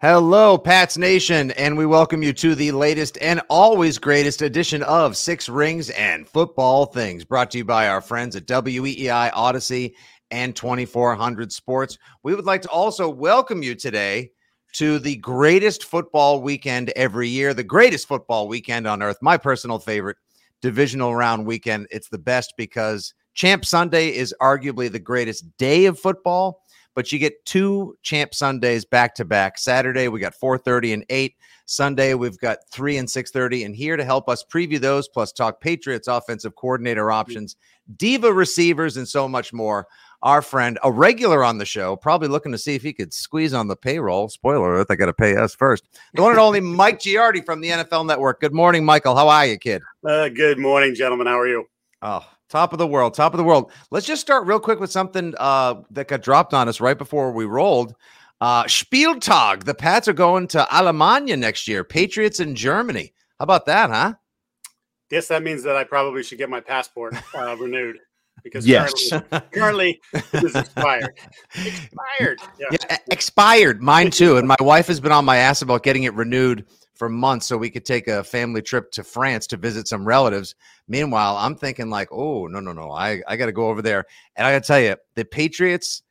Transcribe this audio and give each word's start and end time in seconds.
Hello, 0.00 0.56
Pats 0.56 0.96
Nation, 0.96 1.50
and 1.50 1.76
we 1.76 1.84
welcome 1.84 2.22
you 2.22 2.32
to 2.34 2.54
the 2.54 2.70
latest 2.70 3.18
and 3.20 3.42
always 3.50 3.98
greatest 3.98 4.42
edition 4.42 4.84
of 4.84 5.16
Six 5.16 5.48
Rings 5.48 5.90
and 5.90 6.28
Football 6.28 6.86
Things, 6.86 7.24
brought 7.24 7.50
to 7.50 7.58
you 7.58 7.64
by 7.64 7.88
our 7.88 8.00
friends 8.00 8.36
at 8.36 8.46
WEEI 8.46 9.32
Odyssey 9.34 9.96
and 10.30 10.54
2400 10.54 11.50
Sports. 11.50 11.98
We 12.22 12.36
would 12.36 12.44
like 12.44 12.62
to 12.62 12.70
also 12.70 13.08
welcome 13.08 13.60
you 13.60 13.74
today 13.74 14.30
to 14.74 15.00
the 15.00 15.16
greatest 15.16 15.82
football 15.82 16.42
weekend 16.42 16.90
every 16.94 17.26
year, 17.26 17.52
the 17.52 17.64
greatest 17.64 18.06
football 18.06 18.46
weekend 18.46 18.86
on 18.86 19.02
earth, 19.02 19.18
my 19.20 19.36
personal 19.36 19.80
favorite 19.80 20.18
divisional 20.62 21.16
round 21.16 21.44
weekend. 21.44 21.88
It's 21.90 22.08
the 22.08 22.18
best 22.18 22.54
because 22.56 23.14
Champ 23.34 23.64
Sunday 23.64 24.14
is 24.14 24.32
arguably 24.40 24.92
the 24.92 25.00
greatest 25.00 25.44
day 25.56 25.86
of 25.86 25.98
football 25.98 26.62
but 26.98 27.12
you 27.12 27.18
get 27.20 27.44
two 27.44 27.96
champ 28.02 28.34
Sundays 28.34 28.84
back 28.84 29.14
to 29.14 29.24
back. 29.24 29.56
Saturday 29.56 30.08
we 30.08 30.18
got 30.18 30.34
4:30 30.34 30.94
and 30.94 31.04
8. 31.08 31.36
Sunday 31.64 32.14
we've 32.14 32.40
got 32.40 32.58
3 32.72 32.96
and 32.96 33.08
6:30 33.08 33.66
and 33.66 33.76
here 33.76 33.96
to 33.96 34.04
help 34.04 34.28
us 34.28 34.44
preview 34.52 34.80
those 34.80 35.06
plus 35.06 35.30
talk 35.30 35.60
Patriots 35.60 36.08
offensive 36.08 36.56
coordinator 36.56 37.12
options, 37.12 37.54
diva 37.98 38.32
receivers 38.32 38.96
and 38.96 39.06
so 39.06 39.28
much 39.28 39.52
more. 39.52 39.86
Our 40.24 40.42
friend, 40.42 40.76
a 40.82 40.90
regular 40.90 41.44
on 41.44 41.58
the 41.58 41.64
show, 41.64 41.94
probably 41.94 42.26
looking 42.26 42.50
to 42.50 42.58
see 42.58 42.74
if 42.74 42.82
he 42.82 42.92
could 42.92 43.14
squeeze 43.14 43.54
on 43.54 43.68
the 43.68 43.76
payroll. 43.76 44.28
Spoiler 44.28 44.74
alert, 44.74 44.88
they 44.88 44.96
got 44.96 45.06
to 45.06 45.12
pay 45.12 45.36
us 45.36 45.54
first. 45.54 45.84
The 46.14 46.22
one 46.22 46.32
and 46.32 46.40
only 46.40 46.58
Mike 46.82 46.98
Giardi 46.98 47.46
from 47.46 47.60
the 47.60 47.68
NFL 47.68 48.06
Network. 48.06 48.40
Good 48.40 48.52
morning, 48.52 48.84
Michael. 48.84 49.14
How 49.14 49.28
are 49.28 49.46
you, 49.46 49.56
kid? 49.56 49.82
Uh, 50.04 50.30
good 50.30 50.58
morning, 50.58 50.96
gentlemen. 50.96 51.28
How 51.28 51.38
are 51.38 51.46
you? 51.46 51.68
Oh, 52.02 52.26
top 52.48 52.72
of 52.72 52.78
the 52.78 52.86
world, 52.86 53.14
top 53.14 53.32
of 53.34 53.38
the 53.38 53.44
world. 53.44 53.70
Let's 53.90 54.06
just 54.06 54.20
start 54.20 54.46
real 54.46 54.60
quick 54.60 54.80
with 54.80 54.90
something 54.90 55.34
uh, 55.38 55.82
that 55.90 56.08
got 56.08 56.22
dropped 56.22 56.54
on 56.54 56.68
us 56.68 56.80
right 56.80 56.96
before 56.98 57.32
we 57.32 57.44
rolled. 57.44 57.94
Uh, 58.40 58.64
Spieltag. 58.64 59.64
The 59.64 59.74
Pats 59.74 60.08
are 60.08 60.12
going 60.12 60.46
to 60.48 60.66
Alemania 60.70 61.38
next 61.38 61.66
year. 61.68 61.84
Patriots 61.84 62.40
in 62.40 62.54
Germany. 62.54 63.12
How 63.38 63.42
about 63.44 63.66
that, 63.66 63.90
huh? 63.90 64.14
Yes, 65.10 65.28
that 65.28 65.42
means 65.42 65.62
that 65.64 65.76
I 65.76 65.84
probably 65.84 66.22
should 66.22 66.38
get 66.38 66.50
my 66.50 66.60
passport 66.60 67.14
uh, 67.34 67.56
renewed 67.56 67.98
because 68.44 68.66
Yes. 68.66 68.92
currently, 69.10 69.40
currently 69.52 70.00
it 70.32 70.44
is 70.44 70.54
expired. 70.54 71.18
Expired. 71.56 72.38
Yeah. 72.60 72.66
Yeah, 72.90 72.96
expired. 73.10 73.82
Mine 73.82 74.10
too. 74.10 74.36
And 74.36 74.46
my 74.46 74.56
wife 74.60 74.86
has 74.86 75.00
been 75.00 75.12
on 75.12 75.24
my 75.24 75.38
ass 75.38 75.62
about 75.62 75.82
getting 75.82 76.04
it 76.04 76.14
renewed 76.14 76.64
for 76.98 77.08
months 77.08 77.46
so 77.46 77.56
we 77.56 77.70
could 77.70 77.84
take 77.84 78.08
a 78.08 78.24
family 78.24 78.60
trip 78.60 78.90
to 78.90 79.04
France 79.04 79.46
to 79.46 79.56
visit 79.56 79.86
some 79.86 80.04
relatives. 80.04 80.56
Meanwhile, 80.88 81.36
I'm 81.36 81.54
thinking 81.54 81.90
like, 81.90 82.08
oh 82.10 82.48
no, 82.48 82.58
no, 82.58 82.72
no. 82.72 82.90
I, 82.90 83.22
I 83.28 83.36
gotta 83.36 83.52
go 83.52 83.68
over 83.68 83.80
there. 83.80 84.04
And 84.36 84.46
I 84.46 84.52
gotta 84.52 84.66
tell 84.66 84.80
you, 84.80 84.96
the 85.14 85.24
Patriots, 85.24 86.02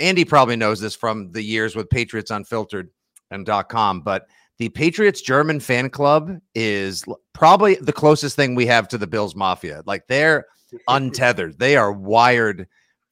Andy 0.00 0.24
probably 0.24 0.56
knows 0.56 0.80
this 0.80 0.96
from 0.96 1.30
the 1.30 1.42
years 1.42 1.76
with 1.76 1.88
Patriots 1.88 2.32
Unfiltered 2.32 2.90
and 3.30 3.48
.com, 3.68 4.00
but 4.00 4.26
the 4.58 4.68
Patriots 4.70 5.22
German 5.22 5.60
fan 5.60 5.88
club 5.88 6.36
is 6.54 7.04
probably 7.32 7.76
the 7.76 7.92
closest 7.92 8.36
thing 8.36 8.54
we 8.54 8.66
have 8.66 8.88
to 8.88 8.98
the 8.98 9.06
Bills 9.06 9.36
Mafia. 9.36 9.82
Like 9.86 10.06
they're 10.08 10.46
untethered. 10.88 11.58
They 11.58 11.76
are 11.76 11.92
wired 11.92 12.68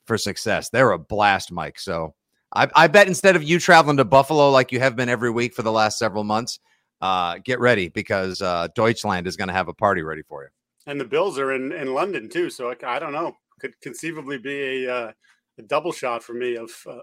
for 0.06 0.18
success. 0.18 0.70
They're 0.70 0.92
a 0.92 0.98
blast, 0.98 1.52
Mike. 1.52 1.78
So 1.78 2.14
I, 2.54 2.68
I 2.74 2.86
bet 2.88 3.08
instead 3.08 3.36
of 3.36 3.42
you 3.42 3.58
traveling 3.58 3.96
to 3.98 4.04
Buffalo 4.04 4.50
like 4.50 4.72
you 4.72 4.80
have 4.80 4.96
been 4.96 5.08
every 5.08 5.30
week 5.30 5.54
for 5.54 5.62
the 5.62 5.72
last 5.72 5.98
several 5.98 6.24
months, 6.24 6.58
uh, 7.02 7.38
get 7.44 7.60
ready 7.60 7.88
because 7.88 8.40
uh, 8.40 8.68
Deutschland 8.74 9.26
is 9.26 9.36
going 9.36 9.48
to 9.48 9.54
have 9.54 9.68
a 9.68 9.74
party 9.74 10.02
ready 10.02 10.22
for 10.22 10.44
you. 10.44 10.48
And 10.86 10.98
the 11.00 11.04
Bills 11.04 11.38
are 11.38 11.52
in, 11.52 11.72
in 11.72 11.92
London 11.92 12.28
too, 12.30 12.48
so 12.48 12.70
I, 12.70 12.76
I 12.96 12.98
don't 12.98 13.12
know. 13.12 13.36
Could 13.60 13.78
conceivably 13.80 14.38
be 14.38 14.86
a, 14.86 14.94
uh, 14.94 15.12
a 15.58 15.62
double 15.62 15.92
shot 15.92 16.22
for 16.22 16.32
me 16.32 16.56
of 16.56 16.70
uh, 16.88 17.00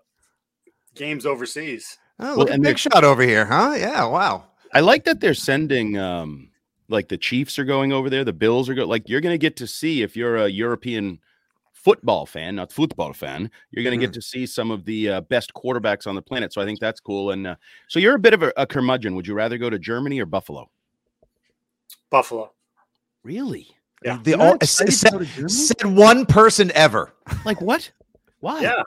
games 0.95 1.25
overseas. 1.25 1.97
Oh, 2.19 2.33
look 2.37 2.49
at 2.49 2.61
big 2.61 2.77
shot 2.77 3.03
over 3.03 3.21
here, 3.21 3.45
huh? 3.45 3.75
Yeah, 3.77 4.05
wow. 4.05 4.45
I 4.73 4.79
like 4.79 5.03
that 5.05 5.19
they're 5.19 5.33
sending 5.33 5.97
um 5.97 6.49
like 6.89 7.07
the 7.07 7.17
Chiefs 7.17 7.59
are 7.59 7.65
going 7.65 7.93
over 7.93 8.09
there, 8.09 8.23
the 8.23 8.33
Bills 8.33 8.67
are 8.67 8.73
going 8.73 8.89
like 8.89 9.07
you're 9.07 9.21
going 9.21 9.33
to 9.33 9.37
get 9.37 9.57
to 9.57 9.67
see 9.67 10.01
if 10.01 10.17
you're 10.17 10.37
a 10.37 10.49
European 10.49 11.19
football 11.83 12.25
fan, 12.25 12.55
not 12.55 12.71
football 12.71 13.13
fan, 13.13 13.49
you're 13.71 13.83
going 13.83 13.97
to 13.99 14.05
get 14.05 14.13
to 14.13 14.21
see 14.21 14.45
some 14.45 14.69
of 14.71 14.83
the 14.85 15.09
uh, 15.09 15.21
best 15.21 15.53
quarterbacks 15.53 16.07
on 16.07 16.15
the 16.15 16.21
planet. 16.21 16.51
So 16.53 16.61
I 16.61 16.65
think 16.65 16.79
that's 16.79 16.99
cool. 16.99 17.31
And 17.31 17.47
uh, 17.47 17.55
so 17.87 17.99
you're 17.99 18.15
a 18.15 18.19
bit 18.19 18.33
of 18.33 18.43
a, 18.43 18.51
a 18.57 18.65
curmudgeon. 18.67 19.15
Would 19.15 19.25
you 19.27 19.33
rather 19.33 19.57
go 19.57 19.69
to 19.69 19.79
Germany 19.79 20.19
or 20.19 20.25
Buffalo? 20.25 20.69
Buffalo. 22.09 22.51
Really? 23.23 23.67
Yeah. 24.03 24.19
The 24.23 24.31
You're 24.31 24.37
not 24.39 24.53
o- 24.55 24.57
s- 24.61 24.81
excited 24.81 24.91
to 24.91 24.97
said, 24.97 25.11
go 25.11 25.19
to 25.19 25.25
Germany? 25.25 25.49
said 25.49 25.85
one 25.85 26.25
person 26.25 26.71
ever. 26.73 27.13
Like 27.45 27.61
what? 27.61 27.91
Why? 28.39 28.61
Yeah. 28.61 28.83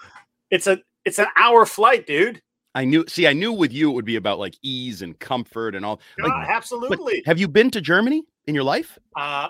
It's 0.50 0.66
a 0.66 0.78
it's 1.04 1.18
an 1.18 1.26
hour 1.36 1.64
flight, 1.66 2.06
dude. 2.06 2.42
I 2.74 2.84
knew. 2.84 3.04
See, 3.08 3.26
I 3.26 3.32
knew 3.34 3.52
with 3.52 3.72
you 3.72 3.90
it 3.90 3.94
would 3.94 4.04
be 4.04 4.16
about 4.16 4.38
like 4.38 4.54
ease 4.62 5.02
and 5.02 5.18
comfort 5.18 5.74
and 5.74 5.84
all. 5.84 6.00
Yeah, 6.18 6.24
Like, 6.26 6.46
but 6.48 6.54
absolutely. 6.54 7.22
have 7.26 7.38
you 7.38 7.48
been 7.48 7.70
to 7.72 7.80
Germany 7.80 8.22
in 8.46 8.54
your 8.54 8.64
life? 8.64 8.98
Uh, 9.16 9.48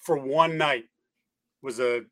for 0.00 0.18
one 0.18 0.56
night 0.58 0.84
was 1.62 1.80
a 1.80 2.02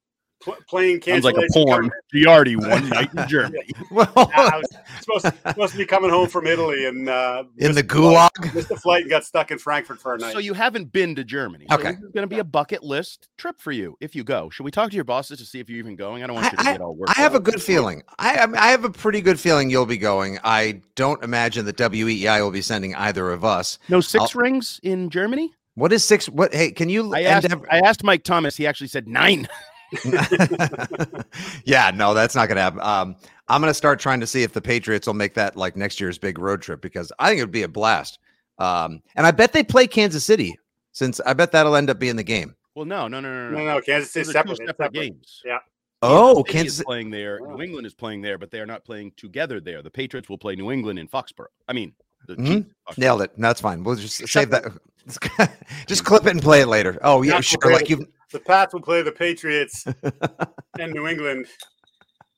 pl- 0.42 0.56
plane 0.68 1.00
Sounds 1.02 1.24
like 1.24 1.36
a 1.36 1.46
porn. 1.52 1.90
coming- 1.90 1.90
Giardi 2.14 2.56
one 2.56 2.88
night 2.90 3.10
in 3.16 3.28
Germany. 3.28 3.68
Well, 3.90 4.10
I 4.16 4.58
was 4.58 4.66
supposed 5.00 5.24
to, 5.26 5.34
supposed 5.50 5.72
to 5.72 5.78
be 5.78 5.84
coming 5.84 6.08
home 6.10 6.28
from 6.28 6.46
Italy 6.46 6.86
and 6.86 7.08
uh, 7.08 7.44
in 7.58 7.72
the 7.74 7.82
missed 7.82 7.90
flight- 7.92 8.30
gulag. 8.40 8.54
Missed 8.54 8.68
the 8.70 8.76
flight 8.76 9.02
and 9.02 9.10
got 9.10 9.24
stuck 9.24 9.50
in 9.50 9.58
Frankfurt 9.58 10.00
for 10.00 10.14
a 10.14 10.18
night. 10.18 10.32
So 10.32 10.38
you 10.38 10.54
haven't 10.54 10.92
been 10.92 11.14
to 11.16 11.24
Germany. 11.24 11.66
So 11.68 11.76
Okay. 11.76 11.92
This 11.92 12.02
is 12.02 12.12
going 12.12 12.22
to 12.22 12.26
be 12.34 12.38
a 12.38 12.44
bucket 12.44 12.82
list 12.82 13.28
trip 13.36 13.60
for 13.60 13.72
you 13.72 13.96
if 14.00 14.14
you 14.14 14.24
go. 14.24 14.48
Should 14.50 14.64
we 14.64 14.70
talk 14.70 14.88
to 14.90 14.94
your 14.96 15.04
bosses 15.04 15.38
to 15.38 15.44
see 15.44 15.60
if 15.60 15.68
you're 15.68 15.78
even 15.78 15.96
going? 15.96 16.22
I 16.22 16.26
don't 16.26 16.36
want 16.36 16.50
you 16.52 16.58
to 16.58 16.68
I, 16.68 16.72
get 16.72 16.80
all 16.80 16.94
worked 16.94 17.16
I 17.16 17.20
have 17.20 17.34
a 17.34 17.40
good 17.40 17.62
feeling. 17.62 18.02
I, 18.18 18.46
I 18.56 18.70
have 18.70 18.84
a 18.84 18.90
pretty 18.90 19.20
good 19.20 19.38
feeling 19.38 19.68
you'll 19.68 19.84
be 19.86 19.98
going. 19.98 20.38
I 20.42 20.80
don't 20.94 21.22
imagine 21.22 21.66
that 21.66 21.76
WEEI 21.76 22.40
will 22.40 22.50
be 22.50 22.62
sending 22.62 22.94
either 22.94 23.30
of 23.30 23.44
us. 23.44 23.78
No 23.88 24.00
6 24.00 24.34
rings 24.34 24.80
in 24.82 25.10
Germany? 25.10 25.52
What 25.74 25.90
is 25.92 26.04
six? 26.04 26.28
What? 26.28 26.52
Hey, 26.54 26.70
can 26.70 26.90
you? 26.90 27.14
I 27.14 27.20
end 27.20 27.44
asked, 27.46 27.50
ev- 27.50 27.64
I 27.70 27.78
asked 27.78 28.04
Mike 28.04 28.24
Thomas. 28.24 28.56
He 28.58 28.66
actually 28.66 28.88
said 28.88 29.08
nine. 29.08 29.48
yeah, 31.64 31.90
no, 31.94 32.14
that's 32.14 32.34
not 32.34 32.48
going 32.48 32.56
to 32.56 32.62
happen. 32.62 32.80
Um, 32.80 33.16
I'm 33.48 33.60
going 33.60 33.70
to 33.70 33.74
start 33.74 33.98
trying 34.00 34.20
to 34.20 34.26
see 34.26 34.42
if 34.42 34.52
the 34.52 34.60
Patriots 34.60 35.06
will 35.06 35.14
make 35.14 35.34
that 35.34 35.56
like 35.56 35.76
next 35.76 36.00
year's 36.00 36.18
big 36.18 36.38
road 36.38 36.62
trip 36.62 36.80
because 36.80 37.12
I 37.18 37.28
think 37.28 37.38
it 37.40 37.42
would 37.42 37.50
be 37.52 37.62
a 37.62 37.68
blast. 37.68 38.18
Um, 38.58 39.02
and 39.16 39.26
I 39.26 39.30
bet 39.30 39.52
they 39.52 39.62
play 39.64 39.86
Kansas 39.86 40.24
City 40.24 40.56
since 40.92 41.20
I 41.20 41.32
bet 41.34 41.52
that'll 41.52 41.76
end 41.76 41.90
up 41.90 41.98
being 41.98 42.16
the 42.16 42.22
game. 42.22 42.54
Well, 42.74 42.84
no, 42.86 43.08
no, 43.08 43.20
no, 43.20 43.28
no, 43.30 43.50
no. 43.50 43.58
no, 43.58 43.64
no, 43.74 43.80
Kansas 43.80 44.12
City 44.12 44.30
separate. 44.32 44.56
separate 44.58 44.76
separate. 44.76 44.92
games. 44.92 45.42
Yeah. 45.44 45.58
Oh, 46.00 46.42
City 46.48 46.66
is 46.66 46.82
playing 46.84 47.10
there. 47.10 47.38
Wow. 47.42 47.56
New 47.56 47.62
England 47.62 47.86
is 47.86 47.94
playing 47.94 48.22
there, 48.22 48.38
but 48.38 48.50
they 48.50 48.60
are 48.60 48.66
not 48.66 48.84
playing 48.84 49.12
together 49.16 49.60
there. 49.60 49.82
The 49.82 49.90
Patriots 49.90 50.28
will 50.28 50.38
play 50.38 50.56
New 50.56 50.70
England 50.72 50.98
in 50.98 51.06
Foxborough. 51.08 51.46
I 51.68 51.72
mean, 51.74 51.92
the 52.26 52.36
Mhm. 52.36 52.66
Foxborough. 52.88 52.98
Nailed 52.98 53.22
it. 53.22 53.32
That's 53.38 53.60
fine. 53.60 53.84
We'll 53.84 53.96
just 53.96 54.26
save 54.28 54.50
that. 54.50 54.64
Just 55.88 56.04
clip 56.04 56.26
it 56.26 56.30
and 56.30 56.40
play 56.40 56.60
it 56.60 56.68
later. 56.68 56.96
Oh 57.02 57.22
yeah, 57.22 57.32
Not 57.32 57.44
sure. 57.44 57.72
Like 57.72 57.90
you. 57.90 58.06
The 58.32 58.40
Pats 58.40 58.72
will 58.74 58.80
play 58.80 59.02
the 59.02 59.12
Patriots 59.12 59.84
and 60.78 60.92
New 60.92 61.06
England. 61.06 61.46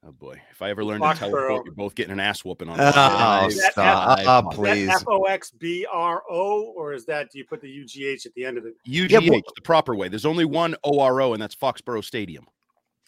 Oh 0.06 0.12
boy, 0.12 0.38
if 0.50 0.60
I 0.60 0.68
ever 0.68 0.84
learn 0.84 1.00
to 1.00 1.06
Foxborough. 1.06 1.18
teleport, 1.18 1.64
you're 1.64 1.74
both 1.74 1.94
getting 1.94 2.12
an 2.12 2.20
ass 2.20 2.44
whooping 2.44 2.68
on. 2.68 2.76
Ah, 2.78 3.38
oh, 3.44 3.48
Friday. 3.48 3.54
Stop! 3.70 4.18
F- 4.18 4.26
Oh, 4.26 4.48
please. 4.52 4.86
that 4.88 4.96
F 4.96 5.04
O 5.08 5.22
X 5.24 5.50
B 5.52 5.86
R 5.90 6.22
O 6.30 6.74
or 6.76 6.92
is 6.92 7.06
that 7.06 7.30
do 7.32 7.38
you 7.38 7.44
put 7.46 7.62
the 7.62 7.70
U 7.70 7.86
G 7.86 8.06
H 8.06 8.26
at 8.26 8.34
the 8.34 8.44
end 8.44 8.58
of 8.58 8.66
it? 8.66 8.74
UGH, 8.86 9.42
the 9.54 9.62
proper 9.62 9.94
way. 9.94 10.08
There's 10.08 10.26
only 10.26 10.44
one 10.44 10.74
ORO, 10.84 11.32
and 11.32 11.40
that's 11.40 11.54
Foxborough 11.54 12.04
Stadium. 12.04 12.44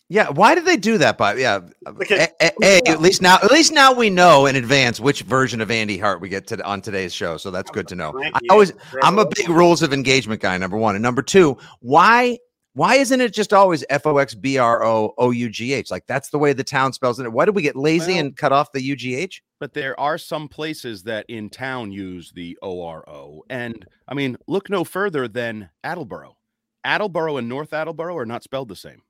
Yeah, 0.09 0.31
why 0.31 0.55
did 0.55 0.65
they 0.65 0.77
do 0.79 0.97
that? 0.99 1.19
By 1.19 1.35
yeah, 1.35 1.57
um, 1.85 1.97
Look 1.99 2.11
at- 2.13 2.33
a- 2.41 2.47
a- 2.63 2.79
a- 2.87 2.89
at 2.93 3.01
least 3.03 3.21
now, 3.21 3.35
at 3.43 3.51
least 3.51 3.73
now 3.73 3.93
we 3.93 4.09
know 4.09 4.47
in 4.47 4.55
advance 4.57 4.99
which 5.01 5.21
version 5.23 5.61
of 5.61 5.71
Andy 5.71 5.99
Hart 5.99 6.21
we 6.23 6.29
get 6.31 6.47
to 6.47 6.65
on 6.65 6.81
today's 6.81 7.13
show. 7.13 7.37
So 7.37 7.51
that's 7.51 7.71
good 7.73 7.89
to 7.89 7.95
know. 7.97 8.15
I 8.25 8.41
always, 8.49 8.73
I'm 9.03 9.19
a 9.19 9.27
big 9.27 9.49
rules 9.51 9.83
of 9.83 9.93
engagement 9.93 10.41
guy. 10.41 10.57
Number 10.57 10.77
one, 10.79 10.95
and 10.95 11.03
number 11.03 11.21
two, 11.23 11.59
why, 11.81 12.39
why 12.77 12.97
isn't 12.97 13.23
it 13.23 13.33
just 13.33 13.55
always 13.55 13.83
F 13.89 14.05
O 14.07 14.19
X 14.19 14.35
B 14.35 14.59
R 14.59 14.85
O 14.85 15.15
O 15.17 15.31
U 15.31 15.49
G 15.49 15.73
H? 15.73 15.91
Like 15.91 16.07
that's 16.07 16.29
the 16.29 16.39
way 16.39 16.53
the 16.53 16.63
town 16.63 16.93
spells 16.93 17.19
it. 17.19 17.33
Why 17.33 17.47
did 17.47 17.55
we 17.57 17.63
get 17.63 17.75
lazy 17.75 18.13
Well- 18.13 18.21
and 18.21 18.37
cut 18.37 18.53
off 18.53 18.73
the 18.73 18.83
U 18.83 18.95
G 18.95 19.15
H? 19.15 19.43
But 19.59 19.73
there 19.73 19.99
are 19.99 20.19
some 20.19 20.47
places 20.47 21.03
that 21.05 21.25
in 21.27 21.49
town 21.49 21.91
use 21.91 22.33
the 22.33 22.59
ORO. 22.61 23.41
And 23.49 23.87
I 24.07 24.13
mean, 24.13 24.37
look 24.47 24.69
no 24.69 24.85
further 24.85 25.27
than 25.27 25.71
Attleboro. 25.83 26.37
Attleboro 26.85 27.39
and 27.39 27.49
North 27.49 27.73
Attleboro 27.73 28.15
are 28.15 28.27
not 28.27 28.43
spelled 28.43 28.69
the 28.69 28.77
same, 28.77 29.01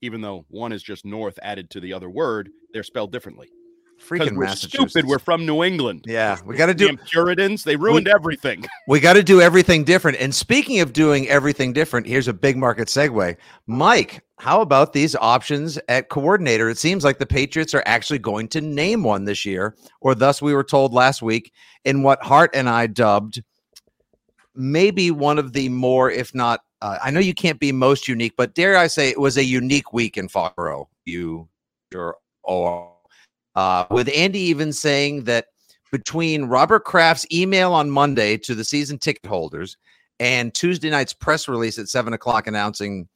even 0.00 0.20
though 0.20 0.46
one 0.48 0.70
is 0.70 0.84
just 0.84 1.04
north 1.04 1.36
added 1.42 1.68
to 1.70 1.80
the 1.80 1.92
other 1.92 2.08
word. 2.08 2.50
They're 2.72 2.84
spelled 2.84 3.10
differently. 3.10 3.48
Freaking 4.00 4.36
we're 4.36 4.48
stupid. 4.48 5.06
We're 5.06 5.18
from 5.18 5.46
New 5.46 5.64
England. 5.64 6.04
yeah, 6.06 6.38
we 6.44 6.56
got 6.56 6.66
to 6.66 6.74
do 6.74 6.96
Puritans. 6.96 7.64
They 7.64 7.76
ruined 7.76 8.08
everything. 8.08 8.64
We 8.88 9.00
got 9.00 9.14
to 9.14 9.22
do 9.22 9.40
everything 9.40 9.82
different. 9.82 10.18
And 10.20 10.32
speaking 10.32 10.78
of 10.78 10.92
doing 10.92 11.28
everything 11.28 11.72
different, 11.72 12.06
here's 12.06 12.28
a 12.28 12.32
big 12.32 12.56
market 12.56 12.86
segue. 12.86 13.36
Mike, 13.66 14.22
how 14.38 14.60
about 14.60 14.92
these 14.92 15.16
options 15.16 15.76
at 15.88 16.08
coordinator? 16.08 16.70
It 16.70 16.78
seems 16.78 17.02
like 17.02 17.18
the 17.18 17.26
Patriots 17.26 17.74
are 17.74 17.82
actually 17.84 18.20
going 18.20 18.46
to 18.48 18.60
name 18.60 19.02
one 19.02 19.24
this 19.24 19.44
year, 19.44 19.76
or 20.00 20.14
thus 20.14 20.40
we 20.40 20.54
were 20.54 20.62
told 20.62 20.92
last 20.92 21.20
week, 21.20 21.52
in 21.84 22.02
what 22.02 22.22
Hart 22.22 22.50
and 22.54 22.68
I 22.68 22.86
dubbed 22.86 23.42
maybe 24.56 25.10
one 25.10 25.38
of 25.38 25.52
the 25.52 25.68
more, 25.68 26.10
if 26.10 26.34
not, 26.34 26.60
uh, 26.82 26.98
I 27.02 27.10
know 27.10 27.20
you 27.20 27.34
can't 27.34 27.60
be 27.60 27.72
most 27.72 28.08
unique, 28.08 28.34
but 28.36 28.54
dare 28.54 28.76
I 28.76 28.86
say 28.86 29.08
it 29.08 29.20
was 29.20 29.36
a 29.36 29.44
unique 29.44 29.92
week 29.92 30.16
in 30.16 30.28
Foxborough. 30.28 30.86
You, 31.04 31.48
your, 31.92 32.16
or 32.42 32.92
uh, 33.56 33.84
with 33.90 34.08
Andy 34.14 34.38
even 34.40 34.72
saying 34.72 35.24
that 35.24 35.46
between 35.92 36.44
Robert 36.44 36.84
Kraft's 36.84 37.26
email 37.32 37.72
on 37.72 37.90
Monday 37.90 38.36
to 38.38 38.54
the 38.54 38.64
season 38.64 38.98
ticket 38.98 39.26
holders 39.26 39.76
and 40.20 40.54
Tuesday 40.54 40.90
night's 40.90 41.12
press 41.12 41.48
release 41.48 41.78
at 41.78 41.88
seven 41.88 42.12
o'clock 42.12 42.46
announcing 42.46 43.08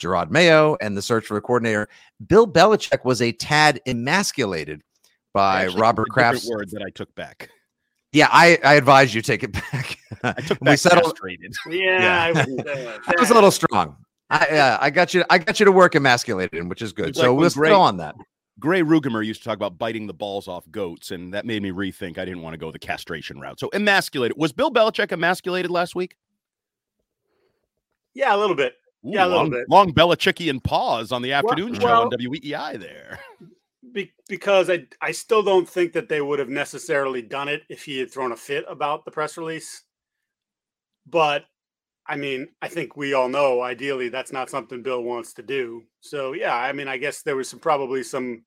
Jerod 0.00 0.30
Mayo 0.30 0.76
and 0.80 0.96
the 0.96 1.02
search 1.02 1.26
for 1.26 1.36
a 1.36 1.40
coordinator, 1.40 1.88
Bill 2.26 2.46
Belichick 2.46 3.04
was 3.04 3.22
a 3.22 3.32
tad 3.32 3.80
emasculated 3.86 4.82
by 5.32 5.64
Actually, 5.64 5.80
Robert 5.80 6.02
it's 6.08 6.16
a 6.16 6.18
different 6.20 6.32
Kraft's. 6.32 6.50
word 6.50 6.70
that 6.70 6.82
I 6.82 6.90
took 6.90 7.14
back. 7.14 7.50
Yeah, 8.12 8.28
I, 8.30 8.58
I 8.64 8.74
advise 8.74 9.14
you 9.14 9.22
take 9.22 9.42
it 9.42 9.52
back. 9.52 9.98
I 10.22 10.32
took 10.34 10.58
We 10.60 10.66
back 10.66 10.78
settled- 10.78 11.14
castrated. 11.16 11.54
Yeah, 11.70 12.00
Yeah. 12.00 12.22
I 12.24 12.32
wouldn't 12.32 12.64
that. 12.64 13.00
that 13.06 13.18
was 13.20 13.30
a 13.30 13.34
little 13.34 13.50
strong. 13.50 13.96
I, 14.30 14.46
yeah, 14.50 14.78
I 14.80 14.90
got 14.90 15.12
you. 15.14 15.24
I 15.30 15.38
got 15.38 15.60
you 15.60 15.66
to 15.66 15.72
work 15.72 15.94
emasculated, 15.94 16.66
which 16.68 16.80
is 16.82 16.92
good. 16.92 17.08
It's 17.10 17.18
So 17.18 17.34
like 17.34 17.56
we'll 17.56 17.68
go 17.68 17.80
on 17.80 17.96
that. 17.98 18.14
Grey 18.60 18.82
Ruegamer 18.82 19.24
used 19.24 19.42
to 19.42 19.48
talk 19.48 19.56
about 19.56 19.78
biting 19.78 20.06
the 20.06 20.14
balls 20.14 20.46
off 20.46 20.70
goats, 20.70 21.10
and 21.10 21.32
that 21.34 21.46
made 21.46 21.62
me 21.62 21.70
rethink. 21.70 22.18
I 22.18 22.24
didn't 22.24 22.42
want 22.42 22.54
to 22.54 22.58
go 22.58 22.70
the 22.70 22.78
castration 22.78 23.40
route. 23.40 23.58
So 23.58 23.68
emasculated. 23.72 24.36
Was 24.36 24.52
Bill 24.52 24.70
Belichick 24.70 25.10
emasculated 25.10 25.70
last 25.70 25.94
week? 25.94 26.16
Yeah, 28.14 28.34
a 28.34 28.38
little 28.38 28.54
bit. 28.56 28.74
Ooh, 29.06 29.10
Yeah, 29.12 29.24
a 29.24 29.26
little 29.26 29.38
long, 29.42 29.50
bit. 29.50 29.68
Long 29.70 29.92
Belichickian 29.92 30.62
pause 30.62 31.12
on 31.12 31.22
the 31.22 31.32
afternoon 31.32 31.74
show 31.74 31.84
well- 31.86 32.02
on 32.02 32.10
WEEI 32.10 32.78
there. 32.78 33.20
Be- 33.92 34.12
because 34.28 34.70
I 34.70 34.86
I 35.02 35.12
still 35.12 35.42
don't 35.42 35.68
think 35.68 35.92
that 35.94 36.08
they 36.08 36.20
would 36.22 36.38
have 36.38 36.48
necessarily 36.48 37.20
done 37.20 37.48
it 37.48 37.62
if 37.68 37.84
he 37.84 37.98
had 37.98 38.10
thrown 38.10 38.32
a 38.32 38.36
fit 38.36 38.64
about 38.68 39.04
the 39.04 39.10
press 39.10 39.36
release. 39.36 39.82
But 41.06 41.44
I 42.12 42.16
mean, 42.16 42.48
I 42.60 42.68
think 42.68 42.94
we 42.94 43.14
all 43.14 43.30
know 43.30 43.62
ideally 43.62 44.10
that's 44.10 44.32
not 44.32 44.50
something 44.50 44.82
Bill 44.82 45.02
wants 45.02 45.32
to 45.32 45.42
do. 45.42 45.84
So 46.00 46.34
yeah, 46.34 46.54
I 46.54 46.70
mean, 46.74 46.86
I 46.86 46.98
guess 46.98 47.22
there 47.22 47.36
was 47.36 47.48
some 47.48 47.58
probably 47.58 48.02
some 48.02 48.44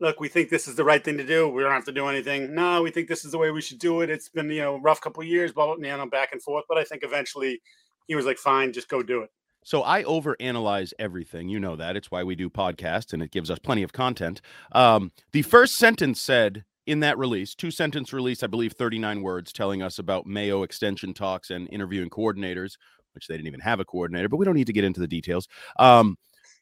look, 0.00 0.18
we 0.18 0.26
think 0.26 0.50
this 0.50 0.66
is 0.66 0.74
the 0.74 0.82
right 0.82 1.02
thing 1.04 1.16
to 1.18 1.24
do. 1.24 1.48
We 1.48 1.62
don't 1.62 1.70
have 1.70 1.84
to 1.84 1.92
do 1.92 2.08
anything. 2.08 2.52
No, 2.52 2.82
we 2.82 2.90
think 2.90 3.06
this 3.08 3.24
is 3.24 3.30
the 3.30 3.38
way 3.38 3.52
we 3.52 3.62
should 3.62 3.78
do 3.78 4.00
it. 4.00 4.10
It's 4.10 4.28
been, 4.28 4.50
you 4.50 4.60
know, 4.60 4.80
rough 4.80 5.00
couple 5.00 5.22
years, 5.22 5.52
blah, 5.52 5.66
blah, 5.66 5.76
know, 5.76 6.06
back 6.10 6.30
and 6.32 6.42
forth. 6.42 6.64
But 6.68 6.76
I 6.76 6.82
think 6.82 7.04
eventually 7.04 7.62
he 8.08 8.16
was 8.16 8.26
like, 8.26 8.38
fine, 8.38 8.72
just 8.72 8.88
go 8.88 9.04
do 9.04 9.22
it. 9.22 9.30
So 9.64 9.84
I 9.84 10.02
overanalyze 10.02 10.92
everything. 10.98 11.48
You 11.48 11.60
know 11.60 11.76
that. 11.76 11.96
It's 11.96 12.10
why 12.10 12.24
we 12.24 12.34
do 12.34 12.50
podcasts 12.50 13.12
and 13.12 13.22
it 13.22 13.30
gives 13.30 13.52
us 13.52 13.60
plenty 13.60 13.84
of 13.84 13.92
content. 13.92 14.40
Um, 14.72 15.12
the 15.30 15.42
first 15.42 15.76
sentence 15.76 16.20
said 16.20 16.64
in 16.86 17.00
that 17.00 17.18
release, 17.18 17.54
two 17.54 17.70
sentence 17.70 18.12
release, 18.12 18.42
I 18.42 18.46
believe 18.46 18.72
39 18.72 19.22
words 19.22 19.52
telling 19.52 19.82
us 19.82 19.98
about 19.98 20.26
Mayo 20.26 20.62
extension 20.62 21.14
talks 21.14 21.50
and 21.50 21.68
interviewing 21.70 22.10
coordinators, 22.10 22.76
which 23.12 23.26
they 23.26 23.36
didn't 23.36 23.46
even 23.46 23.60
have 23.60 23.80
a 23.80 23.84
coordinator, 23.84 24.28
but 24.28 24.36
we 24.36 24.44
don't 24.44 24.54
need 24.54 24.66
to 24.66 24.72
get 24.72 24.84
into 24.84 25.00
the 25.00 25.08
details. 25.08 25.48
Um, 25.78 26.16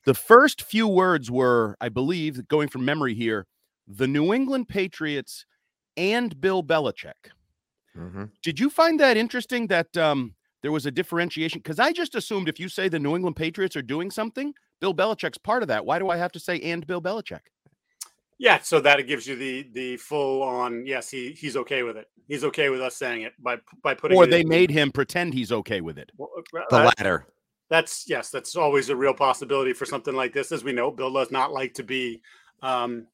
the 0.05 0.15
first 0.15 0.63
few 0.63 0.87
words 0.89 1.31
were, 1.31 1.77
I 1.81 1.89
believe, 1.89 2.47
going 2.49 2.69
from 2.69 2.85
memory 2.85 3.15
here, 3.15 3.47
the 3.87 4.07
New 4.09 4.33
England 4.33 4.69
Patriots 4.69 5.45
and 5.97 6.41
Bill 6.41 6.63
Belichick. 6.63 7.31
Mhm. 7.97 8.31
Did 8.43 8.59
you 8.59 8.71
find 8.71 8.99
that 9.01 9.17
interesting 9.17 9.67
that 9.67 9.96
um, 9.96 10.35
there 10.63 10.73
was 10.73 10.87
a 10.87 10.91
differentiation? 10.91 11.58
Because 11.58 11.79
I 11.79 11.93
just 11.93 12.15
assumed 12.15 12.49
if 12.49 12.58
you 12.58 12.69
say 12.69 12.89
the 12.89 12.99
New 12.99 13.15
England 13.15 13.37
Patriots 13.37 13.77
are 13.77 13.82
doing 13.82 14.11
something, 14.11 14.55
Bill 14.81 14.94
Belichick's 14.94 15.39
part 15.39 15.63
of 15.63 15.69
that. 15.69 15.85
Why 15.85 15.99
do 15.99 16.08
I 16.08 16.17
have 16.17 16.32
to 16.32 16.41
say 16.41 16.58
and 16.61 16.87
Bill 16.87 17.03
Belichick? 17.03 17.41
Yeah, 18.43 18.58
so 18.61 18.81
that 18.81 18.99
it 18.99 19.06
gives 19.06 19.25
you 19.25 19.37
the 19.37 19.69
the 19.72 19.96
full 19.99 20.43
on. 20.43 20.84
Yes, 20.84 21.08
he 21.08 21.31
he's 21.31 21.56
okay 21.56 21.84
with 21.84 21.96
it. 21.96 22.08
He's 22.27 22.43
okay 22.43 22.70
with 22.70 22.81
us 22.81 22.96
saying 22.96 23.22
it 23.22 23.34
by 23.39 23.58
by 23.84 23.94
putting. 23.94 24.19
Or 24.19 24.25
it 24.25 24.31
they 24.31 24.41
in- 24.41 24.49
made 24.49 24.69
him 24.69 24.91
pretend 24.91 25.32
he's 25.32 25.53
okay 25.53 25.81
with 25.81 25.96
it. 25.96 26.11
Well, 26.17 26.29
uh, 26.37 26.43
The 26.53 26.77
that- 26.79 26.99
latter. 26.99 27.27
that's 27.70 28.08
yes, 28.08 28.31
that's 28.31 28.56
always 28.56 28.89
a 28.89 28.96
real 28.96 29.15
possibility 29.15 29.72
for 29.72 29.87
something 29.87 30.17
like 30.17 30.32
this. 30.32 30.51
As 30.51 30.65
we 30.65 30.72
know, 30.72 30.91
Bill 30.91 31.13
does 31.13 31.31
not 31.31 31.53
like 31.53 31.72
to 31.75 31.84
be 31.84 32.20
um, 32.63 33.06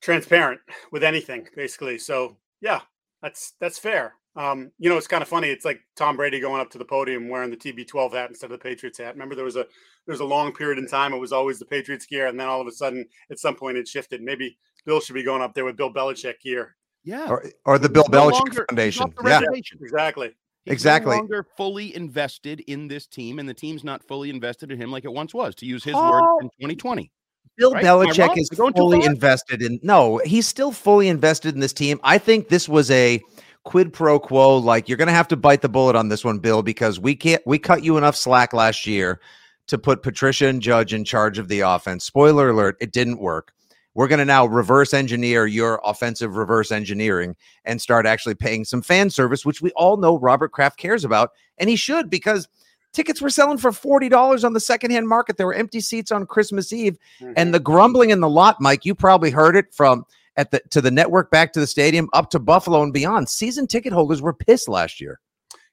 transparent 0.00 0.60
with 0.90 1.04
anything, 1.04 1.46
basically. 1.54 1.96
So 1.98 2.38
yeah, 2.60 2.80
that's 3.22 3.52
that's 3.60 3.78
fair. 3.78 4.14
Um, 4.36 4.70
you 4.78 4.90
know, 4.90 4.96
it's 4.98 5.06
kind 5.06 5.22
of 5.22 5.28
funny. 5.28 5.48
It's 5.48 5.64
like 5.64 5.80
Tom 5.96 6.16
Brady 6.16 6.40
going 6.40 6.60
up 6.60 6.70
to 6.70 6.78
the 6.78 6.84
podium 6.84 7.28
wearing 7.28 7.50
the 7.50 7.56
TB12 7.56 8.12
hat 8.12 8.28
instead 8.30 8.50
of 8.50 8.58
the 8.58 8.62
Patriots 8.62 8.98
hat. 8.98 9.14
Remember, 9.14 9.34
there 9.34 9.44
was 9.46 9.56
a 9.56 9.60
there 10.06 10.12
was 10.12 10.20
a 10.20 10.24
long 10.24 10.52
period 10.52 10.78
in 10.78 10.86
time 10.86 11.12
it 11.14 11.18
was 11.18 11.32
always 11.32 11.58
the 11.58 11.64
Patriots 11.64 12.04
gear, 12.06 12.26
and 12.26 12.38
then 12.38 12.46
all 12.46 12.60
of 12.60 12.66
a 12.66 12.72
sudden, 12.72 13.06
at 13.30 13.38
some 13.38 13.56
point, 13.56 13.76
it 13.78 13.88
shifted. 13.88 14.22
Maybe 14.22 14.58
Bill 14.84 15.00
should 15.00 15.14
be 15.14 15.22
going 15.22 15.42
up 15.42 15.54
there 15.54 15.64
with 15.64 15.76
Bill 15.76 15.92
Belichick 15.92 16.40
gear. 16.42 16.76
Yeah. 17.02 17.28
Or, 17.28 17.44
or 17.64 17.78
the 17.78 17.88
Bill 17.88 18.02
He's 18.04 18.10
no 18.12 18.18
Belichick 18.28 18.32
longer- 18.32 18.66
Foundation. 18.68 19.14
the 19.16 19.28
Yeah. 19.28 19.38
reservation. 19.40 19.78
Exactly. 19.80 20.28
He's 20.64 20.72
Exactly. 20.72 21.12
No 21.14 21.18
longer 21.20 21.46
fully 21.56 21.94
invested 21.96 22.60
in 22.66 22.88
this 22.88 23.06
team, 23.06 23.38
and 23.38 23.48
the 23.48 23.54
team's 23.54 23.84
not 23.84 24.02
fully 24.06 24.28
invested 24.30 24.70
in 24.72 24.80
him 24.80 24.90
like 24.90 25.04
it 25.04 25.12
once 25.12 25.32
was, 25.32 25.54
to 25.56 25.66
use 25.66 25.82
his 25.84 25.94
Oh. 25.96 26.10
words 26.10 26.42
in 26.42 26.50
2020. 26.60 27.10
Bill 27.56 27.72
Right? 27.72 27.84
Belichick 27.84 28.36
is 28.36 28.50
Am 28.50 28.56
I 28.56 28.56
going 28.56 28.72
too 28.74 28.78
fully 28.80 29.04
invested 29.04 29.62
in. 29.62 29.78
No, 29.82 30.18
he's 30.24 30.46
still 30.46 30.72
fully 30.72 31.08
invested 31.08 31.54
in 31.54 31.60
this 31.60 31.72
team. 31.72 31.98
I 32.04 32.18
think 32.18 32.48
this 32.48 32.68
was 32.68 32.90
a 32.90 33.20
quid 33.66 33.92
pro 33.92 34.18
quo. 34.18 34.56
Like 34.56 34.88
you're 34.88 34.96
going 34.96 35.08
to 35.08 35.14
have 35.14 35.28
to 35.28 35.36
bite 35.36 35.60
the 35.60 35.68
bullet 35.68 35.94
on 35.94 36.08
this 36.08 36.24
one, 36.24 36.38
Bill, 36.38 36.62
because 36.62 36.98
we 36.98 37.14
can't. 37.14 37.42
We 37.44 37.58
cut 37.58 37.84
you 37.84 37.98
enough 37.98 38.16
slack 38.16 38.54
last 38.54 38.86
year 38.86 39.20
to 39.66 39.76
put 39.76 40.02
Patricia 40.02 40.46
and 40.46 40.62
Judge 40.62 40.94
in 40.94 41.04
charge 41.04 41.38
of 41.38 41.48
the 41.48 41.60
offense. 41.60 42.04
Spoiler 42.04 42.48
alert, 42.48 42.78
it 42.80 42.92
didn't 42.92 43.18
work. 43.18 43.52
We're 43.94 44.08
going 44.08 44.20
to 44.20 44.24
now 44.24 44.46
reverse 44.46 44.94
engineer 44.94 45.46
your 45.46 45.80
offensive 45.84 46.36
reverse 46.36 46.70
engineering 46.70 47.34
and 47.64 47.80
start 47.80 48.06
actually 48.06 48.34
paying 48.34 48.64
some 48.64 48.82
fan 48.82 49.10
service, 49.10 49.44
which 49.44 49.62
we 49.62 49.70
all 49.72 49.96
know 49.96 50.18
Robert 50.18 50.52
Kraft 50.52 50.78
cares 50.78 51.04
about. 51.04 51.30
And 51.58 51.70
he 51.70 51.76
should 51.76 52.10
because 52.10 52.46
tickets 52.92 53.22
were 53.22 53.30
selling 53.30 53.58
for 53.58 53.70
$40 53.70 54.44
on 54.44 54.52
the 54.52 54.60
secondhand 54.60 55.08
market. 55.08 55.38
There 55.38 55.46
were 55.46 55.54
empty 55.54 55.80
seats 55.80 56.12
on 56.12 56.26
Christmas 56.26 56.72
Eve. 56.72 56.98
Mm-hmm. 57.20 57.32
And 57.36 57.54
the 57.54 57.58
grumbling 57.58 58.10
in 58.10 58.20
the 58.20 58.28
lot, 58.28 58.60
Mike, 58.60 58.84
you 58.84 58.94
probably 58.94 59.30
heard 59.30 59.56
it 59.56 59.72
from 59.72 60.04
at 60.36 60.50
the 60.50 60.60
to 60.70 60.80
the 60.80 60.90
network 60.90 61.30
back 61.30 61.52
to 61.52 61.60
the 61.60 61.66
stadium 61.66 62.08
up 62.12 62.30
to 62.30 62.38
Buffalo 62.38 62.82
and 62.82 62.92
beyond. 62.92 63.28
Season 63.28 63.66
ticket 63.66 63.92
holders 63.92 64.22
were 64.22 64.34
pissed 64.34 64.68
last 64.68 65.00
year. 65.00 65.20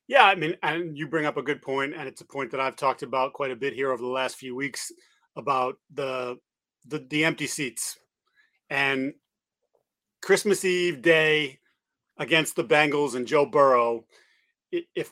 Yeah, 0.07 0.23
I 0.23 0.35
mean, 0.35 0.55
and 0.63 0.97
you 0.97 1.07
bring 1.07 1.25
up 1.25 1.37
a 1.37 1.41
good 1.41 1.61
point, 1.61 1.93
and 1.95 2.07
it's 2.07 2.21
a 2.21 2.25
point 2.25 2.51
that 2.51 2.59
I've 2.59 2.75
talked 2.75 3.03
about 3.03 3.33
quite 3.33 3.51
a 3.51 3.55
bit 3.55 3.73
here 3.73 3.91
over 3.91 4.01
the 4.01 4.07
last 4.07 4.35
few 4.35 4.55
weeks 4.55 4.91
about 5.35 5.75
the 5.93 6.37
the, 6.85 7.05
the 7.09 7.23
empty 7.23 7.47
seats 7.47 7.97
and 8.69 9.13
Christmas 10.21 10.65
Eve 10.65 11.01
day 11.01 11.59
against 12.17 12.55
the 12.55 12.63
Bengals 12.63 13.15
and 13.15 13.27
Joe 13.27 13.45
Burrow. 13.45 14.05
If 14.71 15.11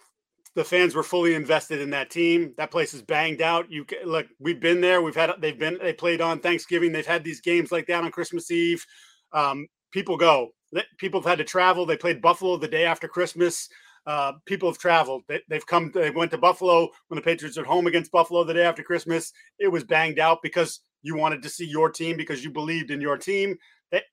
the 0.56 0.64
fans 0.64 0.96
were 0.96 1.04
fully 1.04 1.34
invested 1.36 1.80
in 1.80 1.92
that 1.92 2.10
team, 2.10 2.54
that 2.58 2.72
place 2.72 2.94
is 2.94 3.02
banged 3.02 3.42
out. 3.42 3.72
You 3.72 3.86
look, 4.04 4.28
we've 4.40 4.60
been 4.60 4.82
there. 4.82 5.02
We've 5.02 5.16
had 5.16 5.32
they've 5.40 5.58
been 5.58 5.78
they 5.82 5.94
played 5.94 6.22
on 6.22 6.40
Thanksgiving. 6.40 6.92
They've 6.92 7.06
had 7.06 7.24
these 7.24 7.40
games 7.40 7.72
like 7.72 7.88
that 7.88 8.04
on 8.04 8.12
Christmas 8.12 8.52
Eve. 8.52 8.86
Um, 9.34 9.68
people 9.92 10.18
go. 10.18 10.50
People 10.98 11.22
have 11.22 11.30
had 11.30 11.38
to 11.40 11.44
travel. 11.44 11.86
They 11.86 11.98
played 11.98 12.22
Buffalo 12.22 12.58
the 12.58 12.68
day 12.68 12.86
after 12.86 13.08
Christmas 13.08 13.68
uh, 14.06 14.34
people 14.46 14.70
have 14.70 14.80
traveled. 14.80 15.24
They, 15.28 15.42
have 15.52 15.68
come. 15.68 15.92
They 15.94 16.10
went 16.10 16.32
to 16.32 16.38
Buffalo 16.38 16.90
when 17.08 17.16
the 17.16 17.22
Patriots 17.22 17.58
are 17.58 17.64
home 17.64 17.88
against 17.88 18.12
Buffalo 18.12 18.44
the 18.44 18.54
day 18.54 18.64
after 18.64 18.84
Christmas. 18.84 19.32
It 19.60 19.68
was 19.68 19.84
banged 19.84 20.20
out 20.20 20.40
because 20.42 20.82
you 21.04 21.16
wanted 21.16 21.44
to 21.44 21.50
see 21.50 21.66
your 21.66 21.90
team 21.90 22.18
because 22.18 22.44
you 22.44 22.50
believed 22.50 22.92
in 22.92 23.02
your 23.02 23.18
team. 23.18 23.58
That 23.92 24.04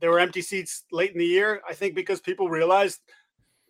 there 0.00 0.10
were 0.10 0.20
empty 0.20 0.42
seats 0.42 0.84
late 0.90 1.12
in 1.12 1.18
the 1.18 1.26
year. 1.26 1.60
I 1.68 1.74
think 1.74 1.94
because 1.94 2.20
people 2.20 2.48
realized, 2.48 2.98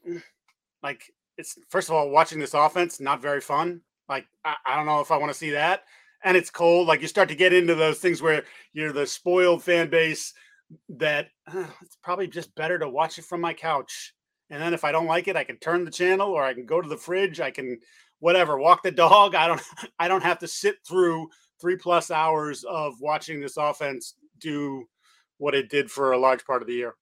like, 0.82 1.02
it's 1.36 1.58
first 1.68 1.88
of 1.88 1.94
all 1.94 2.10
watching 2.10 2.38
this 2.38 2.54
offense 2.54 3.00
not 3.00 3.22
very 3.22 3.40
fun. 3.40 3.82
Like, 4.08 4.26
I, 4.44 4.54
I 4.66 4.76
don't 4.76 4.86
know 4.86 5.00
if 5.00 5.10
I 5.10 5.18
want 5.18 5.30
to 5.30 5.38
see 5.38 5.50
that. 5.50 5.84
And 6.22 6.36
it's 6.36 6.50
cold. 6.50 6.86
Like 6.86 7.00
you 7.00 7.08
start 7.08 7.30
to 7.30 7.34
get 7.34 7.54
into 7.54 7.74
those 7.74 7.98
things 7.98 8.20
where 8.20 8.44
you're 8.74 8.92
the 8.92 9.06
spoiled 9.06 9.62
fan 9.62 9.88
base 9.88 10.34
that 10.88 11.28
uh, 11.52 11.66
it's 11.82 11.98
probably 12.02 12.28
just 12.28 12.54
better 12.54 12.78
to 12.78 12.88
watch 12.88 13.18
it 13.18 13.24
from 13.24 13.40
my 13.40 13.54
couch 13.54 14.14
and 14.50 14.60
then 14.60 14.74
if 14.74 14.84
I 14.84 14.92
don't 14.92 15.06
like 15.06 15.28
it, 15.28 15.36
I 15.36 15.44
can 15.44 15.56
turn 15.56 15.84
the 15.84 15.90
channel 15.90 16.30
or 16.30 16.42
I 16.42 16.52
can 16.52 16.66
go 16.66 16.80
to 16.80 16.88
the 16.88 16.96
fridge. 16.96 17.40
I 17.40 17.52
can 17.52 17.78
whatever 18.18 18.58
walk 18.58 18.82
the 18.82 18.90
dog. 18.90 19.34
I 19.34 19.46
don't 19.46 19.62
I 19.98 20.08
don't 20.08 20.22
have 20.22 20.40
to 20.40 20.48
sit 20.48 20.76
through 20.86 21.28
three 21.60 21.76
plus 21.76 22.10
hours 22.10 22.64
of 22.64 22.94
watching 23.00 23.40
this 23.40 23.56
offense 23.56 24.14
do 24.38 24.84
what 25.38 25.54
it 25.54 25.70
did 25.70 25.90
for 25.90 26.12
a 26.12 26.18
large 26.18 26.44
part 26.44 26.62
of 26.62 26.68
the 26.68 26.74
year. 26.74 26.94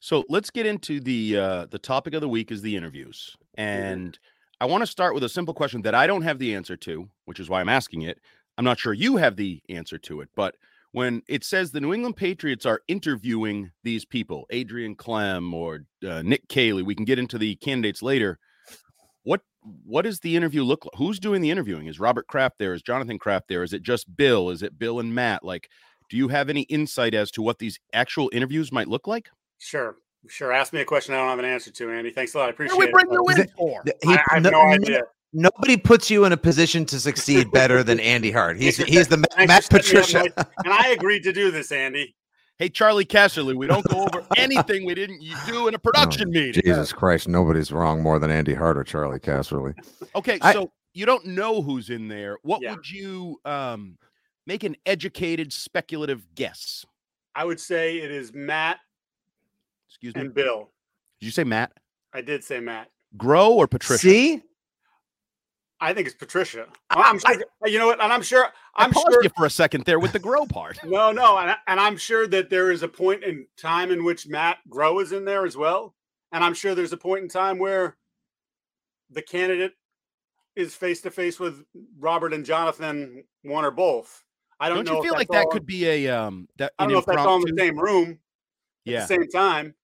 So 0.00 0.24
let's 0.28 0.50
get 0.50 0.66
into 0.66 1.00
the 1.00 1.36
uh, 1.36 1.66
the 1.66 1.78
topic 1.78 2.14
of 2.14 2.20
the 2.20 2.28
week 2.28 2.52
is 2.52 2.62
the 2.62 2.76
interviews, 2.76 3.36
and 3.54 4.12
mm-hmm. 4.12 4.64
I 4.64 4.66
want 4.66 4.82
to 4.82 4.86
start 4.86 5.14
with 5.14 5.24
a 5.24 5.28
simple 5.28 5.54
question 5.54 5.82
that 5.82 5.94
I 5.94 6.06
don't 6.06 6.22
have 6.22 6.38
the 6.38 6.54
answer 6.54 6.76
to, 6.76 7.08
which 7.24 7.40
is 7.40 7.48
why 7.48 7.60
I'm 7.60 7.68
asking 7.68 8.02
it. 8.02 8.20
I'm 8.56 8.64
not 8.64 8.78
sure 8.78 8.92
you 8.92 9.16
have 9.16 9.36
the 9.36 9.62
answer 9.68 9.98
to 9.98 10.20
it, 10.20 10.28
but 10.36 10.54
when 10.94 11.22
it 11.26 11.42
says 11.42 11.72
the 11.72 11.80
New 11.80 11.92
England 11.92 12.14
Patriots 12.14 12.64
are 12.64 12.80
interviewing 12.86 13.72
these 13.82 14.04
people, 14.04 14.46
Adrian 14.50 14.94
Klemm 14.94 15.52
or 15.52 15.86
uh, 16.08 16.22
Nick 16.22 16.48
Caley. 16.48 16.84
we 16.84 16.94
can 16.94 17.04
get 17.04 17.18
into 17.18 17.36
the 17.36 17.56
candidates 17.56 18.00
later. 18.00 18.38
What 19.24 19.40
what 19.82 20.02
does 20.02 20.20
the 20.20 20.36
interview 20.36 20.62
look 20.62 20.84
like? 20.84 20.94
Who's 20.96 21.18
doing 21.18 21.42
the 21.42 21.50
interviewing? 21.50 21.88
Is 21.88 21.98
Robert 21.98 22.28
Kraft 22.28 22.60
there? 22.60 22.74
Is 22.74 22.82
Jonathan 22.82 23.18
Kraft 23.18 23.48
there? 23.48 23.64
Is 23.64 23.72
it 23.72 23.82
just 23.82 24.16
Bill? 24.16 24.50
Is 24.50 24.62
it 24.62 24.78
Bill 24.78 25.00
and 25.00 25.12
Matt? 25.12 25.42
Like, 25.42 25.68
do 26.10 26.16
you 26.16 26.28
have 26.28 26.48
any 26.48 26.62
insight 26.62 27.12
as 27.12 27.32
to 27.32 27.42
what 27.42 27.58
these 27.58 27.80
actual 27.92 28.30
interviews 28.32 28.70
might 28.70 28.86
look 28.86 29.08
like? 29.08 29.30
Sure. 29.58 29.96
Sure. 30.28 30.52
Ask 30.52 30.72
me 30.72 30.80
a 30.80 30.84
question 30.84 31.12
I 31.12 31.18
don't 31.18 31.28
have 31.28 31.40
an 31.40 31.44
answer 31.44 31.72
to, 31.72 31.90
Andy. 31.90 32.10
Thanks 32.10 32.34
a 32.34 32.38
lot. 32.38 32.46
I 32.46 32.50
appreciate 32.50 32.78
we 32.78 32.92
bring 32.92 33.06
it. 33.06 33.12
you 33.12 33.42
in 33.42 33.48
for? 33.48 33.82
He, 33.84 33.92
I, 34.12 34.22
I 34.30 34.34
have 34.34 34.44
no, 34.44 34.50
no 34.50 34.60
idea 34.60 35.02
nobody 35.34 35.76
puts 35.76 36.10
you 36.10 36.24
in 36.24 36.32
a 36.32 36.36
position 36.36 36.86
to 36.86 37.00
succeed 37.00 37.50
better 37.50 37.82
than 37.82 38.00
Andy 38.00 38.30
Hart. 38.30 38.56
He's 38.56 38.76
he's 38.76 39.08
the 39.08 39.18
Matt 39.46 39.68
Patricia. 39.68 40.24
and 40.36 40.72
I 40.72 40.90
agreed 40.90 41.24
to 41.24 41.32
do 41.32 41.50
this, 41.50 41.72
Andy. 41.72 42.14
Hey, 42.58 42.68
Charley 42.68 43.04
Casserly, 43.04 43.56
we 43.56 43.66
don't 43.66 43.84
go 43.88 44.02
over 44.02 44.24
anything 44.36 44.86
we 44.86 44.94
didn't 44.94 45.20
do 45.48 45.66
in 45.66 45.74
a 45.74 45.78
production 45.78 46.28
oh, 46.28 46.30
meeting. 46.30 46.62
Jesus 46.62 46.92
Christ, 46.92 47.26
nobody's 47.26 47.72
wrong 47.72 48.00
more 48.00 48.20
than 48.20 48.30
Andy 48.30 48.54
Hart 48.54 48.78
or 48.78 48.84
Charley 48.84 49.18
Casserly. 49.18 49.74
Okay, 50.14 50.38
I, 50.40 50.52
so 50.52 50.70
you 50.92 51.04
don't 51.04 51.26
know 51.26 51.60
who's 51.60 51.90
in 51.90 52.06
there. 52.06 52.38
What 52.42 52.62
yeah. 52.62 52.70
would 52.70 52.88
you 52.88 53.40
um, 53.44 53.98
make 54.46 54.62
an 54.62 54.76
educated, 54.86 55.52
speculative 55.52 56.24
guess? 56.36 56.86
I 57.34 57.44
would 57.44 57.58
say 57.58 57.98
it 57.98 58.12
is 58.12 58.32
Matt. 58.32 58.78
Excuse 59.88 60.14
me, 60.14 60.20
and 60.20 60.34
Bill. 60.34 60.70
Did 61.20 61.26
you 61.26 61.32
say 61.32 61.42
Matt? 61.42 61.72
I 62.12 62.20
did 62.20 62.44
say 62.44 62.60
Matt. 62.60 62.88
Groh 63.16 63.50
or 63.50 63.66
Patricia? 63.66 64.00
See, 64.00 64.42
I 65.84 65.92
think 65.92 66.06
it's 66.06 66.16
Patricia. 66.16 66.66
I'm 66.88 67.18
sure, 67.18 67.44
I, 67.62 67.68
you 67.68 67.78
know 67.78 67.88
what, 67.88 68.00
and 68.00 68.10
I'm 68.10 68.22
sure 68.22 68.48
I'm 68.74 68.90
sure 68.90 69.22
you 69.22 69.28
for 69.36 69.44
a 69.44 69.50
second 69.50 69.84
there 69.84 69.98
with 69.98 70.12
the 70.12 70.18
Groh 70.20 70.48
part. 70.48 70.78
no, 70.84 71.12
no, 71.12 71.36
and, 71.36 71.54
and 71.66 71.78
I'm 71.78 71.98
sure 71.98 72.26
that 72.28 72.48
there 72.48 72.72
is 72.72 72.82
a 72.82 72.88
point 72.88 73.22
in 73.22 73.46
time 73.58 73.90
in 73.90 74.02
which 74.02 74.26
Matt 74.26 74.58
Groh 74.68 75.02
is 75.02 75.12
in 75.12 75.26
there 75.26 75.44
as 75.44 75.58
well, 75.58 75.94
and 76.32 76.42
I'm 76.42 76.54
sure 76.54 76.74
there's 76.74 76.94
a 76.94 76.96
point 76.96 77.22
in 77.22 77.28
time 77.28 77.58
where 77.58 77.98
the 79.10 79.20
candidate 79.20 79.74
is 80.56 80.74
face 80.74 81.02
to 81.02 81.10
face 81.10 81.38
with 81.38 81.62
Robert 81.98 82.32
and 82.32 82.46
Jonathan, 82.46 83.22
one 83.42 83.66
or 83.66 83.70
both. 83.70 84.22
I 84.58 84.70
don't, 84.70 84.86
don't 84.86 84.86
know. 84.86 85.02
you 85.02 85.08
feel 85.08 85.14
like 85.14 85.28
that 85.28 85.48
could 85.50 85.66
be 85.66 85.86
a 85.86 86.08
um 86.08 86.48
that 86.56 86.72
I 86.78 86.84
don't 86.84 86.92
know 86.94 86.98
if 87.00 87.06
that's 87.06 87.18
all 87.18 87.36
in 87.36 87.54
the 87.54 87.60
same 87.60 87.78
room 87.78 88.18
yeah. 88.86 89.02
at 89.02 89.08
the 89.08 89.14
same 89.14 89.28
time. 89.28 89.74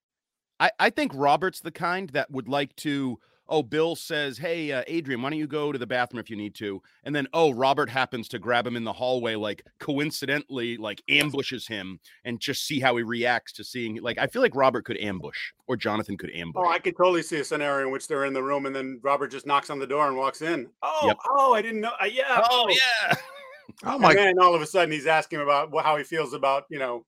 I, 0.58 0.70
I 0.78 0.90
think 0.90 1.12
Robert's 1.14 1.60
the 1.60 1.70
kind 1.70 2.08
that 2.10 2.30
would 2.30 2.48
like 2.48 2.74
to 2.76 3.18
oh, 3.50 3.64
Bill 3.64 3.96
says, 3.96 4.38
hey, 4.38 4.70
uh, 4.70 4.84
Adrian, 4.86 5.20
why 5.20 5.30
don't 5.30 5.38
you 5.38 5.48
go 5.48 5.72
to 5.72 5.78
the 5.78 5.86
bathroom 5.86 6.20
if 6.20 6.30
you 6.30 6.36
need 6.36 6.54
to? 6.54 6.80
And 7.02 7.14
then, 7.14 7.26
oh, 7.34 7.52
Robert 7.52 7.90
happens 7.90 8.28
to 8.28 8.38
grab 8.38 8.66
him 8.66 8.76
in 8.76 8.84
the 8.84 8.92
hallway, 8.92 9.34
like 9.34 9.66
coincidentally, 9.80 10.76
like 10.76 11.02
ambushes 11.08 11.66
him 11.66 11.98
and 12.24 12.40
just 12.40 12.64
see 12.64 12.78
how 12.78 12.96
he 12.96 13.02
reacts 13.02 13.52
to 13.54 13.64
seeing. 13.64 14.00
Like, 14.00 14.18
I 14.18 14.28
feel 14.28 14.40
like 14.40 14.54
Robert 14.54 14.84
could 14.84 14.96
ambush 14.98 15.38
or 15.66 15.76
Jonathan 15.76 16.16
could 16.16 16.30
ambush. 16.30 16.62
Oh, 16.64 16.70
I 16.70 16.78
could 16.78 16.96
totally 16.96 17.22
see 17.22 17.40
a 17.40 17.44
scenario 17.44 17.88
in 17.88 17.92
which 17.92 18.06
they're 18.06 18.24
in 18.24 18.32
the 18.32 18.42
room 18.42 18.66
and 18.66 18.74
then 18.74 19.00
Robert 19.02 19.32
just 19.32 19.46
knocks 19.46 19.68
on 19.68 19.80
the 19.80 19.86
door 19.86 20.06
and 20.06 20.16
walks 20.16 20.42
in. 20.42 20.68
Oh, 20.82 21.08
yep. 21.08 21.18
oh, 21.28 21.52
I 21.52 21.60
didn't 21.60 21.80
know. 21.80 21.92
Uh, 22.00 22.06
yeah. 22.06 22.46
Oh, 22.48 22.68
yeah. 22.70 23.16
oh, 23.84 23.98
my. 23.98 24.14
God. 24.14 24.28
And 24.28 24.38
all 24.38 24.54
of 24.54 24.62
a 24.62 24.66
sudden 24.66 24.92
he's 24.92 25.08
asking 25.08 25.40
about 25.40 25.70
how 25.82 25.96
he 25.96 26.04
feels 26.04 26.32
about, 26.34 26.64
you 26.70 26.78
know, 26.78 27.04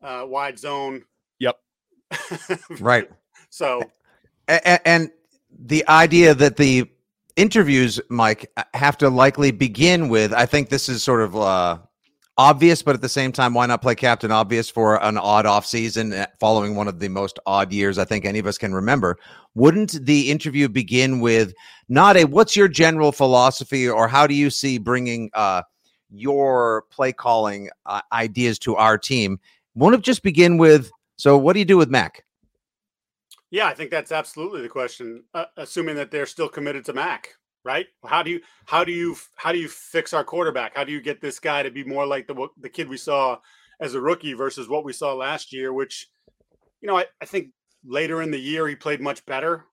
uh, 0.00 0.24
wide 0.26 0.58
zone. 0.60 1.02
Yep. 1.40 1.58
right. 2.80 3.10
So, 3.50 3.82
and, 4.46 4.80
and 4.84 5.10
the 5.58 5.86
idea 5.88 6.34
that 6.34 6.56
the 6.56 6.90
interviews, 7.36 8.00
Mike, 8.08 8.50
have 8.74 8.98
to 8.98 9.08
likely 9.08 9.50
begin 9.50 10.08
with. 10.08 10.32
I 10.32 10.46
think 10.46 10.68
this 10.68 10.88
is 10.88 11.02
sort 11.02 11.22
of 11.22 11.36
uh, 11.36 11.78
obvious, 12.38 12.82
but 12.82 12.94
at 12.94 13.00
the 13.00 13.08
same 13.08 13.32
time, 13.32 13.54
why 13.54 13.66
not 13.66 13.82
play 13.82 13.94
Captain 13.94 14.30
Obvious 14.30 14.70
for 14.70 15.02
an 15.02 15.18
odd 15.18 15.46
off 15.46 15.66
season 15.66 16.12
eh, 16.12 16.26
following 16.40 16.74
one 16.74 16.88
of 16.88 16.98
the 16.98 17.08
most 17.08 17.38
odd 17.46 17.72
years 17.72 17.98
I 17.98 18.04
think 18.04 18.24
any 18.24 18.38
of 18.38 18.46
us 18.46 18.58
can 18.58 18.74
remember? 18.74 19.18
Wouldn't 19.54 20.04
the 20.04 20.30
interview 20.30 20.68
begin 20.68 21.20
with 21.20 21.54
not 21.88 22.16
a 22.16 22.24
"What's 22.24 22.56
your 22.56 22.68
general 22.68 23.12
philosophy?" 23.12 23.88
or 23.88 24.08
"How 24.08 24.26
do 24.26 24.34
you 24.34 24.50
see 24.50 24.78
bringing 24.78 25.30
uh, 25.34 25.62
your 26.10 26.84
play 26.90 27.12
calling 27.12 27.70
uh, 27.86 28.00
ideas 28.12 28.58
to 28.60 28.76
our 28.76 28.98
team?" 28.98 29.38
Won't 29.74 29.94
it 29.94 30.02
just 30.02 30.22
begin 30.22 30.58
with, 30.58 30.90
"So 31.16 31.36
what 31.36 31.52
do 31.52 31.58
you 31.58 31.64
do 31.66 31.76
with 31.76 31.90
Mac?" 31.90 32.24
Yeah, 33.52 33.66
I 33.66 33.74
think 33.74 33.90
that's 33.90 34.12
absolutely 34.12 34.62
the 34.62 34.68
question. 34.70 35.24
Uh, 35.34 35.44
assuming 35.58 35.96
that 35.96 36.10
they're 36.10 36.24
still 36.24 36.48
committed 36.48 36.86
to 36.86 36.94
Mac, 36.94 37.28
right? 37.66 37.86
How 38.02 38.22
do 38.22 38.30
you 38.30 38.40
how 38.64 38.82
do 38.82 38.92
you 38.92 39.14
how 39.36 39.52
do 39.52 39.58
you 39.58 39.68
fix 39.68 40.14
our 40.14 40.24
quarterback? 40.24 40.74
How 40.74 40.84
do 40.84 40.90
you 40.90 41.02
get 41.02 41.20
this 41.20 41.38
guy 41.38 41.62
to 41.62 41.70
be 41.70 41.84
more 41.84 42.06
like 42.06 42.26
the 42.26 42.48
the 42.58 42.70
kid 42.70 42.88
we 42.88 42.96
saw 42.96 43.38
as 43.78 43.94
a 43.94 44.00
rookie 44.00 44.32
versus 44.32 44.70
what 44.70 44.86
we 44.86 44.94
saw 44.94 45.12
last 45.12 45.52
year? 45.52 45.70
Which, 45.70 46.08
you 46.80 46.88
know, 46.88 46.96
I, 46.96 47.04
I 47.20 47.26
think 47.26 47.48
later 47.84 48.22
in 48.22 48.30
the 48.30 48.40
year 48.40 48.66
he 48.66 48.74
played 48.74 49.02
much 49.02 49.24
better, 49.26 49.66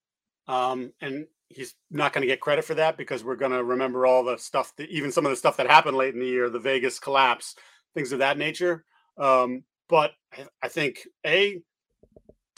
um, 0.50 0.91
and 1.00 1.27
he's 1.48 1.74
not 1.89 2.12
going 2.12 2.24
to 2.24 2.27
get 2.27 2.41
credit 2.41 2.65
for 2.65 2.74
that 2.75 2.98
because 2.98 3.24
we're 3.24 3.38
going 3.38 3.53
to 3.53 3.63
remember 3.63 4.05
all 4.05 4.25
the 4.25 4.38
stuff 4.38 4.74
that 4.75 4.89
even 4.89 5.09
some 5.09 5.25
of 5.25 5.29
the 5.29 5.38
stuff 5.38 5.55
that 5.55 5.67
happened 5.67 5.95
late 5.95 6.13
in 6.13 6.19
the 6.19 6.27
year, 6.27 6.50
the 6.50 6.59
Vegas 6.59 7.00
collapse, 7.00 7.55
things 7.93 8.12
of 8.12 8.19
that 8.19 8.38
nature. 8.38 8.83
Um, 9.17 9.63
but 9.88 10.12
I, 10.33 10.48
I 10.63 10.67
think 10.67 11.00
a 11.25 11.62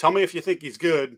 tell 0.01 0.11
me 0.11 0.23
if 0.23 0.33
you 0.33 0.41
think 0.41 0.61
he's 0.61 0.79
good. 0.79 1.17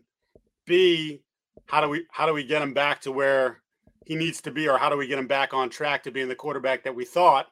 B, 0.66 1.22
how 1.66 1.80
do 1.80 1.88
we 1.88 2.06
how 2.10 2.26
do 2.26 2.34
we 2.34 2.44
get 2.44 2.60
him 2.60 2.74
back 2.74 3.00
to 3.00 3.12
where 3.12 3.62
he 4.04 4.14
needs 4.14 4.42
to 4.42 4.50
be, 4.50 4.68
or 4.68 4.76
how 4.76 4.90
do 4.90 4.98
we 4.98 5.06
get 5.06 5.18
him 5.18 5.26
back 5.26 5.54
on 5.54 5.70
track 5.70 6.02
to 6.02 6.10
being 6.10 6.28
the 6.28 6.34
quarterback 6.34 6.84
that 6.84 6.94
we 6.94 7.06
thought 7.06 7.46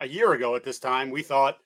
a 0.00 0.06
year 0.06 0.32
ago 0.32 0.54
at 0.54 0.62
this 0.62 0.78
time? 0.78 1.10
We 1.10 1.22
thought 1.22 1.58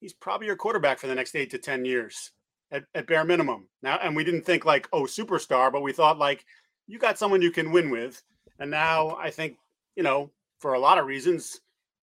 he's 0.00 0.12
probably 0.12 0.48
your 0.48 0.56
quarterback 0.56 0.98
for 0.98 1.06
the 1.06 1.14
next 1.14 1.36
eight 1.36 1.50
to 1.52 1.58
ten 1.58 1.84
years 1.84 2.32
at, 2.72 2.82
at 2.92 3.06
bare 3.06 3.24
minimum. 3.24 3.68
Now, 3.82 4.00
and 4.02 4.16
we 4.16 4.24
didn't 4.24 4.44
think 4.44 4.64
like 4.64 4.88
oh 4.92 5.02
superstar, 5.02 5.70
but 5.70 5.82
we 5.82 5.92
thought 5.92 6.18
like 6.18 6.44
you 6.88 6.98
got 6.98 7.18
someone 7.18 7.42
you 7.42 7.52
can 7.52 7.70
win 7.70 7.88
with. 7.88 8.20
And 8.58 8.70
now 8.70 9.16
I 9.16 9.30
think 9.30 9.58
you 9.94 10.02
know 10.02 10.32
for 10.58 10.74
a 10.74 10.80
lot 10.80 10.98
of 10.98 11.06
reasons, 11.06 11.60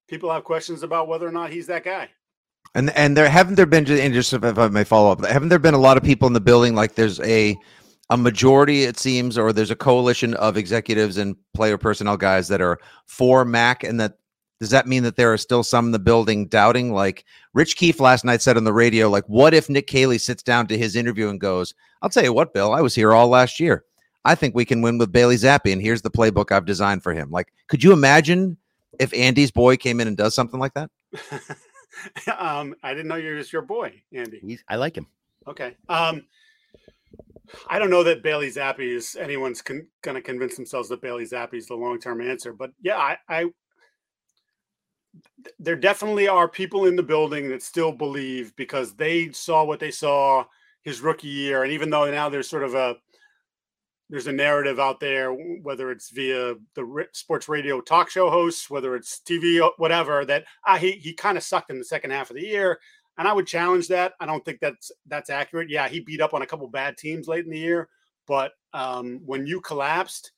people 0.07 0.31
have 0.31 0.45
questions 0.45 0.81
about 0.81 1.09
whether 1.09 1.27
or 1.27 1.33
not 1.33 1.51
he's 1.51 1.67
that 1.67 1.83
guy. 1.83 2.09
And 2.75 2.89
and 2.91 3.17
there 3.17 3.29
haven't 3.29 3.55
there 3.55 3.65
been 3.65 3.86
just 3.86 4.33
if 4.33 4.57
I 4.57 4.67
may 4.67 4.83
follow 4.83 5.12
up, 5.12 5.25
haven't 5.25 5.50
there 5.50 5.59
been 5.59 5.74
a 5.74 5.79
lot 5.79 5.97
of 5.97 6.03
people 6.03 6.27
in 6.27 6.33
the 6.33 6.41
building 6.41 6.75
like 6.75 6.95
there's 6.95 7.19
a 7.21 7.57
a 8.09 8.17
majority 8.17 8.83
it 8.83 8.97
seems 8.97 9.38
or 9.38 9.51
there's 9.51 9.71
a 9.71 9.75
coalition 9.75 10.33
of 10.36 10.57
executives 10.57 11.17
and 11.17 11.36
player 11.53 11.77
personnel 11.77 12.17
guys 12.17 12.47
that 12.47 12.62
are 12.62 12.79
for 13.05 13.43
Mac 13.43 13.83
and 13.83 14.00
that 14.00 14.13
does 14.59 14.69
that 14.69 14.88
mean 14.88 15.03
that 15.03 15.17
there 15.17 15.31
are 15.31 15.38
still 15.38 15.63
some 15.63 15.88
in 15.88 15.91
the 15.91 16.00
building 16.00 16.47
doubting 16.47 16.93
like 16.93 17.25
Rich 17.53 17.75
Keefe 17.75 18.00
last 18.00 18.24
night 18.24 18.41
said 18.41 18.57
on 18.57 18.63
the 18.63 18.74
radio 18.74 19.09
like 19.09 19.25
what 19.27 19.53
if 19.53 19.69
Nick 19.69 19.88
Caley 19.88 20.17
sits 20.17 20.41
down 20.41 20.67
to 20.67 20.77
his 20.77 20.95
interview 20.95 21.29
and 21.29 21.39
goes, 21.39 21.74
"I'll 22.01 22.09
tell 22.09 22.24
you 22.24 22.33
what, 22.33 22.53
Bill, 22.53 22.74
I 22.74 22.81
was 22.81 22.95
here 22.95 23.13
all 23.13 23.27
last 23.27 23.59
year. 23.59 23.83
I 24.25 24.36
think 24.36 24.55
we 24.55 24.65
can 24.65 24.81
win 24.81 24.97
with 24.97 25.12
Bailey 25.12 25.36
Zappe 25.36 25.71
and 25.71 25.81
here's 25.81 26.01
the 26.01 26.12
playbook 26.12 26.51
I've 26.51 26.65
designed 26.65 27.03
for 27.03 27.13
him." 27.13 27.29
Like 27.29 27.53
could 27.67 27.83
you 27.83 27.91
imagine 27.91 28.57
if 29.00 29.13
Andy's 29.13 29.51
boy 29.51 29.75
came 29.75 30.00
in 30.00 30.07
and 30.07 30.17
does 30.17 30.33
something 30.33 30.59
like 30.59 30.74
that? 30.75 30.89
um, 32.37 32.75
I 32.83 32.93
didn't 32.93 33.07
know 33.07 33.15
you 33.15 33.35
was 33.35 33.51
your 33.51 33.61
boy, 33.61 34.01
Andy. 34.13 34.39
He's, 34.43 34.63
I 34.67 34.75
like 34.75 34.97
him. 34.97 35.07
Okay. 35.47 35.75
Um, 35.89 36.23
I 37.69 37.79
don't 37.79 37.89
know 37.89 38.03
that 38.03 38.23
Bailey 38.23 38.51
Zappe 38.51 38.79
is 38.79 39.15
anyone's 39.15 39.61
con- 39.61 39.87
going 40.01 40.15
to 40.15 40.21
convince 40.21 40.55
themselves 40.55 40.89
that 40.89 41.01
Bailey 41.01 41.25
Zappe 41.25 41.53
is 41.53 41.67
the 41.67 41.75
long 41.75 41.99
term 41.99 42.21
answer, 42.21 42.53
but 42.53 42.71
yeah, 42.81 42.97
I, 42.97 43.17
I 43.29 43.45
there 45.59 45.75
definitely 45.75 46.27
are 46.27 46.47
people 46.47 46.85
in 46.85 46.95
the 46.95 47.03
building 47.03 47.49
that 47.49 47.63
still 47.63 47.91
believe 47.91 48.55
because 48.55 48.95
they 48.95 49.31
saw 49.31 49.63
what 49.63 49.79
they 49.79 49.91
saw 49.91 50.45
his 50.81 51.01
rookie 51.01 51.27
year, 51.27 51.63
and 51.63 51.71
even 51.71 51.89
though 51.89 52.09
now 52.09 52.29
there's 52.29 52.49
sort 52.49 52.63
of 52.63 52.75
a 52.75 52.97
there's 54.09 54.27
a 54.27 54.31
narrative 54.31 54.79
out 54.79 54.99
there, 54.99 55.31
whether 55.31 55.91
it's 55.91 56.09
via 56.11 56.55
the 56.75 57.07
sports 57.11 57.49
radio 57.49 57.81
talk 57.81 58.09
show 58.09 58.29
hosts, 58.29 58.69
whether 58.69 58.95
it's 58.95 59.19
TV, 59.19 59.67
whatever, 59.77 60.23
that 60.25 60.45
ah, 60.65 60.77
he 60.77 60.91
he 60.93 61.13
kind 61.13 61.37
of 61.37 61.43
sucked 61.43 61.69
in 61.69 61.77
the 61.77 61.85
second 61.85 62.11
half 62.11 62.29
of 62.29 62.35
the 62.35 62.45
year, 62.45 62.79
and 63.17 63.27
I 63.27 63.33
would 63.33 63.47
challenge 63.47 63.89
that. 63.89 64.13
I 64.19 64.25
don't 64.25 64.43
think 64.45 64.59
that's 64.59 64.91
that's 65.07 65.29
accurate. 65.29 65.69
Yeah, 65.69 65.89
he 65.89 65.99
beat 65.99 66.21
up 66.21 66.33
on 66.33 66.41
a 66.41 66.47
couple 66.47 66.67
bad 66.69 66.97
teams 66.97 67.27
late 67.27 67.45
in 67.45 67.51
the 67.51 67.59
year, 67.59 67.89
but 68.27 68.53
um, 68.73 69.21
when 69.25 69.45
you 69.45 69.59
collapsed, 69.59 70.31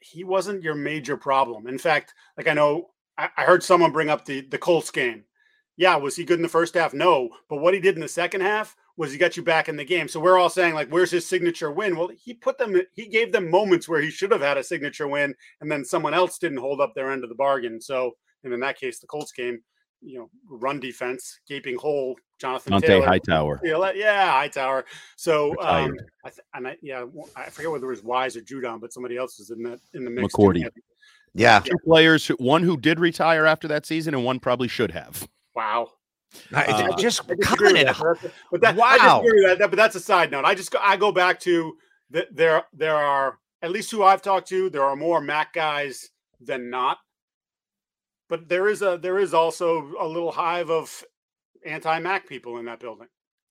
he 0.00 0.24
wasn't 0.24 0.62
your 0.62 0.74
major 0.74 1.16
problem. 1.16 1.66
In 1.66 1.78
fact, 1.78 2.12
like 2.36 2.48
I 2.48 2.52
know 2.52 2.90
I, 3.16 3.30
I 3.36 3.44
heard 3.44 3.62
someone 3.62 3.92
bring 3.92 4.10
up 4.10 4.26
the 4.26 4.42
the 4.42 4.58
Colts 4.58 4.90
game. 4.90 5.24
Yeah, 5.78 5.96
was 5.96 6.16
he 6.16 6.24
good 6.24 6.38
in 6.38 6.42
the 6.42 6.48
first 6.48 6.74
half? 6.74 6.92
No, 6.92 7.30
but 7.48 7.58
what 7.58 7.72
he 7.72 7.80
did 7.80 7.94
in 7.94 8.00
the 8.00 8.08
second 8.08 8.42
half 8.42 8.76
was 8.98 9.12
he 9.12 9.16
got 9.16 9.36
you 9.36 9.44
back 9.44 9.68
in 9.68 9.76
the 9.76 9.84
game. 9.84 10.08
So 10.08 10.18
we're 10.18 10.36
all 10.36 10.50
saying 10.50 10.74
like, 10.74 10.88
where's 10.88 11.12
his 11.12 11.24
signature 11.24 11.70
win? 11.70 11.96
Well, 11.96 12.08
he 12.08 12.34
put 12.34 12.58
them, 12.58 12.78
he 12.94 13.06
gave 13.06 13.32
them 13.32 13.48
moments 13.48 13.88
where 13.88 14.00
he 14.00 14.10
should 14.10 14.32
have 14.32 14.40
had 14.40 14.58
a 14.58 14.64
signature 14.64 15.06
win, 15.06 15.34
and 15.60 15.70
then 15.70 15.84
someone 15.84 16.14
else 16.14 16.36
didn't 16.36 16.58
hold 16.58 16.80
up 16.80 16.94
their 16.94 17.12
end 17.12 17.22
of 17.22 17.30
the 17.30 17.36
bargain. 17.36 17.80
So, 17.80 18.16
and 18.42 18.52
in 18.52 18.58
that 18.60 18.78
case, 18.78 18.98
the 18.98 19.06
Colts 19.06 19.30
game, 19.30 19.60
you 20.02 20.18
know, 20.18 20.30
run 20.48 20.80
defense, 20.80 21.40
gaping 21.48 21.76
hole, 21.76 22.16
Jonathan 22.40 22.72
Dont'a 22.72 22.86
Taylor, 22.86 23.06
Hightower. 23.06 23.60
Yeah, 23.62 24.32
Hightower. 24.32 24.84
So, 25.16 25.50
um, 25.60 25.96
I 26.24 26.30
th- 26.30 26.40
and 26.54 26.68
I, 26.68 26.76
yeah, 26.82 27.04
I 27.36 27.50
forget 27.50 27.70
whether 27.70 27.86
it 27.86 27.90
was 27.90 28.02
Wise 28.02 28.36
or 28.36 28.40
Judon, 28.40 28.80
but 28.80 28.92
somebody 28.92 29.16
else 29.16 29.38
was 29.38 29.50
in 29.50 29.62
the 29.62 29.80
in 29.94 30.04
the 30.04 30.10
mix. 30.10 30.34
McCourty. 30.34 30.68
Yeah, 31.34 31.60
two 31.60 31.78
players, 31.84 32.28
one 32.28 32.64
who 32.64 32.76
did 32.76 32.98
retire 32.98 33.46
after 33.46 33.68
that 33.68 33.86
season, 33.86 34.14
and 34.14 34.24
one 34.24 34.40
probably 34.40 34.66
should 34.66 34.90
have. 34.90 35.28
Wow. 35.54 35.90
Uh, 36.54 36.96
just 36.96 37.22
I 37.30 37.34
disagree 37.34 37.72
with 37.72 37.86
that. 37.86 38.32
But 38.50 38.60
that, 38.60 38.76
wow. 38.76 38.86
I 38.88 38.98
disagree 38.98 39.44
with 39.44 39.58
that. 39.58 39.70
But 39.70 39.76
that's 39.76 39.96
a 39.96 40.00
side 40.00 40.30
note. 40.30 40.44
I 40.44 40.54
just 40.54 40.70
go, 40.70 40.78
I 40.82 40.96
go 40.96 41.12
back 41.12 41.40
to 41.40 41.76
that 42.10 42.34
there 42.34 42.64
there 42.72 42.96
are 42.96 43.38
at 43.62 43.70
least 43.70 43.90
who 43.90 44.02
I've 44.02 44.22
talked 44.22 44.48
to, 44.48 44.70
there 44.70 44.84
are 44.84 44.96
more 44.96 45.20
Mac 45.20 45.52
guys 45.52 46.10
than 46.40 46.70
not. 46.70 46.98
But 48.28 48.48
there 48.48 48.68
is 48.68 48.82
a 48.82 48.98
there 49.00 49.18
is 49.18 49.34
also 49.34 49.92
a 49.98 50.06
little 50.06 50.30
hive 50.30 50.70
of 50.70 51.04
anti-Mac 51.66 52.28
people 52.28 52.58
in 52.58 52.66
that 52.66 52.80
building. 52.80 53.08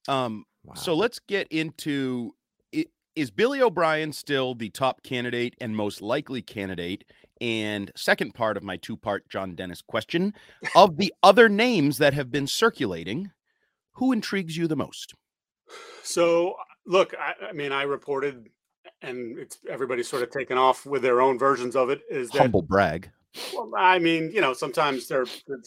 Um 0.07 0.45
so 0.75 0.93
let's 0.93 1.19
get 1.19 1.47
into 1.49 2.35
it, 2.71 2.89
is 3.15 3.31
Billy 3.31 3.61
O'Brien 3.61 4.11
still 4.13 4.53
the 4.53 4.69
top 4.69 5.01
candidate 5.03 5.55
and 5.59 5.75
most 5.75 6.01
likely 6.01 6.41
candidate? 6.41 7.05
And 7.41 7.91
second 7.95 8.33
part 8.33 8.57
of 8.57 8.63
my 8.63 8.77
two 8.77 8.97
part 8.97 9.27
John 9.29 9.55
Dennis 9.55 9.81
question 9.81 10.33
of 10.75 10.97
the 10.97 11.13
other 11.23 11.49
names 11.49 11.97
that 11.99 12.13
have 12.13 12.31
been 12.31 12.47
circulating, 12.47 13.31
who 13.93 14.11
intrigues 14.11 14.57
you 14.57 14.67
the 14.67 14.75
most? 14.75 15.13
So, 16.03 16.55
look, 16.85 17.13
I, 17.19 17.47
I 17.49 17.53
mean, 17.53 17.71
I 17.71 17.83
reported, 17.83 18.47
and 19.01 19.37
it's 19.37 19.57
everybody's 19.69 20.07
sort 20.07 20.23
of 20.23 20.31
taken 20.31 20.57
off 20.57 20.85
with 20.85 21.01
their 21.01 21.21
own 21.21 21.37
versions 21.37 21.75
of 21.75 21.89
it. 21.89 22.01
Is 22.09 22.29
that 22.31 22.39
Humble 22.43 22.61
brag. 22.61 23.09
well, 23.53 23.71
I 23.77 23.99
mean, 23.99 24.31
you 24.31 24.41
know, 24.41 24.53
sometimes 24.53 25.07
their 25.07 25.25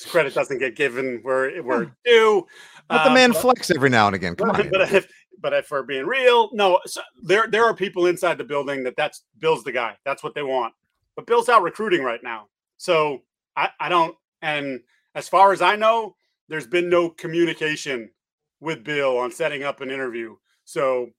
credit 0.09 0.35
doesn't 0.35 0.59
get 0.59 0.75
given 0.77 1.21
where 1.23 1.49
it 1.51 1.65
where 1.65 1.83
it's 1.83 1.93
due. 2.05 2.47
Let 2.89 3.05
the 3.05 3.11
Uh, 3.11 3.15
man 3.15 3.33
but- 3.33 3.41
flex 3.43 3.71
every 3.71 3.91
now 3.91 4.07
and 4.07 4.17
again. 4.17 4.35
Come 4.37 4.51
on. 4.51 4.71
but 4.71 4.93
if 4.93 5.07
but 5.43 5.53
if 5.53 5.71
we're 5.71 5.83
being 5.83 6.07
real, 6.07 6.51
no, 6.53 6.81
so 6.87 7.01
there 7.23 7.47
there 7.47 7.65
are 7.65 7.75
people 7.75 8.07
inside 8.07 8.39
the 8.39 8.45
building 8.45 8.83
that 8.85 8.97
that's 8.97 9.23
Bill's 9.39 9.65
the 9.65 9.73
guy. 9.73 9.97
That's 10.05 10.23
what 10.23 10.35
they 10.35 10.43
want. 10.43 10.73
But 11.21 11.27
Bill's 11.27 11.51
out 11.51 11.63
recruiting 11.63 12.03
right 12.03 12.23
now, 12.23 12.47
so 12.79 13.21
I 13.55 13.69
I 13.79 13.91
don't. 13.91 14.17
And 14.41 14.81
as 15.15 15.29
far 15.29 15.53
as 15.53 15.61
I 15.61 15.77
know, 15.77 16.17
there's 16.49 16.67
been 16.67 16.89
no 16.89 17.11
communication 17.11 18.11
with 18.59 18.85
Bill 18.85 19.19
on 19.19 19.31
setting 19.31 19.63
up 19.63 19.83
an 19.83 19.91
interview. 19.91 20.37
So 20.65 21.11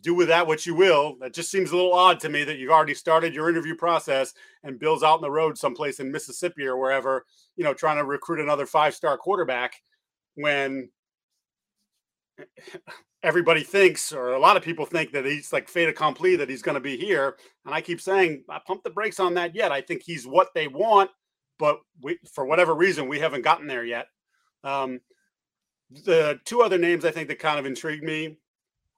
do 0.00 0.12
with 0.12 0.26
that 0.26 0.48
what 0.48 0.66
you 0.66 0.74
will. 0.74 1.16
That 1.20 1.34
just 1.34 1.52
seems 1.52 1.70
a 1.70 1.76
little 1.76 1.94
odd 1.94 2.18
to 2.18 2.28
me 2.28 2.42
that 2.42 2.58
you've 2.58 2.72
already 2.72 2.94
started 2.94 3.32
your 3.32 3.48
interview 3.48 3.76
process 3.76 4.34
and 4.64 4.80
Bill's 4.80 5.04
out 5.04 5.18
on 5.18 5.20
the 5.20 5.30
road 5.30 5.56
someplace 5.56 6.00
in 6.00 6.10
Mississippi 6.10 6.66
or 6.66 6.76
wherever, 6.76 7.26
you 7.54 7.62
know, 7.62 7.74
trying 7.74 7.98
to 7.98 8.04
recruit 8.04 8.40
another 8.40 8.66
five 8.66 8.92
star 8.92 9.16
quarterback 9.16 9.74
when 10.34 10.90
everybody 13.24 13.62
thinks, 13.62 14.12
or 14.12 14.34
a 14.34 14.38
lot 14.38 14.56
of 14.56 14.62
people 14.62 14.84
think 14.84 15.10
that 15.12 15.24
he's 15.24 15.50
like 15.50 15.66
fait 15.66 15.88
accompli, 15.88 16.36
that 16.36 16.50
he's 16.50 16.62
going 16.62 16.74
to 16.74 16.80
be 16.80 16.96
here. 16.96 17.36
And 17.64 17.74
I 17.74 17.80
keep 17.80 18.00
saying, 18.00 18.44
I 18.50 18.60
pump 18.64 18.84
the 18.84 18.90
brakes 18.90 19.18
on 19.18 19.32
that 19.34 19.54
yet. 19.54 19.72
I 19.72 19.80
think 19.80 20.02
he's 20.02 20.26
what 20.26 20.52
they 20.54 20.68
want, 20.68 21.10
but 21.58 21.80
we, 22.02 22.18
for 22.30 22.44
whatever 22.44 22.74
reason, 22.74 23.08
we 23.08 23.18
haven't 23.18 23.42
gotten 23.42 23.66
there 23.66 23.84
yet. 23.84 24.08
Um, 24.62 25.00
the 26.04 26.38
two 26.44 26.60
other 26.60 26.76
names 26.76 27.06
I 27.06 27.10
think 27.10 27.28
that 27.28 27.38
kind 27.38 27.58
of 27.58 27.64
intrigued 27.64 28.04
me 28.04 28.36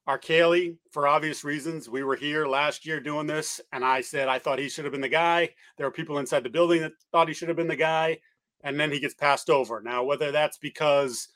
are 0.09 0.19
Caley, 0.19 0.77
for 0.91 1.07
obvious 1.07 1.45
reasons. 1.45 1.89
We 1.89 2.03
were 2.03 2.17
here 2.17 2.47
last 2.47 2.85
year 2.85 3.01
doing 3.01 3.29
this, 3.29 3.61
and 3.73 3.85
I 3.85 4.01
said 4.01 4.29
I 4.29 4.41
thought 4.41 4.59
he 4.59 4.69
should 4.69 4.85
have 4.85 4.93
been 4.93 5.01
the 5.01 5.09
guy. 5.09 5.51
There 5.79 5.87
are 5.87 5.93
people 5.93 6.19
inside 6.19 6.43
the 6.43 6.51
building 6.51 6.83
that 6.83 6.93
thought 7.13 7.29
he 7.29 7.35
should 7.35 7.49
have 7.49 7.57
been 7.57 7.67
the 7.69 7.77
guy, 7.77 8.19
and 8.63 8.79
then 8.79 8.91
he 8.91 9.01
gets 9.01 9.15
passed 9.15 9.51
over. 9.51 9.81
Now, 9.81 10.03
whether 10.03 10.33
that's 10.33 10.59
because 10.59 11.29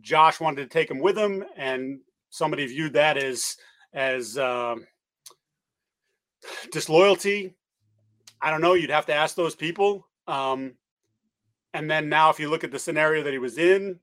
Josh 0.00 0.38
wanted 0.38 0.62
to 0.62 0.68
take 0.68 0.90
him 0.90 1.00
with 1.00 1.16
him, 1.18 1.44
and 1.56 2.00
somebody 2.30 2.66
viewed 2.66 2.94
that 2.94 3.16
as 3.16 3.56
as 3.92 4.38
um 4.38 4.86
disloyalty. 6.70 7.54
I 8.40 8.50
don't 8.50 8.60
know. 8.60 8.74
You'd 8.74 8.90
have 8.90 9.06
to 9.06 9.14
ask 9.14 9.34
those 9.34 9.54
people. 9.54 10.06
Um, 10.26 10.74
and 11.74 11.90
then 11.90 12.08
now, 12.08 12.30
if 12.30 12.38
you 12.38 12.48
look 12.48 12.64
at 12.64 12.70
the 12.70 12.78
scenario 12.78 13.22
that 13.24 13.32
he 13.32 13.38
was 13.38 13.58
in, 13.58 13.98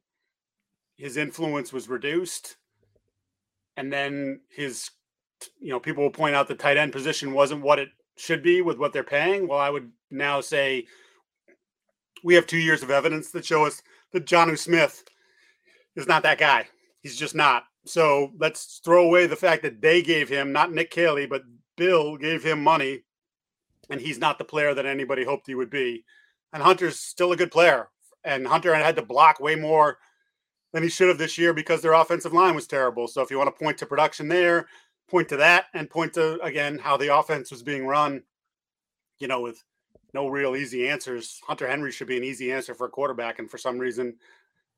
his 0.98 1.18
influence 1.18 1.74
was 1.74 1.90
reduced, 1.90 2.58
and 3.78 3.92
then 3.92 4.42
his, 4.50 4.92
you 5.60 5.70
know, 5.70 5.80
people 5.80 6.04
will 6.04 6.12
point 6.12 6.36
out 6.36 6.48
the 6.48 6.56
tight 6.56 6.78
end 6.78 6.92
position 6.94 7.34
wasn't 7.34 7.62
what 7.62 7.80
it 7.80 7.90
should 8.18 8.42
be 8.42 8.62
with 8.62 8.78
what 8.78 8.94
they're 8.94 9.04
paying. 9.04 9.48
Well, 9.48 9.60
I 9.60 9.70
would 9.70 9.92
now 10.10 10.42
say 10.42 10.86
we 12.24 12.36
have 12.36 12.48
two 12.48 12.58
years 12.58 12.82
of 12.82 12.92
evidence 12.92 13.32
that 13.32 13.46
show 13.46 13.66
us 13.66 13.82
that 14.14 14.26
Jonnu 14.26 14.58
Smith 14.58 15.04
is 15.96 16.08
not 16.08 16.24
that 16.24 16.38
guy. 16.38 16.68
He's 17.02 17.18
just 17.18 17.36
not. 17.36 17.66
So 17.86 18.32
let's 18.38 18.82
throw 18.84 19.06
away 19.06 19.28
the 19.28 19.36
fact 19.36 19.62
that 19.64 19.82
they 19.82 20.02
gave 20.02 20.28
him, 20.28 20.52
not 20.52 20.72
Nick 20.72 20.92
Caley, 20.92 21.26
but 21.26 21.44
Bill 21.78 22.18
gave 22.18 22.44
him 22.44 22.64
money, 22.64 23.04
and 23.90 24.02
he's 24.02 24.18
not 24.18 24.38
the 24.38 24.46
player 24.46 24.74
that 24.74 24.86
anybody 24.86 25.24
hoped 25.24 25.48
he 25.48 25.56
would 25.56 25.70
be. 25.70 26.04
And 26.52 26.64
Hunter's 26.64 27.00
still 27.00 27.32
a 27.32 27.38
good 27.38 27.52
player. 27.52 27.90
And 28.24 28.48
Hunter 28.48 28.74
had 28.74 28.96
to 28.96 29.04
block 29.04 29.40
way 29.40 29.56
more 29.56 30.00
than 30.74 30.84
he 30.84 30.90
should 30.90 31.10
have 31.10 31.18
this 31.18 31.38
year 31.38 31.54
because 31.54 31.82
their 31.82 31.94
offensive 31.94 32.34
line 32.34 32.56
was 32.56 32.68
terrible. 32.68 33.08
So 33.08 33.22
if 33.22 33.30
you 33.30 33.38
want 33.38 33.56
to 33.56 33.64
point 33.64 33.78
to 33.78 33.86
production 33.86 34.28
there, 34.28 34.68
point 35.08 35.30
to 35.30 35.38
that 35.38 35.66
and 35.74 35.90
point 35.90 36.14
to 36.14 36.42
again 36.42 36.80
how 36.80 36.98
the 36.98 37.16
offense 37.16 37.52
was 37.52 37.62
being 37.62 37.86
run, 37.86 38.24
you 39.20 39.28
know, 39.28 39.42
with 39.42 39.64
no 40.14 40.28
real 40.28 40.56
easy 40.56 40.90
answers. 40.90 41.40
Hunter 41.46 41.68
Henry 41.68 41.92
should 41.92 42.08
be 42.08 42.18
an 42.18 42.24
easy 42.24 42.52
answer 42.52 42.74
for 42.74 42.88
a 42.88 42.90
quarterback, 42.90 43.38
and 43.38 43.52
for 43.52 43.58
some 43.58 43.78
reason, 43.78 44.16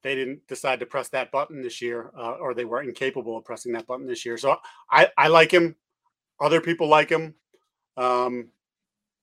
they 0.04 0.16
didn't 0.16 0.48
decide 0.48 0.80
to 0.80 0.86
press 0.86 1.10
that 1.10 1.32
button 1.32 1.62
this 1.62 1.82
year, 1.82 2.12
uh, 2.18 2.34
or 2.34 2.54
they 2.54 2.66
were 2.66 2.82
incapable 2.82 3.38
of 3.38 3.46
pressing 3.46 3.74
that 3.74 3.88
button 3.88 4.06
this 4.06 4.26
year. 4.26 4.38
So 4.38 4.58
I, 4.92 5.10
I 5.18 5.28
like 5.28 5.52
him. 5.52 5.76
Other 6.40 6.62
people 6.62 6.88
like 6.88 7.10
him. 7.10 7.34
Um, 7.98 8.50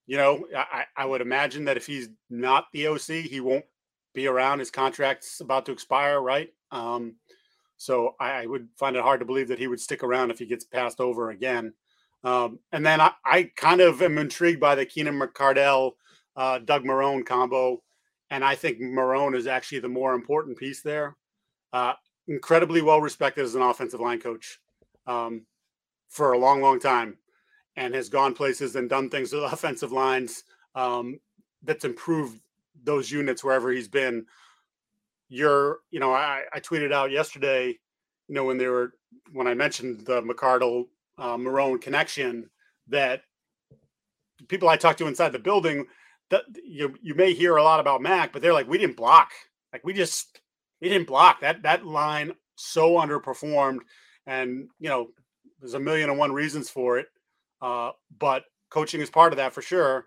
you 0.06 0.16
know, 0.16 0.46
I, 0.56 0.84
I 0.96 1.06
would 1.06 1.20
imagine 1.20 1.64
that 1.64 1.76
if 1.76 1.87
he's 1.87 2.08
not 2.28 2.66
the 2.72 2.88
OC, 2.88 3.24
he 3.30 3.40
won't 3.40 3.64
be 4.14 4.26
around. 4.26 4.58
His 4.58 4.70
contract's 4.70 5.40
about 5.40 5.64
to 5.66 5.72
expire, 5.72 6.20
right? 6.20 6.52
Um, 6.70 7.14
so 7.76 8.14
I, 8.20 8.42
I 8.42 8.46
would 8.46 8.68
find 8.76 8.96
it 8.96 9.02
hard 9.02 9.20
to 9.20 9.26
believe 9.26 9.48
that 9.48 9.58
he 9.58 9.66
would 9.66 9.80
stick 9.80 10.02
around 10.02 10.30
if 10.30 10.38
he 10.38 10.46
gets 10.46 10.64
passed 10.64 11.00
over 11.00 11.30
again. 11.30 11.72
Um, 12.22 12.58
and 12.72 12.84
then 12.84 13.00
I, 13.00 13.12
I 13.24 13.50
kind 13.56 13.80
of 13.80 14.02
am 14.02 14.18
intrigued 14.18 14.60
by 14.60 14.74
the 14.74 14.87
Keenan 14.87 15.18
McCardell 15.18 15.92
uh, 16.37 16.58
Doug 16.58 16.84
Marrone 16.84 17.24
combo, 17.24 17.82
and 18.30 18.44
I 18.44 18.54
think 18.54 18.80
Marrone 18.80 19.37
is 19.37 19.46
actually 19.46 19.80
the 19.80 19.88
more 19.88 20.14
important 20.14 20.56
piece 20.56 20.82
there. 20.82 21.16
Uh, 21.72 21.94
incredibly 22.28 22.82
well 22.82 23.00
respected 23.00 23.44
as 23.44 23.54
an 23.54 23.62
offensive 23.62 24.00
line 24.00 24.20
coach 24.20 24.60
um, 25.06 25.44
for 26.08 26.32
a 26.32 26.38
long, 26.38 26.60
long 26.60 26.80
time, 26.80 27.18
and 27.76 27.94
has 27.94 28.08
gone 28.08 28.34
places 28.34 28.76
and 28.76 28.88
done 28.88 29.10
things 29.10 29.32
with 29.32 29.42
offensive 29.52 29.92
lines 29.92 30.44
um, 30.74 31.18
that's 31.62 31.84
improved 31.84 32.40
those 32.82 33.10
units 33.10 33.44
wherever 33.44 33.70
he's 33.70 33.88
been. 33.88 34.26
You're, 35.28 35.78
you 35.90 36.00
know, 36.00 36.12
I, 36.12 36.42
I 36.52 36.60
tweeted 36.60 36.92
out 36.92 37.10
yesterday, 37.10 37.78
you 38.28 38.34
know, 38.34 38.44
when 38.44 38.58
they 38.58 38.68
were 38.68 38.94
when 39.32 39.46
I 39.46 39.54
mentioned 39.54 40.06
the 40.06 40.22
McCardell 40.22 40.87
uh, 41.18 41.37
Marrone 41.37 41.80
connection 41.80 42.50
that 42.88 43.22
people 44.48 44.68
I 44.68 44.76
talked 44.76 44.98
to 44.98 45.06
inside 45.06 45.30
the 45.30 45.38
building 45.38 45.87
that 46.30 46.44
you 46.64 46.94
you 47.02 47.14
may 47.14 47.34
hear 47.34 47.56
a 47.56 47.62
lot 47.62 47.80
about 47.80 48.02
Mac, 48.02 48.32
but 48.32 48.42
they're 48.42 48.52
like, 48.52 48.68
we 48.68 48.78
didn't 48.78 48.96
block. 48.96 49.30
Like 49.72 49.84
we 49.84 49.92
just 49.92 50.40
we 50.80 50.88
didn't 50.88 51.06
block. 51.06 51.40
That 51.40 51.62
that 51.62 51.87
line 51.87 52.32
so 52.56 52.92
underperformed. 52.92 53.80
And 54.26 54.68
you 54.78 54.88
know, 54.88 55.08
there's 55.60 55.74
a 55.74 55.80
million 55.80 56.10
and 56.10 56.18
one 56.18 56.32
reasons 56.32 56.70
for 56.70 56.98
it. 56.98 57.06
Uh, 57.60 57.90
but 58.18 58.44
coaching 58.70 59.00
is 59.00 59.10
part 59.10 59.32
of 59.32 59.37
that 59.38 59.52
for 59.52 59.62
sure. 59.62 60.06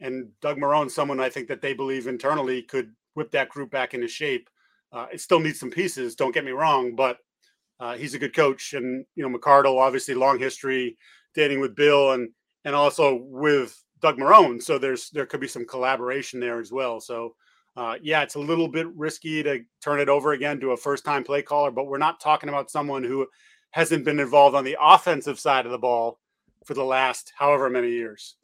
And 0.00 0.28
Doug 0.40 0.58
Marrone, 0.58 0.90
someone 0.90 1.20
I 1.20 1.28
think 1.28 1.48
that 1.48 1.60
they 1.60 1.74
believe 1.74 2.06
internally 2.06 2.62
could 2.62 2.92
whip 3.14 3.30
that 3.32 3.48
group 3.48 3.70
back 3.70 3.94
into 3.94 4.08
shape. 4.08 4.48
Uh, 4.92 5.06
it 5.12 5.20
still 5.20 5.40
needs 5.40 5.58
some 5.58 5.70
pieces, 5.70 6.14
don't 6.14 6.34
get 6.34 6.44
me 6.44 6.50
wrong, 6.50 6.94
but 6.94 7.18
uh, 7.80 7.96
he's 7.96 8.14
a 8.14 8.18
good 8.18 8.34
coach. 8.34 8.74
And 8.74 9.04
you 9.14 9.28
know, 9.28 9.38
McCardell, 9.38 9.80
obviously 9.80 10.14
long 10.14 10.38
history 10.38 10.96
dating 11.34 11.60
with 11.60 11.74
Bill 11.74 12.12
and 12.12 12.30
and 12.64 12.74
also 12.74 13.20
with 13.22 13.82
Doug 14.02 14.18
Marrone. 14.18 14.60
So 14.62 14.78
there's 14.78 15.10
there 15.10 15.26
could 15.26 15.40
be 15.40 15.48
some 15.48 15.64
collaboration 15.64 16.40
there 16.40 16.60
as 16.60 16.72
well. 16.72 17.00
So 17.00 17.34
uh, 17.76 17.96
yeah, 18.02 18.22
it's 18.22 18.34
a 18.34 18.40
little 18.40 18.68
bit 18.68 18.86
risky 18.94 19.42
to 19.42 19.60
turn 19.82 20.00
it 20.00 20.08
over 20.08 20.32
again 20.32 20.60
to 20.60 20.72
a 20.72 20.76
first 20.76 21.04
time 21.04 21.24
play 21.24 21.42
caller, 21.42 21.70
but 21.70 21.86
we're 21.86 21.98
not 21.98 22.20
talking 22.20 22.48
about 22.48 22.70
someone 22.70 23.02
who 23.02 23.26
hasn't 23.70 24.04
been 24.04 24.20
involved 24.20 24.54
on 24.54 24.64
the 24.64 24.76
offensive 24.78 25.38
side 25.38 25.64
of 25.64 25.72
the 25.72 25.78
ball 25.78 26.18
for 26.66 26.74
the 26.74 26.84
last 26.84 27.32
however 27.36 27.70
many 27.70 27.90
years. 27.90 28.36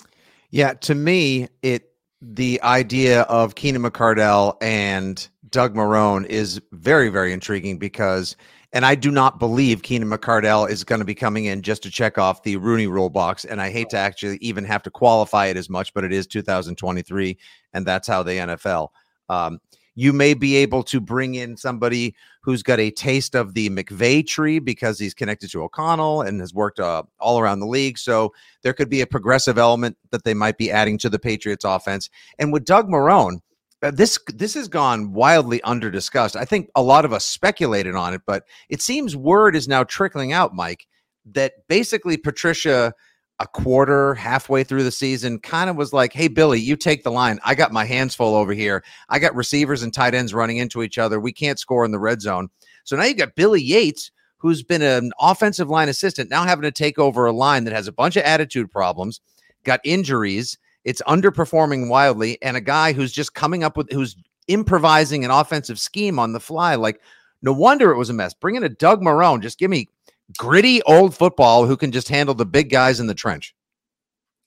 Yeah, 0.50 0.72
to 0.74 0.94
me, 0.94 1.48
it 1.62 1.92
the 2.22 2.60
idea 2.62 3.22
of 3.22 3.54
Keenan 3.54 3.82
McCardell 3.82 4.56
and 4.60 5.28
Doug 5.50 5.74
Marrone 5.74 6.26
is 6.26 6.60
very, 6.72 7.10
very 7.10 7.32
intriguing 7.32 7.78
because 7.78 8.34
and 8.72 8.84
I 8.84 8.94
do 8.94 9.10
not 9.10 9.38
believe 9.38 9.82
Keenan 9.82 10.10
McCardell 10.10 10.68
is 10.68 10.84
going 10.84 10.98
to 10.98 11.04
be 11.04 11.14
coming 11.14 11.46
in 11.46 11.62
just 11.62 11.82
to 11.84 11.90
check 11.90 12.18
off 12.18 12.42
the 12.42 12.56
Rooney 12.56 12.86
rule 12.86 13.08
box. 13.08 13.44
And 13.44 13.60
I 13.60 13.70
hate 13.70 13.90
to 13.90 13.96
actually 13.96 14.38
even 14.42 14.64
have 14.64 14.82
to 14.82 14.90
qualify 14.90 15.46
it 15.46 15.56
as 15.56 15.70
much, 15.70 15.94
but 15.94 16.04
it 16.04 16.12
is 16.12 16.26
2023, 16.26 17.38
and 17.72 17.86
that's 17.86 18.06
how 18.06 18.22
the 18.22 18.32
NFL. 18.32 18.88
Um, 19.28 19.60
you 19.94 20.12
may 20.12 20.32
be 20.32 20.54
able 20.54 20.84
to 20.84 21.00
bring 21.00 21.34
in 21.34 21.56
somebody 21.56 22.14
who's 22.42 22.62
got 22.62 22.78
a 22.78 22.90
taste 22.90 23.34
of 23.34 23.54
the 23.54 23.68
McVay 23.68 24.24
tree 24.24 24.60
because 24.60 24.96
he's 24.96 25.12
connected 25.12 25.50
to 25.50 25.62
O'Connell 25.62 26.22
and 26.22 26.38
has 26.38 26.54
worked 26.54 26.78
uh, 26.78 27.02
all 27.18 27.40
around 27.40 27.58
the 27.58 27.66
league. 27.66 27.98
So 27.98 28.32
there 28.62 28.72
could 28.72 28.88
be 28.88 29.00
a 29.00 29.08
progressive 29.08 29.58
element 29.58 29.96
that 30.12 30.22
they 30.22 30.34
might 30.34 30.56
be 30.56 30.70
adding 30.70 30.98
to 30.98 31.08
the 31.08 31.18
Patriots 31.18 31.64
offense. 31.64 32.10
And 32.38 32.52
with 32.52 32.64
Doug 32.64 32.88
Marrone, 32.88 33.36
uh, 33.36 33.40
Uh, 33.82 33.92
this 33.92 34.18
this 34.34 34.54
has 34.54 34.66
gone 34.66 35.12
wildly 35.12 35.62
under 35.62 35.90
discussed. 35.90 36.34
I 36.34 36.44
think 36.44 36.68
a 36.74 36.82
lot 36.82 37.04
of 37.04 37.12
us 37.12 37.24
speculated 37.24 37.94
on 37.94 38.12
it, 38.12 38.22
but 38.26 38.44
it 38.68 38.82
seems 38.82 39.16
word 39.16 39.54
is 39.54 39.68
now 39.68 39.84
trickling 39.84 40.32
out, 40.32 40.54
Mike, 40.54 40.86
that 41.26 41.52
basically 41.68 42.16
Patricia 42.16 42.92
a 43.40 43.46
quarter 43.46 44.14
halfway 44.14 44.64
through 44.64 44.82
the 44.82 44.90
season 44.90 45.38
kind 45.38 45.70
of 45.70 45.76
was 45.76 45.92
like, 45.92 46.12
"Hey 46.12 46.26
Billy, 46.26 46.58
you 46.58 46.74
take 46.74 47.04
the 47.04 47.12
line. 47.12 47.38
I 47.44 47.54
got 47.54 47.70
my 47.72 47.84
hands 47.84 48.16
full 48.16 48.34
over 48.34 48.52
here. 48.52 48.82
I 49.10 49.20
got 49.20 49.36
receivers 49.36 49.84
and 49.84 49.94
tight 49.94 50.14
ends 50.14 50.34
running 50.34 50.56
into 50.56 50.82
each 50.82 50.98
other. 50.98 51.20
We 51.20 51.32
can't 51.32 51.58
score 51.58 51.84
in 51.84 51.92
the 51.92 52.00
red 52.00 52.20
zone." 52.20 52.48
So 52.82 52.96
now 52.96 53.04
you 53.04 53.14
got 53.14 53.36
Billy 53.36 53.62
Yates, 53.62 54.10
who's 54.38 54.64
been 54.64 54.82
an 54.82 55.12
offensive 55.20 55.68
line 55.68 55.88
assistant, 55.88 56.30
now 56.30 56.42
having 56.42 56.62
to 56.62 56.72
take 56.72 56.98
over 56.98 57.26
a 57.26 57.32
line 57.32 57.62
that 57.64 57.74
has 57.74 57.86
a 57.86 57.92
bunch 57.92 58.16
of 58.16 58.24
attitude 58.24 58.72
problems, 58.72 59.20
got 59.62 59.78
injuries 59.84 60.58
it's 60.88 61.02
underperforming 61.02 61.90
wildly, 61.90 62.38
and 62.40 62.56
a 62.56 62.62
guy 62.62 62.94
who's 62.94 63.12
just 63.12 63.34
coming 63.34 63.62
up 63.62 63.76
with 63.76 63.92
who's 63.92 64.16
improvising 64.46 65.22
an 65.22 65.30
offensive 65.30 65.78
scheme 65.78 66.18
on 66.18 66.32
the 66.32 66.40
fly. 66.40 66.76
Like, 66.76 67.02
no 67.42 67.52
wonder 67.52 67.90
it 67.90 67.98
was 67.98 68.08
a 68.08 68.14
mess. 68.14 68.32
Bring 68.32 68.54
in 68.54 68.64
a 68.64 68.70
Doug 68.70 69.02
Marrone. 69.02 69.42
Just 69.42 69.58
give 69.58 69.70
me 69.70 69.90
gritty 70.38 70.80
old 70.84 71.14
football 71.14 71.66
who 71.66 71.76
can 71.76 71.92
just 71.92 72.08
handle 72.08 72.34
the 72.34 72.46
big 72.46 72.70
guys 72.70 73.00
in 73.00 73.06
the 73.06 73.14
trench. 73.14 73.54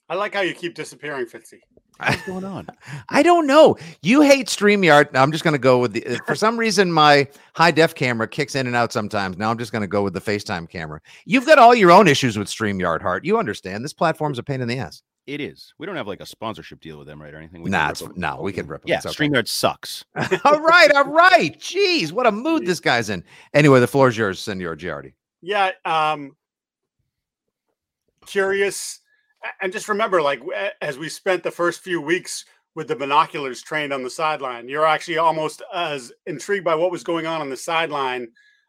I 0.08 0.16
like 0.16 0.34
how 0.34 0.40
you 0.40 0.52
keep 0.52 0.74
disappearing, 0.74 1.26
Fitzy. 1.26 1.60
What's 1.98 2.26
going 2.26 2.44
on? 2.44 2.66
I 3.08 3.22
don't 3.22 3.46
know. 3.46 3.76
You 4.02 4.22
hate 4.22 4.48
StreamYard. 4.48 5.10
I'm 5.14 5.30
just 5.30 5.44
going 5.44 5.54
to 5.54 5.60
go 5.60 5.78
with 5.78 5.92
the. 5.92 6.04
Uh, 6.04 6.18
for 6.26 6.34
some 6.34 6.58
reason, 6.58 6.90
my 6.90 7.28
high 7.54 7.70
def 7.70 7.94
camera 7.94 8.26
kicks 8.26 8.56
in 8.56 8.66
and 8.66 8.74
out 8.74 8.92
sometimes. 8.92 9.38
Now 9.38 9.48
I'm 9.52 9.58
just 9.58 9.70
going 9.70 9.82
to 9.82 9.86
go 9.86 10.02
with 10.02 10.14
the 10.14 10.20
FaceTime 10.20 10.68
camera. 10.68 11.00
You've 11.24 11.46
got 11.46 11.60
all 11.60 11.72
your 11.72 11.92
own 11.92 12.08
issues 12.08 12.36
with 12.36 12.48
StreamYard, 12.48 13.00
Hart. 13.00 13.24
You 13.24 13.38
understand. 13.38 13.84
This 13.84 13.92
platform's 13.92 14.40
a 14.40 14.42
pain 14.42 14.60
in 14.60 14.66
the 14.66 14.78
ass. 14.78 15.04
It 15.26 15.40
is. 15.40 15.72
We 15.78 15.86
don't 15.86 15.94
have 15.94 16.08
like 16.08 16.20
a 16.20 16.26
sponsorship 16.26 16.80
deal 16.80 16.98
with 16.98 17.06
them, 17.06 17.22
right? 17.22 17.32
Or 17.32 17.38
anything. 17.38 17.62
We 17.62 17.70
nah, 17.70 17.90
it's, 17.90 18.02
no, 18.16 18.40
we 18.40 18.52
can 18.52 18.66
rip 18.66 18.82
them. 18.82 18.88
Yeah, 18.88 18.98
okay. 18.98 19.10
StreamYard 19.10 19.46
sucks. 19.46 20.04
all 20.44 20.60
right, 20.60 20.90
all 20.92 21.04
right. 21.04 21.58
Jeez, 21.60 22.10
what 22.10 22.26
a 22.26 22.32
mood 22.32 22.66
this 22.66 22.80
guy's 22.80 23.08
in. 23.08 23.22
Anyway, 23.54 23.78
the 23.78 23.86
floor 23.86 24.08
is 24.08 24.16
yours, 24.16 24.40
Senor 24.40 24.76
Giardi. 24.76 25.12
Yeah, 25.40 25.70
um, 25.84 26.36
curious, 28.26 29.00
and 29.60 29.72
just 29.72 29.88
remember, 29.88 30.20
like 30.20 30.40
as 30.80 30.98
we 30.98 31.08
spent 31.08 31.44
the 31.44 31.50
first 31.52 31.82
few 31.82 32.00
weeks 32.00 32.44
with 32.74 32.88
the 32.88 32.96
binoculars 32.96 33.62
trained 33.62 33.92
on 33.92 34.02
the 34.02 34.10
sideline, 34.10 34.68
you're 34.68 34.86
actually 34.86 35.18
almost 35.18 35.62
as 35.72 36.12
intrigued 36.26 36.64
by 36.64 36.74
what 36.74 36.90
was 36.90 37.04
going 37.04 37.26
on 37.26 37.40
on 37.40 37.50
the 37.50 37.56
sideline 37.56 38.28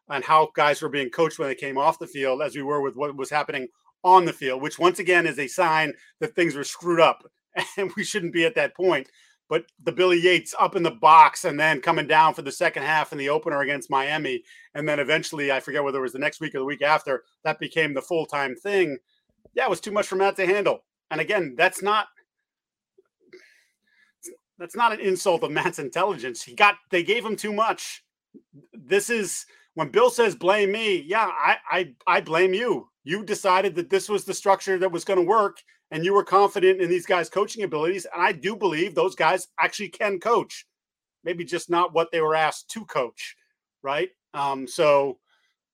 and 0.10 0.24
how 0.24 0.50
guys 0.56 0.82
were 0.82 0.90
being 0.90 1.10
coached 1.10 1.40
when 1.40 1.48
they 1.48 1.56
came 1.56 1.78
off 1.78 2.00
the 2.00 2.06
field 2.06 2.42
as 2.42 2.56
we 2.56 2.62
were 2.62 2.82
with 2.82 2.96
what 2.96 3.16
was 3.16 3.30
happening 3.30 3.68
on 4.04 4.26
the 4.26 4.34
field, 4.34 4.62
which 4.62 4.80
once 4.80 5.00
again 5.00 5.26
is 5.26 5.40
a 5.40 5.48
sign 5.48 5.94
that 6.20 6.36
things 6.36 6.56
were 6.56 6.64
screwed 6.64 7.00
up 7.00 7.24
and 7.78 7.92
we 7.96 8.04
shouldn't 8.04 8.34
be 8.34 8.46
at 8.46 8.56
that 8.56 8.76
point. 8.76 9.10
But 9.50 9.66
the 9.84 9.92
Billy 9.92 10.20
Yates 10.20 10.56
up 10.60 10.76
in 10.76 10.84
the 10.84 10.92
box 10.92 11.46
and 11.46 11.60
then 11.60 11.82
coming 11.82 12.08
down 12.08 12.34
for 12.34 12.42
the 12.42 12.52
second 12.52 12.84
half 12.84 13.12
in 13.12 13.18
the 13.18 13.30
opener 13.30 13.62
against 13.62 13.90
Miami. 13.90 14.44
And 14.74 14.88
then 14.88 15.00
eventually, 15.00 15.52
I 15.52 15.60
forget 15.60 15.84
whether 15.84 16.00
it 16.00 16.02
was 16.02 16.14
the 16.14 16.20
next 16.20 16.40
week 16.40 16.56
or 16.56 16.60
the 16.60 16.66
week 16.66 16.82
after, 16.82 17.24
that 17.44 17.60
became 17.60 17.94
the 17.94 18.02
full 18.02 18.26
time 18.26 18.56
thing. 18.56 18.98
Yeah, 19.54 19.66
it 19.66 19.70
was 19.70 19.82
too 19.82 19.92
much 19.92 20.08
for 20.08 20.16
Matt 20.16 20.38
to 20.38 20.48
handle. 20.48 20.80
And 21.12 21.22
again, 21.22 21.56
that's 21.58 21.84
not 21.84 22.08
that's 24.58 24.76
not 24.76 24.94
an 24.94 25.02
insult 25.02 25.44
of 25.44 25.52
Matt's 25.52 25.78
intelligence. 25.78 26.42
He 26.42 26.56
got 26.56 26.76
they 26.90 27.04
gave 27.04 27.26
him 27.26 27.36
too 27.36 27.54
much. 27.54 28.04
This 28.74 29.10
is 29.10 29.46
when 29.76 29.90
Bill 29.90 30.10
says 30.10 30.36
blame 30.36 30.72
me, 30.72 31.04
yeah, 31.06 31.30
I 31.30 31.58
I 31.70 31.94
I 32.08 32.22
blame 32.22 32.54
you 32.54 32.88
you 33.04 33.24
decided 33.24 33.76
that 33.76 33.90
this 33.90 34.08
was 34.08 34.24
the 34.24 34.34
structure 34.34 34.78
that 34.80 34.92
was 34.92 35.04
going 35.04 35.20
to 35.20 35.26
work 35.26 35.58
and 35.92 36.06
you 36.06 36.14
were 36.14 36.24
confident 36.24 36.82
in 36.82 36.90
these 36.90 37.06
guys' 37.06 37.30
coaching 37.30 37.64
abilities. 37.64 38.08
And 38.12 38.24
I 38.24 38.32
do 38.32 38.56
believe 38.56 38.96
those 38.96 39.16
guys 39.16 39.48
actually 39.60 39.90
can 39.90 40.20
coach, 40.20 40.66
maybe 41.24 41.44
just 41.44 41.70
not 41.70 41.94
what 41.94 42.12
they 42.12 42.22
were 42.22 42.36
asked 42.36 42.70
to 42.72 42.86
coach. 42.86 43.36
Right. 43.82 44.10
Um, 44.34 44.68
so 44.68 45.20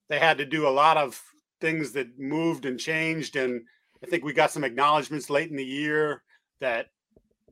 they 0.10 0.20
had 0.20 0.40
to 0.40 0.46
do 0.46 0.68
a 0.68 0.70
lot 0.70 0.98
of 0.98 1.22
things 1.62 1.92
that 1.92 2.20
moved 2.20 2.66
and 2.66 2.80
changed. 2.80 3.36
And 3.36 3.62
I 4.04 4.08
think 4.08 4.24
we 4.24 4.34
got 4.34 4.52
some 4.52 4.64
acknowledgments 4.64 5.30
late 5.30 5.52
in 5.52 5.56
the 5.56 5.64
year 5.64 6.24
that 6.60 6.88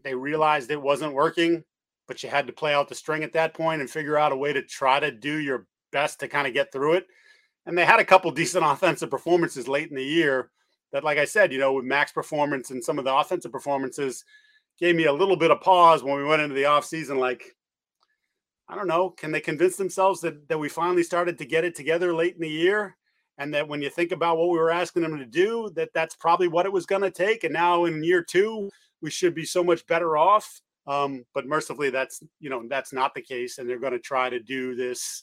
they 0.03 0.15
realized 0.15 0.71
it 0.71 0.81
wasn't 0.81 1.13
working, 1.13 1.63
but 2.07 2.23
you 2.23 2.29
had 2.29 2.47
to 2.47 2.53
play 2.53 2.73
out 2.73 2.89
the 2.89 2.95
string 2.95 3.23
at 3.23 3.33
that 3.33 3.53
point 3.53 3.81
and 3.81 3.89
figure 3.89 4.17
out 4.17 4.31
a 4.31 4.35
way 4.35 4.53
to 4.53 4.61
try 4.63 4.99
to 4.99 5.11
do 5.11 5.37
your 5.37 5.67
best 5.91 6.19
to 6.19 6.27
kind 6.27 6.47
of 6.47 6.53
get 6.53 6.71
through 6.71 6.93
it 6.93 7.05
and 7.67 7.77
they 7.77 7.85
had 7.85 7.99
a 7.99 8.05
couple 8.05 8.31
decent 8.31 8.65
offensive 8.65 9.11
performances 9.11 9.67
late 9.67 9.89
in 9.89 9.95
the 9.95 10.03
year 10.03 10.49
that, 10.93 11.03
like 11.03 11.17
I 11.17 11.25
said, 11.25 11.51
you 11.51 11.59
know, 11.59 11.73
with 11.73 11.83
max 11.83 12.13
performance 12.13 12.71
and 12.71 12.83
some 12.83 12.97
of 12.97 13.03
the 13.03 13.13
offensive 13.13 13.51
performances 13.51 14.23
gave 14.79 14.95
me 14.95 15.05
a 15.05 15.13
little 15.13 15.35
bit 15.35 15.51
of 15.51 15.59
pause 15.59 16.01
when 16.01 16.15
we 16.15 16.23
went 16.23 16.41
into 16.41 16.55
the 16.55 16.63
offseason. 16.63 17.19
Like, 17.19 17.55
I 18.69 18.75
don't 18.75 18.87
know, 18.87 19.09
can 19.09 19.33
they 19.33 19.41
convince 19.41 19.75
themselves 19.75 20.21
that, 20.21 20.47
that 20.47 20.57
we 20.57 20.69
finally 20.69 21.03
started 21.03 21.37
to 21.37 21.45
get 21.45 21.65
it 21.65 21.75
together 21.75 22.15
late 22.15 22.35
in 22.35 22.41
the 22.41 22.49
year? 22.49 22.95
And 23.37 23.53
that 23.53 23.67
when 23.67 23.81
you 23.81 23.89
think 23.89 24.13
about 24.13 24.37
what 24.37 24.49
we 24.49 24.57
were 24.57 24.71
asking 24.71 25.03
them 25.03 25.17
to 25.17 25.25
do, 25.25 25.69
that 25.75 25.89
that's 25.93 26.15
probably 26.15 26.47
what 26.47 26.65
it 26.65 26.71
was 26.71 26.85
going 26.85 27.03
to 27.03 27.11
take. 27.11 27.43
And 27.43 27.53
now 27.53 27.83
in 27.83 28.03
year 28.03 28.23
two, 28.23 28.69
we 29.01 29.11
should 29.11 29.35
be 29.35 29.45
so 29.45 29.63
much 29.63 29.85
better 29.87 30.17
off. 30.17 30.61
Um, 30.87 31.25
but 31.33 31.45
mercifully, 31.45 31.89
that's 31.89 32.23
you 32.39 32.49
know 32.49 32.63
that's 32.67 32.93
not 32.93 33.13
the 33.13 33.21
case, 33.21 33.57
and 33.57 33.69
they're 33.69 33.77
going 33.77 33.91
to 33.91 33.99
try 33.99 34.29
to 34.29 34.39
do 34.39 34.73
this 34.73 35.21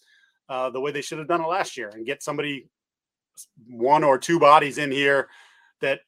uh, 0.48 0.70
the 0.70 0.80
way 0.80 0.92
they 0.92 1.02
should 1.02 1.18
have 1.18 1.28
done 1.28 1.42
it 1.42 1.48
last 1.48 1.76
year 1.76 1.90
and 1.90 2.06
get 2.06 2.22
somebody 2.22 2.68
one 3.68 4.04
or 4.04 4.18
two 4.18 4.38
bodies 4.38 4.78
in 4.78 4.90
here 4.90 5.28
that 5.80 6.00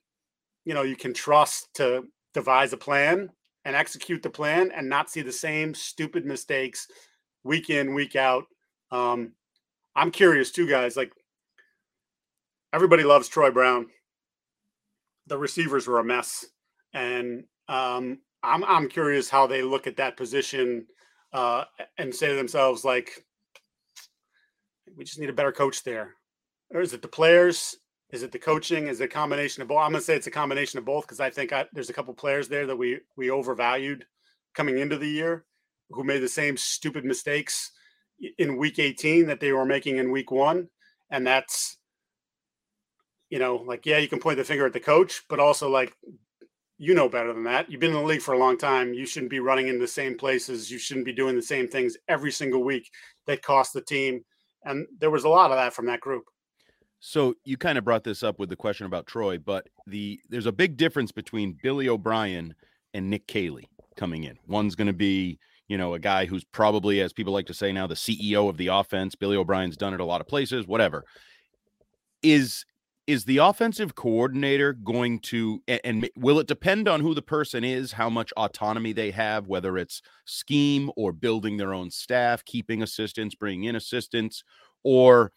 you 0.64 0.75
know 0.75 0.83
you 0.83 0.96
can 0.96 1.12
trust 1.12 1.68
to 1.75 2.05
devise 2.35 2.72
a 2.72 2.77
plan 2.77 3.29
and 3.64 3.75
execute 3.75 4.22
the 4.22 4.31
plan 4.31 4.70
and 4.75 4.88
not 4.88 5.11
see 5.11 5.22
the 5.22 5.33
same 5.33 5.75
stupid 5.75 6.25
mistakes 6.25 6.87
week 7.42 7.70
in 7.70 7.94
week 7.94 8.16
out. 8.16 8.44
Um 8.90 9.33
i'm 9.96 10.11
curious 10.11 10.51
too 10.51 10.68
guys 10.68 10.96
like 10.96 11.11
everybody 12.72 13.03
loves 13.03 13.29
troy 13.29 13.51
brown. 13.51 13.87
The 15.27 15.38
receivers 15.38 15.87
were 15.87 15.99
a 15.99 16.05
mess. 16.05 16.46
And 16.92 17.44
um 17.68 18.18
I'm 18.42 18.64
I'm 18.64 18.88
curious 18.88 19.29
how 19.29 19.46
they 19.46 19.62
look 19.62 19.87
at 19.87 19.96
that 19.96 20.16
position 20.16 20.87
uh, 21.33 21.64
and 21.99 22.14
say 22.14 22.29
to 22.29 22.35
themselves 22.35 22.85
like, 22.85 23.25
we 24.96 25.04
just 25.04 25.18
need 25.18 25.28
a 25.28 25.35
better 25.35 25.52
coach 25.52 25.85
there, 25.85 26.14
or 26.70 26.80
is 26.80 26.92
it 26.92 27.02
the 27.02 27.09
players? 27.09 27.76
Is 28.12 28.22
it 28.22 28.32
the 28.32 28.38
coaching? 28.38 28.87
Is 28.87 29.00
it 29.00 29.04
a 29.04 29.09
combination 29.09 29.62
of 29.62 29.68
both? 29.68 29.78
I'm 29.78 29.92
gonna 29.92 30.00
say 30.00 30.16
it's 30.16 30.26
a 30.26 30.32
combination 30.32 30.78
of 30.78 30.85
both 30.85 31.04
because 31.04 31.20
I 31.20 31.30
think 31.30 31.52
I, 31.52 31.66
there's 31.72 31.90
a 31.90 31.92
couple 31.92 32.14
players 32.14 32.48
there 32.48 32.66
that 32.66 32.76
we 32.76 33.00
we 33.16 33.30
overvalued 33.30 34.04
coming 34.54 34.78
into 34.78 34.96
the 34.96 35.09
year 35.09 35.44
who 35.90 36.04
made 36.04 36.20
the 36.20 36.28
same 36.28 36.56
stupid 36.56 37.04
mistakes 37.04 37.72
in 38.38 38.56
week 38.56 38.78
18 38.78 39.26
that 39.26 39.40
they 39.40 39.52
were 39.52 39.66
making 39.66 39.98
in 39.98 40.11
week 40.11 40.30
one, 40.30 40.68
and 41.11 41.26
that's 41.26 41.78
you 43.28 43.38
know 43.38 43.56
like 43.56 43.85
yeah 43.85 43.98
you 43.98 44.09
can 44.09 44.20
point 44.20 44.38
the 44.38 44.44
finger 44.44 44.66
at 44.66 44.72
the 44.72 44.80
coach, 44.80 45.22
but 45.28 45.40
also 45.40 45.68
like 45.68 45.92
you 46.78 46.94
know 46.94 47.09
better 47.09 47.32
than 47.32 47.44
that. 47.44 47.70
You've 47.70 47.80
been 47.80 47.90
in 47.90 47.96
the 47.96 48.02
league 48.02 48.22
for 48.22 48.35
a 48.35 48.38
long 48.38 48.56
time. 48.56 48.94
You 48.94 49.06
shouldn't 49.06 49.30
be 49.30 49.40
running 49.40 49.68
in 49.68 49.78
the 49.78 49.88
same 49.88 50.16
places. 50.16 50.70
You 50.70 50.78
shouldn't 50.78 51.06
be 51.06 51.12
doing 51.12 51.35
the 51.35 51.42
same 51.42 51.68
things 51.68 51.96
every 52.09 52.30
single 52.30 52.62
week 52.62 52.90
that 53.26 53.42
cost 53.42 53.72
the 53.72 53.80
team. 53.80 54.24
And 54.66 54.87
there 54.98 55.11
was 55.11 55.24
a 55.24 55.29
lot 55.29 55.50
of 55.50 55.57
that 55.57 55.72
from 55.72 55.87
that 55.87 56.00
group. 56.00 56.24
So 56.98 57.35
you 57.44 57.57
kind 57.57 57.79
of 57.79 57.85
brought 57.85 58.05
this 58.05 58.22
up 58.22 58.38
with 58.38 58.48
the 58.48 58.57
question 58.57 58.85
about 58.87 59.07
Troy, 59.07 59.38
but 59.38 59.68
the 59.87 60.20
there's 60.29 60.46
a 60.46 60.52
big 60.52 60.76
difference 60.76 61.12
between 61.12 61.57
Billy 61.62 61.88
O'Brien 61.88 62.55
and 62.92 63.09
Nick 63.09 63.26
Caley 63.29 63.68
coming 63.96 64.24
in. 64.24 64.38
One's 64.46 64.74
going 64.74 64.88
to 64.88 64.92
be, 64.92 65.38
you 65.68 65.79
know, 65.79 65.94
a 65.94 65.98
guy 65.98 66.26
who's 66.26 66.44
probably, 66.44 67.00
as 67.00 67.12
people 67.12 67.33
like 67.33 67.46
to 67.46 67.55
say 67.55 67.72
now, 67.72 67.87
the 67.87 67.94
CEO 67.94 68.48
of 68.48 68.57
the 68.57 68.68
offense. 68.68 69.14
Billy 69.14 69.37
O'Brien's 69.37 69.76
done 69.76 69.94
it 69.94 70.00
a 70.00 70.05
lot 70.05 70.20
of 70.20 70.26
places, 70.26 70.66
whatever. 70.66 71.05
Is 72.22 72.64
is 73.06 73.24
the 73.24 73.38
offensive 73.38 73.94
coordinator 73.94 74.72
going 74.72 75.20
to 75.20 75.62
and, 75.68 76.08
will 76.16 76.40
it 76.40 76.48
depend 76.48 76.88
on 76.88 77.00
who 77.00 77.14
the 77.14 77.22
person 77.22 77.62
is 77.64 77.92
how 77.92 78.10
much 78.10 78.32
autonomy 78.36 78.92
they 78.92 79.10
have 79.10 79.46
whether 79.46 79.78
it's 79.78 80.02
scheme 80.24 80.90
or 80.96 81.12
building 81.12 81.56
their 81.56 81.72
own 81.72 81.90
staff 81.90 82.44
keeping 82.44 82.82
assistants 82.82 83.34
bringing 83.34 83.64
in 83.64 83.76
assistants 83.76 84.42
or 84.82 85.32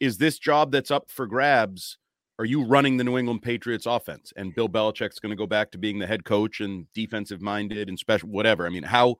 is 0.00 0.18
this 0.18 0.38
job 0.38 0.72
that's 0.72 0.90
up 0.90 1.10
for 1.10 1.26
grabs 1.26 1.98
are 2.40 2.46
you 2.46 2.64
running 2.64 2.96
the 2.96 3.04
new 3.04 3.18
england 3.18 3.42
patriots 3.42 3.84
offense? 3.84 4.32
And 4.34 4.54
bill 4.54 4.68
belichick's 4.68 5.18
going 5.18 5.28
to 5.28 5.36
go 5.36 5.46
back 5.46 5.70
to 5.72 5.78
being 5.78 5.98
the 5.98 6.06
head 6.06 6.24
coach 6.24 6.60
and 6.60 6.86
defensive 6.94 7.42
minded 7.42 7.90
and 7.90 7.98
special 7.98 8.30
whatever. 8.30 8.66
I 8.66 8.70
mean 8.70 8.82
how 8.82 9.16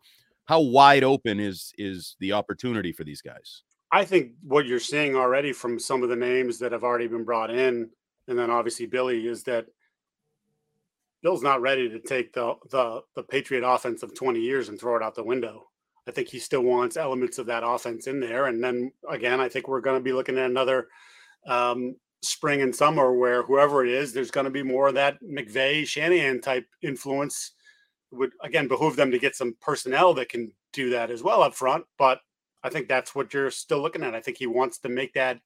how 0.46 0.60
wide 0.62 1.04
open 1.04 1.38
is 1.38 1.70
is 1.76 2.16
the 2.18 2.32
opportunity 2.32 2.92
for 2.92 3.04
these 3.04 3.20
guys 3.20 3.62
I 3.92 4.04
think 4.04 4.32
what 4.42 4.66
you're 4.66 4.78
seeing 4.78 5.16
already 5.16 5.52
from 5.52 5.78
some 5.78 6.02
of 6.02 6.08
the 6.08 6.16
names 6.16 6.58
that 6.58 6.72
have 6.72 6.84
already 6.84 7.08
been 7.08 7.24
brought 7.24 7.50
in, 7.50 7.90
and 8.28 8.38
then 8.38 8.50
obviously 8.50 8.86
Billy, 8.86 9.26
is 9.26 9.42
that 9.44 9.66
Bill's 11.22 11.42
not 11.42 11.60
ready 11.60 11.88
to 11.88 11.98
take 11.98 12.32
the 12.32 12.54
the 12.70 13.02
the 13.14 13.22
Patriot 13.22 13.66
offense 13.66 14.02
of 14.02 14.14
20 14.14 14.40
years 14.40 14.68
and 14.68 14.78
throw 14.78 14.96
it 14.96 15.02
out 15.02 15.14
the 15.14 15.24
window. 15.24 15.68
I 16.08 16.12
think 16.12 16.28
he 16.28 16.38
still 16.38 16.62
wants 16.62 16.96
elements 16.96 17.38
of 17.38 17.46
that 17.46 17.62
offense 17.64 18.06
in 18.06 18.20
there. 18.20 18.46
And 18.46 18.62
then 18.62 18.90
again, 19.08 19.38
I 19.38 19.48
think 19.48 19.68
we're 19.68 19.82
going 19.82 19.98
to 19.98 20.02
be 20.02 20.12
looking 20.12 20.38
at 20.38 20.50
another 20.50 20.88
um, 21.46 21.94
spring 22.22 22.62
and 22.62 22.74
summer 22.74 23.12
where 23.12 23.42
whoever 23.42 23.84
it 23.84 23.92
is, 23.92 24.12
there's 24.12 24.30
going 24.30 24.44
to 24.44 24.50
be 24.50 24.62
more 24.62 24.88
of 24.88 24.94
that 24.94 25.22
McVay 25.22 25.86
Shanahan 25.86 26.40
type 26.40 26.66
influence. 26.82 27.52
Would 28.12 28.32
again 28.42 28.66
behoove 28.66 28.96
them 28.96 29.10
to 29.12 29.18
get 29.18 29.36
some 29.36 29.56
personnel 29.60 30.14
that 30.14 30.28
can 30.28 30.52
do 30.72 30.90
that 30.90 31.10
as 31.10 31.22
well 31.22 31.42
up 31.42 31.54
front. 31.54 31.84
But 31.96 32.20
I 32.62 32.68
think 32.68 32.88
that's 32.88 33.14
what 33.14 33.32
you're 33.32 33.50
still 33.50 33.80
looking 33.80 34.02
at. 34.02 34.14
I 34.14 34.20
think 34.20 34.36
he 34.36 34.46
wants 34.46 34.78
to 34.78 34.88
make 34.88 35.14
that 35.14 35.38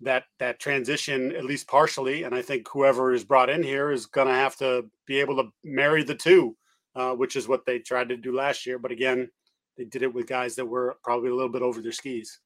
that 0.00 0.24
that 0.38 0.58
transition 0.58 1.34
at 1.34 1.44
least 1.44 1.68
partially, 1.68 2.24
and 2.24 2.34
I 2.34 2.42
think 2.42 2.68
whoever 2.68 3.12
is 3.12 3.24
brought 3.24 3.50
in 3.50 3.62
here 3.62 3.92
is 3.92 4.06
going 4.06 4.28
to 4.28 4.34
have 4.34 4.56
to 4.56 4.86
be 5.06 5.20
able 5.20 5.36
to 5.36 5.50
marry 5.62 6.02
the 6.02 6.14
two, 6.14 6.56
uh, 6.96 7.12
which 7.12 7.36
is 7.36 7.48
what 7.48 7.64
they 7.64 7.78
tried 7.78 8.08
to 8.08 8.16
do 8.16 8.34
last 8.34 8.66
year. 8.66 8.78
But 8.78 8.92
again, 8.92 9.30
they 9.76 9.84
did 9.84 10.02
it 10.02 10.12
with 10.12 10.26
guys 10.26 10.56
that 10.56 10.66
were 10.66 10.96
probably 11.02 11.30
a 11.30 11.34
little 11.34 11.50
bit 11.50 11.62
over 11.62 11.80
their 11.80 11.92
skis. 11.92 12.40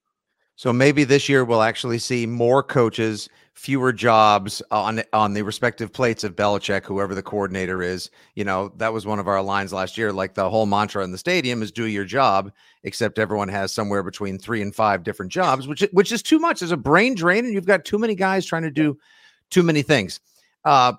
So 0.58 0.72
maybe 0.72 1.04
this 1.04 1.28
year 1.28 1.44
we'll 1.44 1.62
actually 1.62 2.00
see 2.00 2.26
more 2.26 2.64
coaches, 2.64 3.28
fewer 3.54 3.92
jobs 3.92 4.60
on 4.72 5.04
on 5.12 5.32
the 5.32 5.42
respective 5.42 5.92
plates 5.92 6.24
of 6.24 6.34
Belichick, 6.34 6.84
whoever 6.84 7.14
the 7.14 7.22
coordinator 7.22 7.80
is. 7.80 8.10
You 8.34 8.42
know, 8.42 8.72
that 8.78 8.92
was 8.92 9.06
one 9.06 9.20
of 9.20 9.28
our 9.28 9.40
lines 9.40 9.72
last 9.72 9.96
year. 9.96 10.12
Like 10.12 10.34
the 10.34 10.50
whole 10.50 10.66
mantra 10.66 11.04
in 11.04 11.12
the 11.12 11.16
stadium 11.16 11.62
is 11.62 11.70
"Do 11.70 11.84
your 11.84 12.04
job," 12.04 12.50
except 12.82 13.20
everyone 13.20 13.48
has 13.50 13.70
somewhere 13.70 14.02
between 14.02 14.36
three 14.36 14.60
and 14.60 14.74
five 14.74 15.04
different 15.04 15.30
jobs, 15.30 15.68
which 15.68 15.84
which 15.92 16.10
is 16.10 16.24
too 16.24 16.40
much. 16.40 16.58
There's 16.58 16.72
a 16.72 16.76
brain 16.76 17.14
drain, 17.14 17.44
and 17.44 17.54
you've 17.54 17.64
got 17.64 17.84
too 17.84 17.96
many 17.96 18.16
guys 18.16 18.44
trying 18.44 18.64
to 18.64 18.70
do 18.72 18.98
too 19.50 19.62
many 19.62 19.82
things. 19.82 20.18
Uh, 20.64 20.94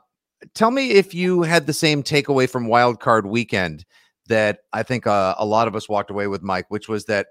tell 0.54 0.72
me 0.72 0.92
if 0.92 1.14
you 1.14 1.42
had 1.42 1.68
the 1.68 1.74
same 1.74 2.02
takeaway 2.02 2.50
from 2.50 2.68
Wild 2.68 3.02
Card 3.02 3.26
Weekend 3.26 3.84
that 4.30 4.60
I 4.72 4.84
think 4.84 5.06
uh, 5.06 5.36
a 5.38 5.46
lot 5.46 5.68
of 5.68 5.76
us 5.76 5.90
walked 5.90 6.12
away 6.12 6.28
with, 6.28 6.44
Mike, 6.44 6.68
which 6.70 6.88
was 6.88 7.04
that 7.08 7.28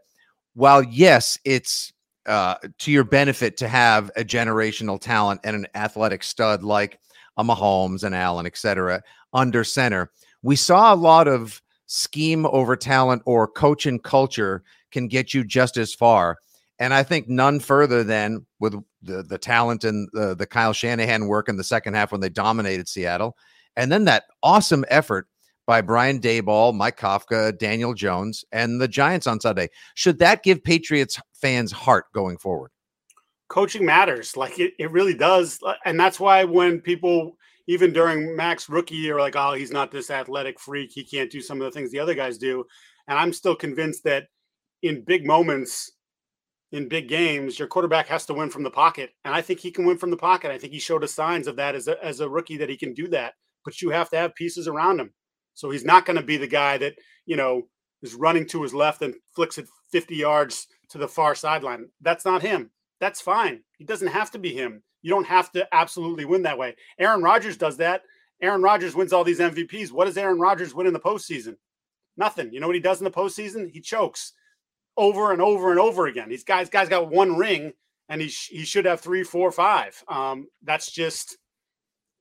while 0.53 0.83
yes, 0.83 1.38
it's 1.47 1.95
uh, 2.26 2.57
to 2.78 2.90
your 2.92 3.04
benefit 3.04 3.57
to 3.59 3.68
have 3.68 4.11
a 4.16 4.24
generational 4.24 5.00
talent 5.00 5.40
and 5.44 5.57
an 5.57 5.66
athletic 5.74 6.22
stud 6.22 6.62
like 6.62 6.98
a 7.37 7.44
Mahomes 7.44 8.02
and 8.02 8.14
Allen, 8.14 8.46
et 8.46 8.57
cetera, 8.57 9.02
under 9.33 9.64
center. 9.64 10.11
We 10.42 10.57
saw 10.57 10.92
a 10.92 10.96
lot 10.96 11.28
of 11.28 11.62
scheme 11.87 12.46
over 12.46 12.76
talent 12.76 13.22
or 13.24 13.48
coach 13.48 13.87
and 13.87 14.02
culture 14.02 14.62
can 14.90 15.09
get 15.09 15.33
you 15.33 15.44
just 15.44 15.76
as 15.76 15.94
far. 15.94 16.38
And 16.78 16.94
I 16.94 17.02
think 17.02 17.28
none 17.28 17.61
further 17.61 18.04
than 18.04 18.46
with 18.61 18.74
the, 19.02 19.22
the 19.22 19.38
talent 19.38 19.85
and 19.85 20.09
the, 20.12 20.35
the 20.35 20.46
Kyle 20.46 20.72
Shanahan 20.72 21.26
work 21.26 21.48
in 21.48 21.57
the 21.57 21.64
second 21.64 21.94
half 21.94 22.12
when 22.12 22.20
they 22.20 22.28
dominated 22.28 22.88
Seattle. 22.88 23.37
And 23.76 23.90
then 23.90 24.04
that 24.04 24.24
awesome 24.42 24.85
effort 24.88 25.28
by 25.68 25.83
Brian 25.83 26.18
Daboll, 26.18 26.74
Mike 26.74 26.98
Kafka, 26.98 27.57
Daniel 27.59 27.92
Jones, 27.92 28.42
and 28.52 28.81
the 28.81 28.88
Giants 28.88 29.26
on 29.26 29.38
Sunday. 29.38 29.68
Should 29.94 30.18
that 30.18 30.42
give 30.42 30.64
Patriots 30.64 31.20
fans 31.35 31.70
heart 31.70 32.07
going 32.14 32.38
forward? 32.38 32.70
Coaching 33.48 33.85
matters. 33.85 34.35
Like 34.35 34.59
it, 34.59 34.72
it 34.78 34.90
really 34.90 35.12
does. 35.12 35.59
Uh, 35.62 35.74
and 35.85 36.00
that's 36.00 36.18
why 36.18 36.42
when 36.44 36.81
people, 36.81 37.37
even 37.66 37.92
during 37.92 38.35
Mac's 38.35 38.70
rookie 38.70 38.94
year, 38.94 39.20
like, 39.20 39.37
oh, 39.37 39.52
he's 39.52 39.70
not 39.70 39.90
this 39.90 40.11
athletic 40.11 40.59
freak. 40.59 40.90
He 40.90 41.04
can't 41.04 41.31
do 41.31 41.42
some 41.42 41.61
of 41.61 41.66
the 41.66 41.70
things 41.70 41.92
the 41.92 42.00
other 42.00 42.14
guys 42.14 42.38
do. 42.38 42.64
And 43.07 43.18
I'm 43.18 43.35
still 43.35 43.54
convinced 43.54 44.04
that 44.04 44.24
in 44.83 45.04
big 45.04 45.26
moments, 45.26 45.92
in 46.72 46.88
big 46.88 47.09
games, 47.09 47.59
your 47.59 47.68
quarterback 47.68 48.07
has 48.09 48.24
to 48.26 48.35
win 48.35 48.48
from 48.48 48.62
the 48.62 48.70
pocket. 48.70 49.11
And 49.26 49.35
I 49.35 49.42
think 49.42 49.61
he 49.61 49.70
can 49.70 49.85
win 49.85 49.98
from 49.98 50.11
the 50.11 50.16
pocket. 50.16 50.50
I 50.50 50.57
think 50.57 50.72
he 50.72 50.78
showed 50.78 51.04
us 51.04 51.12
signs 51.12 51.46
of 51.46 51.57
that 51.57 51.74
as 51.74 51.88
a, 51.88 52.02
as 52.02 52.20
a 52.20 52.28
rookie 52.28 52.57
that 52.57 52.70
he 52.70 52.76
can 52.78 52.94
do 52.94 53.07
that. 53.09 53.35
But 53.66 53.83
you 53.83 53.90
have 53.90 54.09
to 54.11 54.16
have 54.16 54.35
pieces 54.35 54.66
around 54.66 54.98
him. 54.98 55.12
So 55.59 55.71
he's 55.71 55.85
not 55.85 56.07
going 56.07 56.16
to 56.16 56.23
be 56.23 56.37
the 56.37 56.47
guy 56.47 56.79
that, 56.79 56.94
you 57.27 57.35
know, 57.35 57.62
is 58.01 58.14
running 58.14 58.47
to 58.47 58.62
his 58.62 58.73
left 58.73 59.03
and 59.03 59.16
flicks 59.35 59.59
it 59.59 59.66
50 59.90 60.14
yards 60.14 60.68
to 60.90 60.99
the 60.99 61.09
far 61.09 61.35
sideline. 61.35 61.88
That's 62.01 62.25
not 62.25 62.42
him. 62.42 62.71
That's 63.01 63.21
fine. 63.21 63.64
He 63.77 63.85
doesn't 63.85 64.07
have 64.07 64.31
to 64.31 64.38
be 64.38 64.55
him. 64.55 64.85
You 65.03 65.11
don't 65.11 65.27
have 65.27 65.51
to 65.53 65.66
absolutely 65.75 66.27
win 66.27 66.42
that 66.42 66.59
way. 66.59 66.77
Aaron 67.01 67.25
Rodgers 67.25 67.57
does 67.57 67.77
that. 67.79 68.03
Aaron 68.40 68.62
Rodgers 68.62 68.94
wins 68.94 69.12
all 69.12 69.25
these 69.25 69.40
MVPs. 69.40 69.90
What 69.90 70.05
does 70.05 70.16
Aaron 70.16 70.38
Rodgers 70.38 70.77
win 70.77 70.87
in 70.87 70.92
the 70.92 71.01
postseason? 71.01 71.57
Nothing. 72.16 72.53
You 72.53 72.61
know 72.61 72.68
what 72.68 72.77
he 72.77 72.81
does 72.81 73.01
in 73.01 73.05
the 73.05 73.11
postseason? 73.11 73.68
He 73.68 73.81
chokes 73.81 74.35
over 74.97 75.33
and 75.33 75.42
over 75.42 75.73
and 75.73 75.81
over 75.81 76.07
again. 76.07 76.29
These 76.29 76.44
guys, 76.44 76.71
guys 76.71 76.88
got 76.88 77.11
one 77.11 77.37
ring, 77.37 77.73
and 78.09 78.21
he 78.21 78.29
sh- 78.29 78.51
he 78.53 78.64
should 78.64 78.85
have 78.85 79.01
three, 79.01 79.25
four, 79.25 79.51
five. 79.51 80.01
Um, 80.07 80.47
that's 80.62 80.92
just 80.92 81.37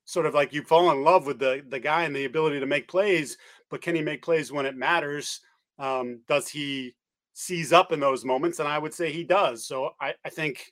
sort 0.08 0.26
of 0.26 0.34
like 0.34 0.54
you 0.54 0.64
fall 0.64 0.90
in 0.92 1.04
love 1.04 1.28
with 1.28 1.38
the 1.38 1.64
the 1.68 1.80
guy 1.80 2.06
and 2.06 2.16
the 2.16 2.26
ability 2.26 2.60
to 2.62 2.66
make 2.66 2.88
plays, 2.88 3.38
but 3.70 3.82
can 3.82 3.94
he 3.94 4.02
make 4.02 4.24
plays 4.24 4.52
when 4.52 4.66
it 4.66 4.76
matters? 4.76 5.42
Um, 5.78 6.22
does 6.28 6.48
he 6.48 6.96
seize 7.34 7.74
up 7.74 7.92
in 7.92 8.00
those 8.00 8.26
moments? 8.26 8.60
And 8.60 8.68
I 8.68 8.80
would 8.80 8.94
say 8.94 9.12
he 9.12 9.24
does. 9.24 9.68
So 9.68 9.92
I, 10.02 10.16
I 10.26 10.30
think, 10.30 10.72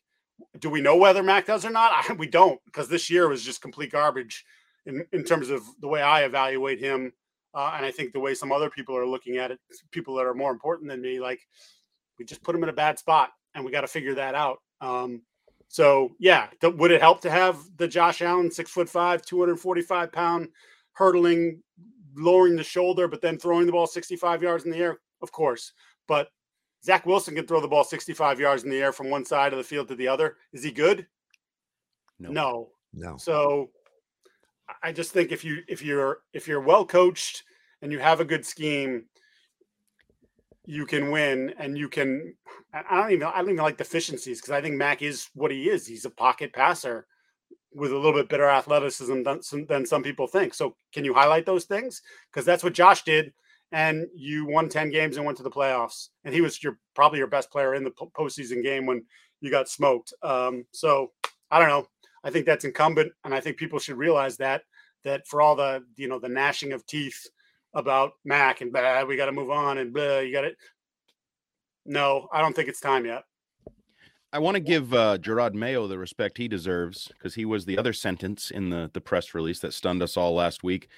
do 0.59 0.69
we 0.69 0.81
know 0.81 0.95
whether 0.95 1.21
Mac 1.21 1.45
does 1.45 1.65
or 1.65 1.69
not? 1.69 1.91
I, 1.93 2.13
we 2.13 2.27
don't 2.27 2.59
because 2.65 2.87
this 2.87 3.09
year 3.09 3.27
was 3.27 3.43
just 3.43 3.61
complete 3.61 3.91
garbage 3.91 4.45
in, 4.85 5.05
in 5.11 5.25
terms 5.25 5.49
of 5.49 5.63
the 5.81 5.87
way 5.87 6.01
I 6.01 6.23
evaluate 6.23 6.79
him. 6.79 7.11
Uh, 7.53 7.73
and 7.75 7.85
I 7.85 7.91
think 7.91 8.13
the 8.13 8.19
way 8.19 8.33
some 8.33 8.51
other 8.51 8.69
people 8.69 8.97
are 8.97 9.05
looking 9.05 9.37
at 9.37 9.51
it, 9.51 9.59
people 9.91 10.15
that 10.15 10.25
are 10.25 10.33
more 10.33 10.51
important 10.51 10.89
than 10.89 11.01
me, 11.01 11.19
like 11.19 11.41
we 12.17 12.25
just 12.25 12.43
put 12.43 12.55
him 12.55 12.63
in 12.63 12.69
a 12.69 12.73
bad 12.73 12.99
spot 12.99 13.31
and 13.53 13.65
we 13.65 13.71
got 13.71 13.81
to 13.81 13.87
figure 13.87 14.15
that 14.15 14.33
out. 14.33 14.59
Um, 14.81 15.21
so 15.67 16.11
yeah, 16.19 16.47
th- 16.61 16.75
would 16.75 16.91
it 16.91 17.01
help 17.01 17.21
to 17.21 17.31
have 17.31 17.59
the 17.77 17.87
Josh 17.87 18.21
Allen 18.21 18.51
six 18.51 18.71
foot 18.71 18.89
five, 18.89 19.25
245 19.25 20.11
pound 20.11 20.49
hurdling, 20.93 21.61
lowering 22.15 22.55
the 22.55 22.63
shoulder, 22.63 23.07
but 23.07 23.21
then 23.21 23.37
throwing 23.37 23.65
the 23.65 23.71
ball 23.71 23.87
65 23.87 24.43
yards 24.43 24.65
in 24.65 24.71
the 24.71 24.77
air? 24.77 24.99
Of 25.21 25.31
course. 25.31 25.73
But 26.07 26.29
Zach 26.83 27.05
Wilson 27.05 27.35
can 27.35 27.47
throw 27.47 27.59
the 27.61 27.67
ball 27.67 27.83
65 27.83 28.39
yards 28.39 28.63
in 28.63 28.69
the 28.69 28.81
air 28.81 28.91
from 28.91 29.09
one 29.09 29.25
side 29.25 29.53
of 29.53 29.57
the 29.57 29.63
field 29.63 29.87
to 29.87 29.95
the 29.95 30.07
other. 30.07 30.37
Is 30.53 30.63
he 30.63 30.71
good? 30.71 31.07
No. 32.19 32.29
No. 32.29 32.69
No. 32.93 33.17
So 33.17 33.71
I 34.81 34.91
just 34.91 35.11
think 35.11 35.31
if 35.31 35.43
you 35.43 35.63
if 35.67 35.81
you're 35.83 36.19
if 36.33 36.47
you're 36.47 36.61
well 36.61 36.85
coached 36.85 37.43
and 37.81 37.91
you 37.91 37.99
have 37.99 38.19
a 38.19 38.25
good 38.25 38.45
scheme, 38.45 39.05
you 40.65 40.85
can 40.85 41.11
win 41.11 41.53
and 41.59 41.77
you 41.77 41.89
can 41.89 42.35
I 42.73 43.01
don't 43.01 43.11
even 43.11 43.27
I 43.27 43.37
don't 43.37 43.51
even 43.51 43.63
like 43.63 43.77
deficiencies 43.77 44.41
because 44.41 44.51
I 44.51 44.61
think 44.61 44.75
Mac 44.75 45.01
is 45.01 45.29
what 45.33 45.51
he 45.51 45.69
is. 45.69 45.87
He's 45.87 46.05
a 46.05 46.09
pocket 46.09 46.53
passer. 46.53 47.07
with 47.73 47.91
a 47.91 47.95
little 47.95 48.13
bit 48.13 48.29
better 48.29 48.47
athleticism 48.49 49.23
than 49.23 49.43
some, 49.43 49.65
than 49.67 49.85
some 49.85 50.01
people 50.01 50.27
think. 50.27 50.53
So, 50.53 50.75
can 50.93 51.05
you 51.05 51.13
highlight 51.13 51.45
those 51.45 51.65
things? 51.65 52.01
Because 52.31 52.45
that's 52.45 52.63
what 52.63 52.73
Josh 52.73 53.03
did, 53.03 53.33
and 53.71 54.07
you 54.15 54.45
won 54.45 54.69
ten 54.69 54.89
games 54.89 55.17
and 55.17 55.25
went 55.25 55.37
to 55.37 55.43
the 55.43 55.51
playoffs, 55.51 56.09
and 56.23 56.33
he 56.33 56.41
was 56.41 56.63
your 56.63 56.79
probably 56.95 57.19
your 57.19 57.27
best 57.27 57.51
player 57.51 57.75
in 57.75 57.83
the 57.83 57.91
postseason 57.91 58.63
game 58.63 58.85
when 58.85 59.03
you 59.41 59.51
got 59.51 59.69
smoked. 59.69 60.13
Um, 60.23 60.65
so, 60.71 61.11
I 61.51 61.59
don't 61.59 61.69
know. 61.69 61.87
I 62.23 62.29
think 62.31 62.45
that's 62.45 62.65
incumbent, 62.65 63.11
and 63.23 63.33
I 63.33 63.39
think 63.41 63.57
people 63.57 63.79
should 63.79 63.97
realize 63.97 64.37
that 64.37 64.63
that 65.03 65.27
for 65.27 65.41
all 65.41 65.55
the 65.55 65.83
you 65.97 66.07
know 66.07 66.19
the 66.19 66.29
gnashing 66.29 66.73
of 66.73 66.85
teeth 66.87 67.27
about 67.75 68.13
Mac 68.23 68.61
and 68.61 68.71
blah, 68.71 69.03
we 69.03 69.17
got 69.17 69.25
to 69.25 69.31
move 69.31 69.51
on 69.51 69.77
and 69.77 69.93
blah, 69.93 70.19
you 70.19 70.31
got 70.31 70.45
it. 70.45 70.57
No, 71.85 72.27
I 72.33 72.41
don't 72.41 72.55
think 72.55 72.69
it's 72.69 72.79
time 72.79 73.05
yet. 73.05 73.23
I 74.33 74.39
want 74.39 74.55
to 74.55 74.61
give 74.61 74.93
uh, 74.93 75.17
Jerod 75.17 75.53
Mayo 75.53 75.87
the 75.87 75.97
respect 75.97 76.37
he 76.37 76.47
deserves 76.47 77.09
because 77.13 77.35
he 77.35 77.45
was 77.45 77.65
the 77.65 77.77
other 77.77 77.93
sentence 77.93 78.51
in 78.51 78.69
the 78.69 78.89
the 78.93 78.99
press 78.99 79.33
release 79.33 79.59
that 79.59 79.73
stunned 79.73 80.01
us 80.01 80.17
all 80.17 80.33
last 80.33 80.63
week. 80.63 80.89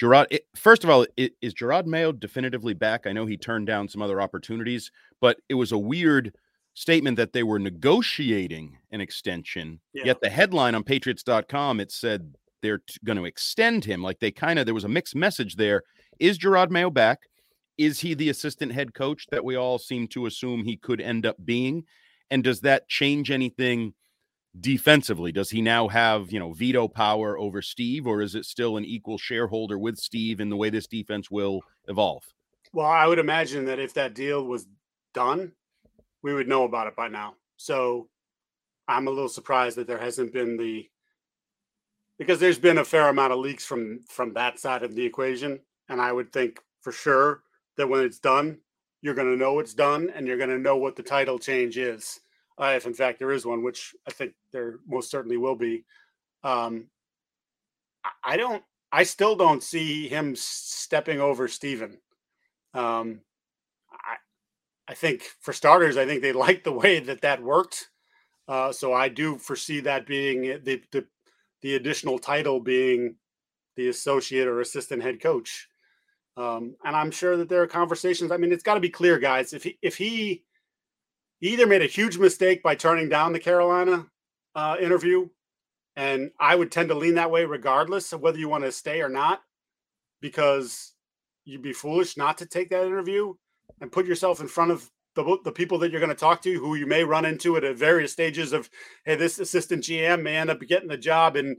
Jerod, 0.00 0.26
it, 0.30 0.46
first 0.54 0.84
of 0.84 0.90
all, 0.90 1.04
it, 1.16 1.32
is 1.42 1.54
Jerod 1.54 1.86
Mayo 1.86 2.12
definitively 2.12 2.72
back? 2.72 3.06
I 3.06 3.12
know 3.12 3.26
he 3.26 3.36
turned 3.36 3.66
down 3.66 3.88
some 3.88 4.00
other 4.00 4.20
opportunities, 4.20 4.92
but 5.20 5.38
it 5.48 5.54
was 5.54 5.72
a 5.72 5.78
weird 5.78 6.34
statement 6.74 7.16
that 7.16 7.32
they 7.32 7.42
were 7.42 7.58
negotiating 7.58 8.78
an 8.92 9.00
extension. 9.00 9.80
Yeah. 9.92 10.04
Yet 10.06 10.20
the 10.20 10.30
headline 10.30 10.76
on 10.76 10.84
Patriots.com 10.84 11.80
it 11.80 11.90
said 11.90 12.36
they're 12.62 12.78
t- 12.78 12.98
going 13.04 13.18
to 13.18 13.24
extend 13.24 13.84
him. 13.84 14.02
Like 14.02 14.20
they 14.20 14.30
kind 14.30 14.58
of 14.58 14.64
there 14.64 14.74
was 14.74 14.84
a 14.84 14.88
mixed 14.88 15.16
message 15.16 15.56
there. 15.56 15.82
Is 16.18 16.38
Jerod 16.38 16.70
Mayo 16.70 16.90
back? 16.90 17.20
Is 17.76 18.00
he 18.00 18.14
the 18.14 18.28
assistant 18.28 18.72
head 18.72 18.94
coach 18.94 19.26
that 19.30 19.44
we 19.44 19.56
all 19.56 19.78
seem 19.78 20.08
to 20.08 20.26
assume 20.26 20.64
he 20.64 20.76
could 20.76 21.00
end 21.00 21.24
up 21.24 21.36
being? 21.44 21.84
And 22.30 22.42
does 22.42 22.60
that 22.60 22.88
change 22.88 23.30
anything 23.30 23.94
defensively? 24.60 25.32
Does 25.32 25.50
he 25.50 25.62
now 25.62 25.88
have, 25.88 26.32
you 26.32 26.38
know, 26.38 26.52
veto 26.52 26.88
power 26.88 27.38
over 27.38 27.62
Steve, 27.62 28.06
or 28.06 28.20
is 28.20 28.34
it 28.34 28.44
still 28.44 28.76
an 28.76 28.84
equal 28.84 29.18
shareholder 29.18 29.78
with 29.78 29.96
Steve 29.96 30.40
in 30.40 30.48
the 30.48 30.56
way 30.56 30.70
this 30.70 30.86
defense 30.86 31.30
will 31.30 31.60
evolve? 31.86 32.24
Well, 32.72 32.86
I 32.86 33.06
would 33.06 33.18
imagine 33.18 33.64
that 33.66 33.78
if 33.78 33.94
that 33.94 34.14
deal 34.14 34.44
was 34.44 34.66
done, 35.14 35.52
we 36.22 36.34
would 36.34 36.48
know 36.48 36.64
about 36.64 36.86
it 36.86 36.96
by 36.96 37.08
now. 37.08 37.34
So 37.56 38.08
I'm 38.86 39.06
a 39.06 39.10
little 39.10 39.28
surprised 39.28 39.76
that 39.76 39.86
there 39.86 39.98
hasn't 39.98 40.32
been 40.32 40.56
the 40.56 40.88
because 42.18 42.40
there's 42.40 42.58
been 42.58 42.78
a 42.78 42.84
fair 42.84 43.08
amount 43.08 43.32
of 43.32 43.38
leaks 43.38 43.64
from 43.64 44.00
from 44.08 44.34
that 44.34 44.58
side 44.58 44.82
of 44.82 44.94
the 44.94 45.04
equation, 45.04 45.60
and 45.88 46.00
I 46.00 46.12
would 46.12 46.32
think 46.32 46.60
for 46.80 46.92
sure 46.92 47.42
that 47.76 47.88
when 47.88 48.04
it's 48.04 48.18
done, 48.18 48.58
you're 49.00 49.14
going 49.14 49.30
to 49.30 49.38
know 49.38 49.58
it's 49.58 49.74
done 49.74 50.10
and 50.14 50.26
you're 50.26 50.36
going 50.36 50.50
to 50.50 50.58
know 50.58 50.76
what 50.76 50.96
the 50.96 51.02
title 51.02 51.38
change 51.38 51.78
is, 51.78 52.20
uh, 52.60 52.72
if 52.76 52.86
in 52.86 52.94
fact 52.94 53.18
there 53.18 53.30
is 53.32 53.46
one, 53.46 53.62
which 53.62 53.94
I 54.06 54.10
think 54.10 54.32
there 54.52 54.80
most 54.86 55.10
certainly 55.10 55.36
will 55.36 55.54
be. 55.54 55.84
Um, 56.42 56.88
I 58.24 58.36
don't, 58.36 58.62
I 58.90 59.04
still 59.04 59.36
don't 59.36 59.62
see 59.62 60.08
him 60.08 60.34
stepping 60.36 61.20
over 61.20 61.46
Stephen. 61.46 61.98
Um, 62.74 63.20
I, 63.92 64.16
I 64.88 64.94
think 64.94 65.22
for 65.40 65.52
starters, 65.52 65.96
I 65.96 66.06
think 66.06 66.22
they 66.22 66.32
like 66.46 66.64
the 66.64 66.72
way 66.72 67.00
that 67.00 67.20
that 67.22 67.42
worked. 67.42 67.90
Uh, 68.46 68.72
so 68.72 68.94
I 68.94 69.08
do 69.08 69.36
foresee 69.36 69.80
that 69.80 70.06
being 70.06 70.42
the, 70.64 70.82
the 70.90 71.06
the 71.60 71.74
additional 71.74 72.18
title 72.18 72.60
being 72.60 73.16
the 73.76 73.88
associate 73.88 74.46
or 74.46 74.60
assistant 74.60 75.02
head 75.02 75.20
coach. 75.20 75.68
Um, 76.38 76.76
and 76.84 76.94
I'm 76.94 77.10
sure 77.10 77.36
that 77.36 77.48
there 77.48 77.62
are 77.62 77.66
conversations. 77.66 78.30
I 78.30 78.36
mean, 78.36 78.52
it's 78.52 78.62
got 78.62 78.74
to 78.74 78.80
be 78.80 78.88
clear, 78.88 79.18
guys. 79.18 79.52
If 79.52 79.64
he, 79.64 79.76
if 79.82 79.96
he 79.96 80.44
either 81.40 81.66
made 81.66 81.82
a 81.82 81.86
huge 81.86 82.16
mistake 82.16 82.62
by 82.62 82.76
turning 82.76 83.08
down 83.08 83.32
the 83.32 83.40
Carolina 83.40 84.06
uh, 84.54 84.76
interview, 84.80 85.28
and 85.96 86.30
I 86.38 86.54
would 86.54 86.70
tend 86.70 86.90
to 86.90 86.94
lean 86.94 87.16
that 87.16 87.32
way 87.32 87.44
regardless 87.44 88.12
of 88.12 88.20
whether 88.20 88.38
you 88.38 88.48
want 88.48 88.62
to 88.62 88.70
stay 88.70 89.00
or 89.00 89.08
not, 89.08 89.42
because 90.20 90.94
you'd 91.44 91.62
be 91.62 91.72
foolish 91.72 92.16
not 92.16 92.38
to 92.38 92.46
take 92.46 92.70
that 92.70 92.86
interview 92.86 93.34
and 93.80 93.90
put 93.90 94.06
yourself 94.06 94.40
in 94.40 94.46
front 94.46 94.70
of 94.70 94.88
the, 95.16 95.38
the 95.42 95.50
people 95.50 95.78
that 95.78 95.90
you're 95.90 96.00
going 96.00 96.08
to 96.08 96.14
talk 96.14 96.40
to 96.42 96.60
who 96.60 96.76
you 96.76 96.86
may 96.86 97.02
run 97.02 97.24
into 97.24 97.56
at 97.56 97.76
various 97.76 98.12
stages 98.12 98.52
of, 98.52 98.70
hey, 99.04 99.16
this 99.16 99.40
assistant 99.40 99.82
GM 99.82 100.22
may 100.22 100.36
end 100.36 100.50
up 100.50 100.60
getting 100.60 100.88
the 100.88 100.96
job 100.96 101.34
in 101.34 101.56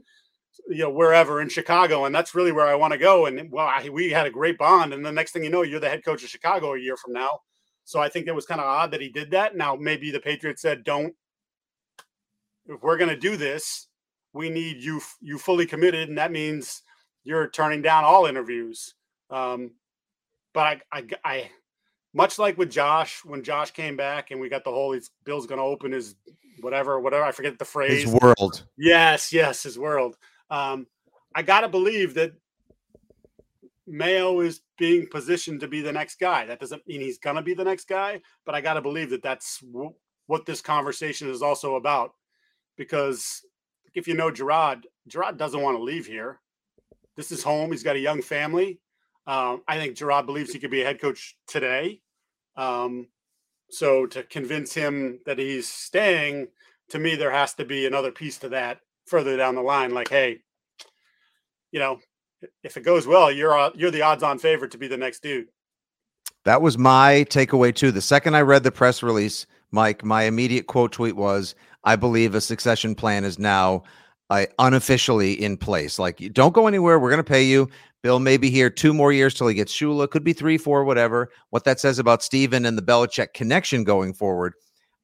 you 0.68 0.78
know 0.78 0.90
wherever 0.90 1.40
in 1.40 1.48
Chicago, 1.48 2.04
and 2.04 2.14
that's 2.14 2.34
really 2.34 2.52
where 2.52 2.66
I 2.66 2.74
want 2.74 2.92
to 2.92 2.98
go. 2.98 3.26
And 3.26 3.50
well, 3.50 3.66
I, 3.66 3.88
we 3.88 4.10
had 4.10 4.26
a 4.26 4.30
great 4.30 4.58
bond, 4.58 4.92
and 4.92 5.04
the 5.04 5.12
next 5.12 5.32
thing 5.32 5.44
you 5.44 5.50
know, 5.50 5.62
you're 5.62 5.80
the 5.80 5.88
head 5.88 6.04
coach 6.04 6.22
of 6.22 6.28
Chicago 6.28 6.74
a 6.74 6.78
year 6.78 6.96
from 6.96 7.12
now. 7.12 7.40
So 7.84 8.00
I 8.00 8.08
think 8.08 8.26
it 8.26 8.34
was 8.34 8.46
kind 8.46 8.60
of 8.60 8.66
odd 8.66 8.92
that 8.92 9.00
he 9.00 9.08
did 9.08 9.30
that. 9.32 9.56
Now 9.56 9.74
maybe 9.74 10.10
the 10.10 10.20
Patriots 10.20 10.62
said, 10.62 10.84
"Don't. 10.84 11.14
If 12.66 12.82
we're 12.82 12.98
going 12.98 13.10
to 13.10 13.16
do 13.16 13.36
this, 13.36 13.88
we 14.32 14.50
need 14.50 14.82
you 14.82 15.00
you 15.20 15.38
fully 15.38 15.66
committed, 15.66 16.08
and 16.08 16.18
that 16.18 16.32
means 16.32 16.82
you're 17.24 17.48
turning 17.48 17.82
down 17.82 18.04
all 18.04 18.26
interviews." 18.26 18.94
Um, 19.30 19.72
but 20.52 20.82
I, 20.92 20.98
I, 20.98 21.06
I, 21.24 21.50
much 22.12 22.38
like 22.38 22.58
with 22.58 22.70
Josh, 22.70 23.24
when 23.24 23.42
Josh 23.42 23.70
came 23.70 23.96
back 23.96 24.30
and 24.30 24.40
we 24.40 24.48
got 24.48 24.64
the 24.64 24.70
whole, 24.70 24.98
Bill's 25.24 25.46
going 25.46 25.60
to 25.60 25.64
open 25.64 25.92
his 25.92 26.16
whatever, 26.60 27.00
whatever. 27.00 27.24
I 27.24 27.32
forget 27.32 27.58
the 27.58 27.64
phrase. 27.64 28.04
His 28.04 28.12
world. 28.12 28.64
Yes, 28.76 29.32
yes, 29.32 29.62
his 29.62 29.78
world. 29.78 30.16
Um, 30.50 30.86
I 31.34 31.42
got 31.42 31.60
to 31.60 31.68
believe 31.68 32.14
that 32.14 32.32
Mayo 33.86 34.40
is 34.40 34.60
being 34.78 35.06
positioned 35.06 35.60
to 35.60 35.68
be 35.68 35.80
the 35.80 35.92
next 35.92 36.18
guy. 36.18 36.46
That 36.46 36.60
doesn't 36.60 36.86
mean 36.86 37.00
he's 37.00 37.18
going 37.18 37.36
to 37.36 37.42
be 37.42 37.54
the 37.54 37.64
next 37.64 37.88
guy, 37.88 38.20
but 38.44 38.54
I 38.54 38.60
got 38.60 38.74
to 38.74 38.80
believe 38.80 39.10
that 39.10 39.22
that's 39.22 39.60
w- 39.60 39.94
what 40.26 40.46
this 40.46 40.60
conversation 40.60 41.28
is 41.28 41.42
also 41.42 41.76
about. 41.76 42.12
Because 42.76 43.42
if 43.94 44.06
you 44.06 44.14
know 44.14 44.30
Jerod, 44.30 44.82
Jerod 45.08 45.36
doesn't 45.36 45.60
want 45.60 45.76
to 45.76 45.82
leave 45.82 46.06
here. 46.06 46.40
This 47.16 47.32
is 47.32 47.42
home. 47.42 47.72
He's 47.72 47.82
got 47.82 47.96
a 47.96 48.00
young 48.00 48.22
family. 48.22 48.80
Um, 49.26 49.62
I 49.68 49.76
think 49.76 49.96
Jerod 49.96 50.26
believes 50.26 50.52
he 50.52 50.58
could 50.58 50.70
be 50.70 50.82
a 50.82 50.86
head 50.86 51.00
coach 51.00 51.36
today. 51.46 52.00
Um, 52.56 53.08
so 53.70 54.06
to 54.06 54.22
convince 54.22 54.74
him 54.74 55.20
that 55.26 55.38
he's 55.38 55.68
staying, 55.68 56.48
to 56.90 56.98
me, 56.98 57.16
there 57.16 57.30
has 57.30 57.54
to 57.54 57.64
be 57.64 57.86
another 57.86 58.10
piece 58.10 58.38
to 58.38 58.48
that 58.50 58.80
further 59.10 59.36
down 59.36 59.54
the 59.54 59.62
line. 59.62 59.92
Like, 59.92 60.08
hey, 60.08 60.38
you 61.72 61.80
know, 61.80 61.98
if 62.62 62.76
it 62.76 62.82
goes 62.82 63.06
well, 63.06 63.30
you're 63.30 63.70
you're 63.74 63.90
the 63.90 64.02
odds-on 64.02 64.38
favorite 64.38 64.70
to 64.70 64.78
be 64.78 64.88
the 64.88 64.96
next 64.96 65.22
dude. 65.22 65.48
That 66.44 66.62
was 66.62 66.78
my 66.78 67.26
takeaway 67.28 67.74
too. 67.74 67.92
The 67.92 68.00
second 68.00 68.34
I 68.34 68.40
read 68.40 68.62
the 68.62 68.72
press 68.72 69.02
release, 69.02 69.46
Mike, 69.72 70.02
my 70.04 70.22
immediate 70.22 70.66
quote 70.66 70.92
tweet 70.92 71.16
was, 71.16 71.54
"I 71.84 71.96
believe 71.96 72.34
a 72.34 72.40
succession 72.40 72.94
plan 72.94 73.24
is 73.24 73.38
now 73.38 73.82
uh, 74.30 74.46
unofficially 74.58 75.32
in 75.32 75.56
place. 75.56 75.98
Like, 75.98 76.32
don't 76.32 76.54
go 76.54 76.66
anywhere. 76.66 76.98
We're 76.98 77.10
going 77.10 77.22
to 77.22 77.24
pay 77.24 77.42
you. 77.42 77.68
Bill 78.02 78.20
may 78.20 78.38
be 78.38 78.48
here 78.48 78.70
two 78.70 78.94
more 78.94 79.12
years 79.12 79.34
till 79.34 79.48
he 79.48 79.54
gets 79.54 79.74
Shula. 79.74 80.08
Could 80.08 80.24
be 80.24 80.32
three, 80.32 80.56
four, 80.56 80.84
whatever. 80.84 81.30
What 81.50 81.64
that 81.64 81.80
says 81.80 81.98
about 81.98 82.22
Steven 82.22 82.64
and 82.64 82.78
the 82.78 82.82
Belichick 82.82 83.34
connection 83.34 83.84
going 83.84 84.14
forward, 84.14 84.54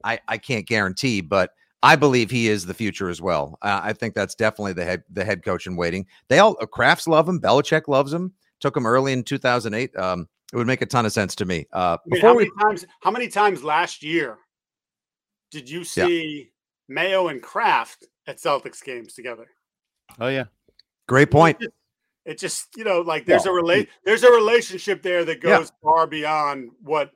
I, 0.02 0.18
I 0.28 0.38
can't 0.38 0.66
guarantee, 0.66 1.20
but 1.20 1.50
I 1.86 1.94
believe 1.94 2.32
he 2.32 2.48
is 2.48 2.66
the 2.66 2.74
future 2.74 3.08
as 3.08 3.22
well. 3.22 3.56
Uh, 3.62 3.80
I 3.80 3.92
think 3.92 4.14
that's 4.14 4.34
definitely 4.34 4.72
the 4.72 4.84
head 4.84 5.04
the 5.08 5.24
head 5.24 5.44
coach 5.44 5.68
in 5.68 5.76
waiting. 5.76 6.04
They 6.26 6.40
all 6.40 6.56
Krafts 6.56 7.06
love 7.06 7.28
him. 7.28 7.40
Belichick 7.40 7.86
loves 7.86 8.12
him. 8.12 8.32
Took 8.58 8.76
him 8.76 8.86
early 8.86 9.12
in 9.12 9.22
2008. 9.22 9.96
Um, 9.96 10.28
it 10.52 10.56
would 10.56 10.66
make 10.66 10.82
a 10.82 10.86
ton 10.86 11.06
of 11.06 11.12
sense 11.12 11.36
to 11.36 11.44
me. 11.44 11.66
Uh, 11.72 11.96
I 12.00 12.08
mean, 12.08 12.20
how 12.20 12.34
many 12.34 12.50
we, 12.50 12.62
times? 12.62 12.86
How 13.02 13.12
many 13.12 13.28
times 13.28 13.62
last 13.62 14.02
year 14.02 14.38
did 15.52 15.70
you 15.70 15.84
see 15.84 16.36
yeah. 16.38 16.44
Mayo 16.88 17.28
and 17.28 17.40
Kraft 17.40 18.08
at 18.26 18.38
Celtics 18.38 18.82
games 18.82 19.14
together? 19.14 19.46
Oh 20.18 20.28
yeah, 20.28 20.46
great 21.06 21.30
point. 21.30 21.56
It 22.24 22.38
just, 22.40 22.76
you 22.76 22.82
know, 22.82 23.02
like 23.02 23.26
there's 23.26 23.46
a 23.46 23.52
relate 23.52 23.88
there's 24.04 24.24
a 24.24 24.32
relationship 24.32 25.04
there 25.04 25.24
that 25.24 25.40
goes 25.40 25.70
yeah. 25.70 25.88
far 25.88 26.08
beyond 26.08 26.70
what 26.82 27.12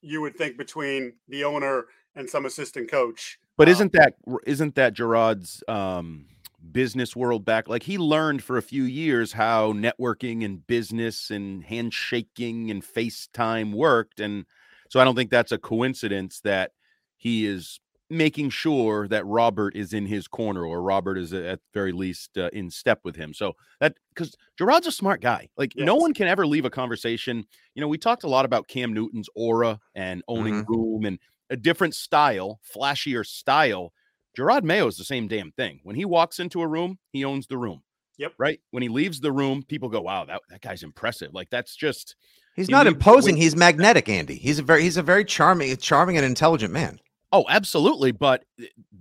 you 0.00 0.20
would 0.20 0.36
think 0.36 0.56
between 0.56 1.14
the 1.28 1.42
owner 1.42 1.86
and 2.14 2.30
some 2.30 2.46
assistant 2.46 2.88
coach. 2.88 3.40
But 3.56 3.68
isn't 3.68 3.92
that 3.92 4.14
isn't 4.46 4.74
that 4.74 4.94
Jerod's 4.94 5.62
um 5.68 6.26
business 6.72 7.14
world 7.14 7.44
back 7.44 7.68
like 7.68 7.84
he 7.84 7.96
learned 7.96 8.42
for 8.42 8.56
a 8.56 8.62
few 8.62 8.82
years 8.82 9.32
how 9.32 9.72
networking 9.72 10.44
and 10.44 10.66
business 10.66 11.30
and 11.30 11.62
handshaking 11.64 12.70
and 12.70 12.82
FaceTime 12.82 13.72
worked 13.72 14.18
and 14.18 14.44
so 14.90 15.00
I 15.00 15.04
don't 15.04 15.14
think 15.14 15.30
that's 15.30 15.52
a 15.52 15.58
coincidence 15.58 16.40
that 16.40 16.72
he 17.16 17.46
is 17.46 17.80
making 18.08 18.50
sure 18.50 19.08
that 19.08 19.26
Robert 19.26 19.74
is 19.74 19.92
in 19.92 20.06
his 20.06 20.28
corner 20.28 20.64
or 20.64 20.82
Robert 20.82 21.18
is 21.18 21.32
at 21.32 21.60
very 21.74 21.92
least 21.92 22.38
uh, 22.38 22.48
in 22.52 22.70
step 22.70 23.00
with 23.04 23.16
him. 23.16 23.34
So 23.34 23.54
that 23.80 23.96
because 24.14 24.34
Jerod's 24.58 24.86
a 24.86 24.92
smart 24.92 25.20
guy. 25.20 25.48
Like 25.56 25.74
yes. 25.74 25.84
no 25.84 25.96
one 25.96 26.14
can 26.14 26.28
ever 26.28 26.46
leave 26.46 26.64
a 26.64 26.70
conversation. 26.70 27.44
You 27.74 27.80
know, 27.80 27.88
we 27.88 27.98
talked 27.98 28.24
a 28.24 28.28
lot 28.28 28.44
about 28.44 28.68
Cam 28.68 28.92
Newton's 28.92 29.28
aura 29.34 29.80
and 29.94 30.22
owning 30.28 30.62
mm-hmm. 30.62 30.72
room 30.72 31.04
and 31.04 31.18
a 31.50 31.56
different 31.56 31.94
style, 31.94 32.60
flashier 32.74 33.24
style. 33.24 33.92
Jerod 34.36 34.64
Mayo 34.64 34.86
is 34.86 34.96
the 34.96 35.04
same 35.04 35.28
damn 35.28 35.52
thing. 35.52 35.80
When 35.82 35.96
he 35.96 36.04
walks 36.04 36.38
into 36.38 36.60
a 36.60 36.66
room, 36.66 36.98
he 37.12 37.24
owns 37.24 37.46
the 37.46 37.58
room. 37.58 37.82
Yep. 38.18 38.32
Right. 38.38 38.60
When 38.70 38.82
he 38.82 38.88
leaves 38.88 39.20
the 39.20 39.32
room, 39.32 39.62
people 39.62 39.88
go, 39.88 40.00
"Wow, 40.00 40.24
that, 40.24 40.40
that 40.48 40.62
guy's 40.62 40.82
impressive." 40.82 41.34
Like 41.34 41.50
that's 41.50 41.76
just. 41.76 42.16
He's 42.54 42.68
he 42.68 42.72
not 42.72 42.86
imposing. 42.86 43.36
He's 43.36 43.54
magnetic, 43.54 44.08
Andy. 44.08 44.36
He's 44.36 44.58
a 44.58 44.62
very 44.62 44.82
he's 44.82 44.96
a 44.96 45.02
very 45.02 45.24
charming, 45.24 45.76
charming 45.76 46.16
and 46.16 46.24
intelligent 46.24 46.72
man. 46.72 46.98
Oh, 47.32 47.44
absolutely. 47.48 48.12
But 48.12 48.44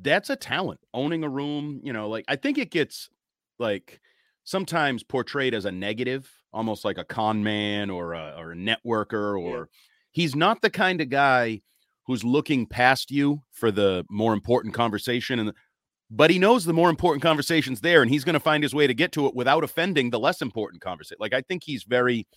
that's 0.02 0.30
a 0.30 0.36
talent 0.36 0.82
owning 0.94 1.24
a 1.24 1.30
room. 1.30 1.80
You 1.84 1.94
know, 1.94 2.10
like 2.10 2.26
I 2.28 2.36
think 2.36 2.58
it 2.58 2.72
gets 2.72 3.10
like 3.58 4.02
sometimes 4.44 5.04
portrayed 5.04 5.54
as 5.54 5.64
a 5.64 5.72
negative, 5.72 6.30
almost 6.52 6.84
like 6.84 6.98
a 6.98 7.06
con 7.06 7.44
man 7.44 7.90
or 7.90 8.14
a, 8.14 8.36
or 8.38 8.52
a 8.52 8.56
networker, 8.56 9.40
or 9.40 9.58
yeah. 9.58 9.64
he's 10.12 10.36
not 10.36 10.62
the 10.62 10.70
kind 10.70 11.00
of 11.00 11.10
guy 11.10 11.62
who's 12.08 12.24
looking 12.24 12.66
past 12.66 13.12
you 13.12 13.42
for 13.52 13.72
the 13.72 14.06
more 14.10 14.34
important 14.34 14.74
conversation 14.74 15.40
and 15.40 15.54
but 16.12 16.30
he 16.30 16.38
knows 16.38 16.66
the 16.66 16.74
more 16.74 16.92
important 16.92 17.24
conversations 17.24 17.82
there 17.82 18.02
and 18.02 18.12
he's 18.12 18.24
going 18.24 18.34
to 18.34 18.40
find 18.40 18.64
his 18.64 18.76
way 18.76 18.86
to 18.86 18.94
get 18.94 19.12
to 19.12 19.26
it 19.26 19.36
without 19.36 19.64
offending 19.64 20.12
the 20.12 20.20
less 20.20 20.42
important 20.42 20.82
conversation 20.82 21.18
like 21.20 21.34
i 21.34 21.42
think 21.42 21.64
he's 21.64 21.84
very 21.84 22.28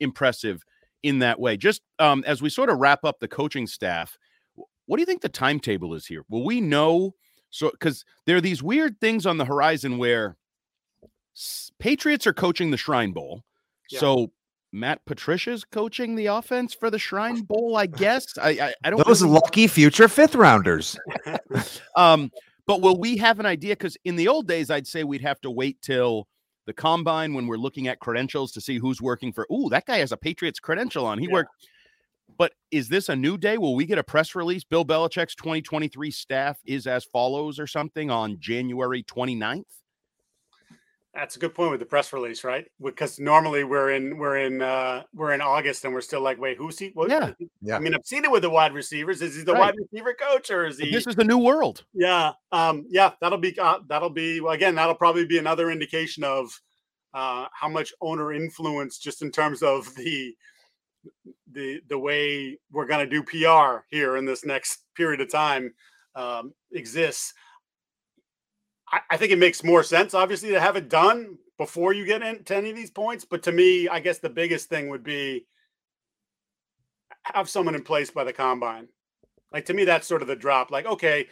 impressive 0.00 0.62
in 1.02 1.20
that 1.20 1.38
way. 1.38 1.56
Just 1.56 1.82
um, 1.98 2.24
as 2.26 2.42
we 2.42 2.50
sort 2.50 2.68
of 2.68 2.78
wrap 2.78 3.04
up 3.04 3.20
the 3.20 3.28
coaching 3.28 3.66
staff 3.66 4.16
what 4.86 4.98
do 4.98 5.00
you 5.02 5.06
think 5.06 5.20
the 5.20 5.28
timetable 5.28 5.94
is 5.94 6.06
here? 6.06 6.24
Well 6.28 6.44
we 6.44 6.60
know 6.60 7.14
so 7.50 7.70
because 7.70 8.04
there 8.24 8.36
are 8.36 8.40
these 8.40 8.62
weird 8.62 9.00
things 9.00 9.26
on 9.26 9.36
the 9.36 9.44
horizon 9.44 9.98
where 9.98 10.36
patriots 11.80 12.26
are 12.26 12.32
coaching 12.32 12.70
the 12.70 12.76
shrine 12.76 13.12
bowl. 13.12 13.42
Yeah. 13.90 14.00
so 14.00 14.32
Matt 14.76 15.04
Patricia's 15.06 15.64
coaching 15.64 16.14
the 16.14 16.26
offense 16.26 16.74
for 16.74 16.90
the 16.90 16.98
Shrine 16.98 17.42
Bowl, 17.48 17.76
I 17.76 17.86
guess. 17.86 18.26
I 18.38 18.50
I, 18.50 18.74
I 18.84 18.90
don't 18.90 19.04
those 19.06 19.22
really... 19.22 19.34
lucky 19.34 19.66
future 19.66 20.06
fifth 20.06 20.34
rounders. 20.34 20.98
um, 21.96 22.30
but 22.66 22.82
will 22.82 22.98
we 22.98 23.16
have 23.16 23.40
an 23.40 23.46
idea? 23.46 23.72
Because 23.72 23.96
in 24.04 24.16
the 24.16 24.28
old 24.28 24.46
days, 24.46 24.70
I'd 24.70 24.86
say 24.86 25.04
we'd 25.04 25.22
have 25.22 25.40
to 25.40 25.50
wait 25.50 25.80
till 25.82 26.28
the 26.66 26.72
combine 26.72 27.32
when 27.32 27.46
we're 27.46 27.56
looking 27.56 27.88
at 27.88 28.00
credentials 28.00 28.52
to 28.52 28.60
see 28.60 28.78
who's 28.78 29.00
working 29.00 29.32
for. 29.32 29.46
Ooh, 29.52 29.68
that 29.70 29.86
guy 29.86 29.98
has 29.98 30.12
a 30.12 30.16
Patriots 30.16 30.60
credential 30.60 31.06
on. 31.06 31.18
He 31.18 31.26
yeah. 31.26 31.32
worked. 31.32 31.50
But 32.38 32.52
is 32.70 32.88
this 32.88 33.08
a 33.08 33.16
new 33.16 33.38
day? 33.38 33.56
Will 33.56 33.76
we 33.76 33.86
get 33.86 33.98
a 33.98 34.04
press 34.04 34.34
release? 34.34 34.62
Bill 34.62 34.84
Belichick's 34.84 35.34
2023 35.36 36.10
staff 36.10 36.58
is 36.66 36.86
as 36.86 37.04
follows 37.04 37.58
or 37.58 37.66
something 37.66 38.10
on 38.10 38.36
January 38.40 39.04
29th? 39.04 39.62
That's 41.16 41.34
a 41.34 41.38
good 41.38 41.54
point 41.54 41.70
with 41.70 41.80
the 41.80 41.86
press 41.86 42.12
release, 42.12 42.44
right? 42.44 42.66
Because 42.82 43.18
normally 43.18 43.64
we're 43.64 43.92
in 43.92 44.18
we're 44.18 44.36
in 44.36 44.60
uh 44.60 45.04
we're 45.14 45.32
in 45.32 45.40
August 45.40 45.84
and 45.84 45.94
we're 45.94 46.02
still 46.02 46.20
like, 46.20 46.38
wait, 46.38 46.58
who's 46.58 46.78
he? 46.78 46.90
What? 46.92 47.08
Yeah, 47.08 47.32
yeah. 47.62 47.76
I 47.76 47.78
mean, 47.78 47.94
I've 47.94 48.04
seen 48.04 48.24
it 48.24 48.30
with 48.30 48.42
the 48.42 48.50
wide 48.50 48.74
receivers. 48.74 49.22
Is 49.22 49.34
he 49.34 49.42
the 49.42 49.54
right. 49.54 49.60
wide 49.60 49.74
receiver 49.78 50.14
coach 50.14 50.50
or 50.50 50.66
is 50.66 50.78
he? 50.78 50.90
This 50.90 51.06
is 51.06 51.16
the 51.16 51.24
new 51.24 51.38
world. 51.38 51.84
Yeah, 51.94 52.32
um, 52.52 52.84
yeah. 52.90 53.12
That'll 53.22 53.38
be 53.38 53.58
uh, 53.58 53.78
that'll 53.88 54.10
be 54.10 54.40
well, 54.40 54.52
again. 54.52 54.74
That'll 54.74 54.94
probably 54.94 55.24
be 55.24 55.38
another 55.38 55.70
indication 55.70 56.22
of 56.22 56.60
uh, 57.14 57.46
how 57.50 57.68
much 57.68 57.94
owner 58.02 58.34
influence, 58.34 58.98
just 58.98 59.22
in 59.22 59.30
terms 59.30 59.62
of 59.62 59.94
the 59.94 60.34
the 61.50 61.80
the 61.88 61.98
way 61.98 62.58
we're 62.70 62.86
going 62.86 63.08
to 63.08 63.10
do 63.10 63.22
PR 63.22 63.86
here 63.88 64.18
in 64.18 64.26
this 64.26 64.44
next 64.44 64.82
period 64.94 65.22
of 65.22 65.30
time 65.30 65.72
um, 66.14 66.52
exists. 66.72 67.32
I, 68.92 69.00
I 69.10 69.16
think 69.16 69.32
it 69.32 69.38
makes 69.38 69.64
more 69.64 69.82
sense, 69.82 70.14
obviously, 70.14 70.50
to 70.50 70.60
have 70.60 70.76
it 70.76 70.88
done 70.88 71.38
before 71.58 71.92
you 71.92 72.04
get 72.04 72.22
into 72.22 72.54
any 72.54 72.70
of 72.70 72.76
these 72.76 72.90
points. 72.90 73.24
But 73.24 73.42
to 73.44 73.52
me, 73.52 73.88
I 73.88 74.00
guess 74.00 74.18
the 74.18 74.30
biggest 74.30 74.68
thing 74.68 74.88
would 74.90 75.02
be 75.02 75.46
have 77.22 77.48
someone 77.48 77.74
in 77.74 77.82
place 77.82 78.10
by 78.10 78.24
the 78.24 78.32
combine. 78.32 78.88
Like 79.52 79.66
to 79.66 79.74
me, 79.74 79.84
that's 79.84 80.06
sort 80.06 80.22
of 80.22 80.28
the 80.28 80.36
drop. 80.36 80.70
Like, 80.70 80.86
okay, 80.86 81.26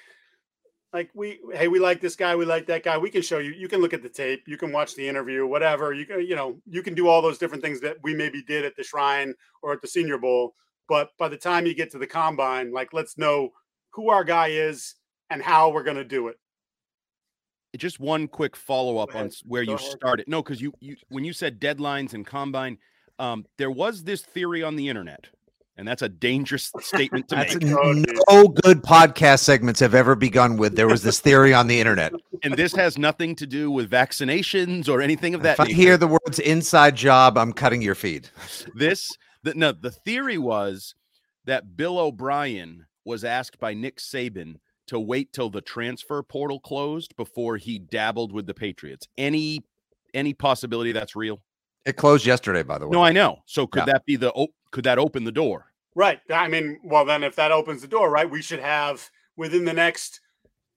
like 0.92 1.10
we, 1.14 1.40
hey, 1.52 1.68
we 1.68 1.78
like 1.78 2.00
this 2.00 2.16
guy, 2.16 2.36
we 2.36 2.44
like 2.44 2.66
that 2.66 2.82
guy. 2.84 2.98
We 2.98 3.10
can 3.10 3.22
show 3.22 3.38
you. 3.38 3.52
You 3.52 3.68
can 3.68 3.80
look 3.80 3.92
at 3.92 4.02
the 4.02 4.08
tape, 4.08 4.44
you 4.46 4.56
can 4.56 4.72
watch 4.72 4.94
the 4.94 5.08
interview, 5.08 5.46
whatever. 5.46 5.92
You 5.92 6.06
can, 6.06 6.20
you 6.26 6.36
know, 6.36 6.56
you 6.68 6.82
can 6.82 6.94
do 6.94 7.08
all 7.08 7.22
those 7.22 7.38
different 7.38 7.62
things 7.62 7.80
that 7.80 7.96
we 8.02 8.14
maybe 8.14 8.42
did 8.42 8.64
at 8.64 8.76
the 8.76 8.84
Shrine 8.84 9.34
or 9.62 9.72
at 9.72 9.82
the 9.82 9.88
Senior 9.88 10.18
Bowl. 10.18 10.54
But 10.88 11.10
by 11.18 11.28
the 11.28 11.36
time 11.36 11.66
you 11.66 11.74
get 11.74 11.90
to 11.92 11.98
the 11.98 12.06
combine, 12.06 12.72
like 12.72 12.92
let's 12.92 13.18
know 13.18 13.50
who 13.92 14.10
our 14.10 14.24
guy 14.24 14.48
is 14.48 14.94
and 15.30 15.42
how 15.42 15.70
we're 15.70 15.82
going 15.82 15.96
to 15.96 16.04
do 16.04 16.28
it 16.28 16.36
just 17.76 18.00
one 18.00 18.28
quick 18.28 18.56
follow 18.56 18.98
up 18.98 19.14
on 19.14 19.30
where 19.44 19.64
Go 19.64 19.72
you 19.72 19.76
ahead. 19.76 19.90
started. 19.90 20.28
No, 20.28 20.42
because 20.42 20.60
you, 20.60 20.72
you 20.80 20.96
when 21.08 21.24
you 21.24 21.32
said 21.32 21.60
deadlines 21.60 22.14
and 22.14 22.26
combine, 22.26 22.78
um, 23.18 23.44
there 23.58 23.70
was 23.70 24.04
this 24.04 24.22
theory 24.22 24.62
on 24.62 24.76
the 24.76 24.88
internet, 24.88 25.26
and 25.76 25.86
that's 25.86 26.02
a 26.02 26.08
dangerous 26.08 26.72
statement 26.80 27.28
to 27.28 27.36
make. 27.36 27.62
No 27.62 28.48
good 28.48 28.82
podcast 28.82 29.40
segments 29.40 29.80
have 29.80 29.94
ever 29.94 30.14
begun 30.14 30.56
with. 30.56 30.76
There 30.76 30.88
was 30.88 31.02
this 31.02 31.20
theory 31.20 31.52
on 31.52 31.66
the 31.66 31.78
internet, 31.78 32.12
and 32.42 32.54
this 32.54 32.74
has 32.74 32.98
nothing 32.98 33.34
to 33.36 33.46
do 33.46 33.70
with 33.70 33.90
vaccinations 33.90 34.88
or 34.88 35.00
anything 35.00 35.34
of 35.34 35.42
that. 35.42 35.54
If 35.54 35.60
I 35.60 35.72
hear 35.72 35.96
the 35.96 36.08
words 36.08 36.38
"inside 36.38 36.96
job," 36.96 37.36
I'm 37.38 37.52
cutting 37.52 37.82
your 37.82 37.94
feed. 37.94 38.28
This, 38.74 39.10
the, 39.42 39.54
no, 39.54 39.72
the 39.72 39.90
theory 39.90 40.38
was 40.38 40.94
that 41.44 41.76
Bill 41.76 41.98
O'Brien 41.98 42.86
was 43.04 43.24
asked 43.24 43.58
by 43.58 43.74
Nick 43.74 43.98
Saban 43.98 44.56
to 44.86 45.00
wait 45.00 45.32
till 45.32 45.50
the 45.50 45.60
transfer 45.60 46.22
portal 46.22 46.60
closed 46.60 47.16
before 47.16 47.56
he 47.56 47.78
dabbled 47.78 48.32
with 48.32 48.46
the 48.46 48.54
Patriots. 48.54 49.08
Any 49.16 49.64
any 50.12 50.32
possibility 50.34 50.92
that's 50.92 51.16
real? 51.16 51.40
It 51.84 51.96
closed 51.96 52.24
yesterday, 52.24 52.62
by 52.62 52.78
the 52.78 52.86
way. 52.86 52.92
No, 52.92 53.02
I 53.02 53.12
know. 53.12 53.40
So 53.46 53.66
could 53.66 53.80
yeah. 53.86 53.92
that 53.92 54.06
be 54.06 54.16
the 54.16 54.48
could 54.70 54.84
that 54.84 54.98
open 54.98 55.24
the 55.24 55.32
door? 55.32 55.66
Right. 55.94 56.20
I 56.30 56.48
mean, 56.48 56.80
well, 56.82 57.04
then 57.04 57.22
if 57.22 57.36
that 57.36 57.52
opens 57.52 57.82
the 57.82 57.88
door, 57.88 58.10
right, 58.10 58.28
we 58.28 58.42
should 58.42 58.60
have 58.60 59.08
within 59.36 59.64
the 59.64 59.72
next 59.72 60.20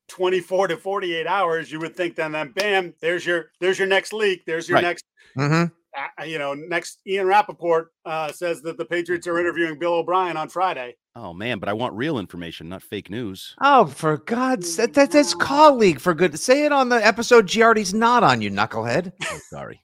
24 0.09 0.69
to 0.69 0.77
48 0.77 1.27
hours, 1.27 1.71
you 1.71 1.79
would 1.79 1.95
think 1.95 2.15
then, 2.15 2.31
then 2.31 2.51
bam, 2.51 2.93
there's 3.01 3.25
your 3.25 3.51
there's 3.59 3.79
your 3.79 3.87
next 3.87 4.13
leak. 4.13 4.45
There's 4.45 4.69
your 4.69 4.75
right. 4.75 4.83
next 4.83 5.05
mm-hmm. 5.37 5.73
Uh, 5.97 6.23
you 6.23 6.37
know, 6.39 6.53
next 6.53 6.99
Ian 7.07 7.27
Rapoport 7.27 7.91
uh, 8.05 8.31
says 8.31 8.61
that 8.61 8.77
the 8.77 8.85
Patriots 8.85 9.27
are 9.27 9.39
interviewing 9.39 9.79
Bill 9.79 9.95
O'Brien 9.95 10.37
on 10.37 10.49
Friday. 10.49 10.95
Oh 11.15 11.33
man, 11.33 11.59
but 11.59 11.67
I 11.69 11.73
want 11.73 11.93
real 11.95 12.19
information, 12.19 12.69
not 12.69 12.83
fake 12.83 13.09
news. 13.09 13.55
Oh, 13.61 13.85
for 13.85 14.17
God's 14.17 14.71
sake, 14.71 14.93
that, 14.93 15.11
that's 15.11 15.33
colleague 15.33 15.99
for 15.99 16.13
good. 16.13 16.37
Say 16.39 16.65
it 16.65 16.71
on 16.71 16.89
the 16.89 17.05
episode 17.05 17.47
Giardi's 17.47 17.93
not 17.93 18.23
on 18.23 18.41
you, 18.41 18.51
knucklehead. 18.51 19.11
Oh, 19.23 19.39
sorry. 19.49 19.81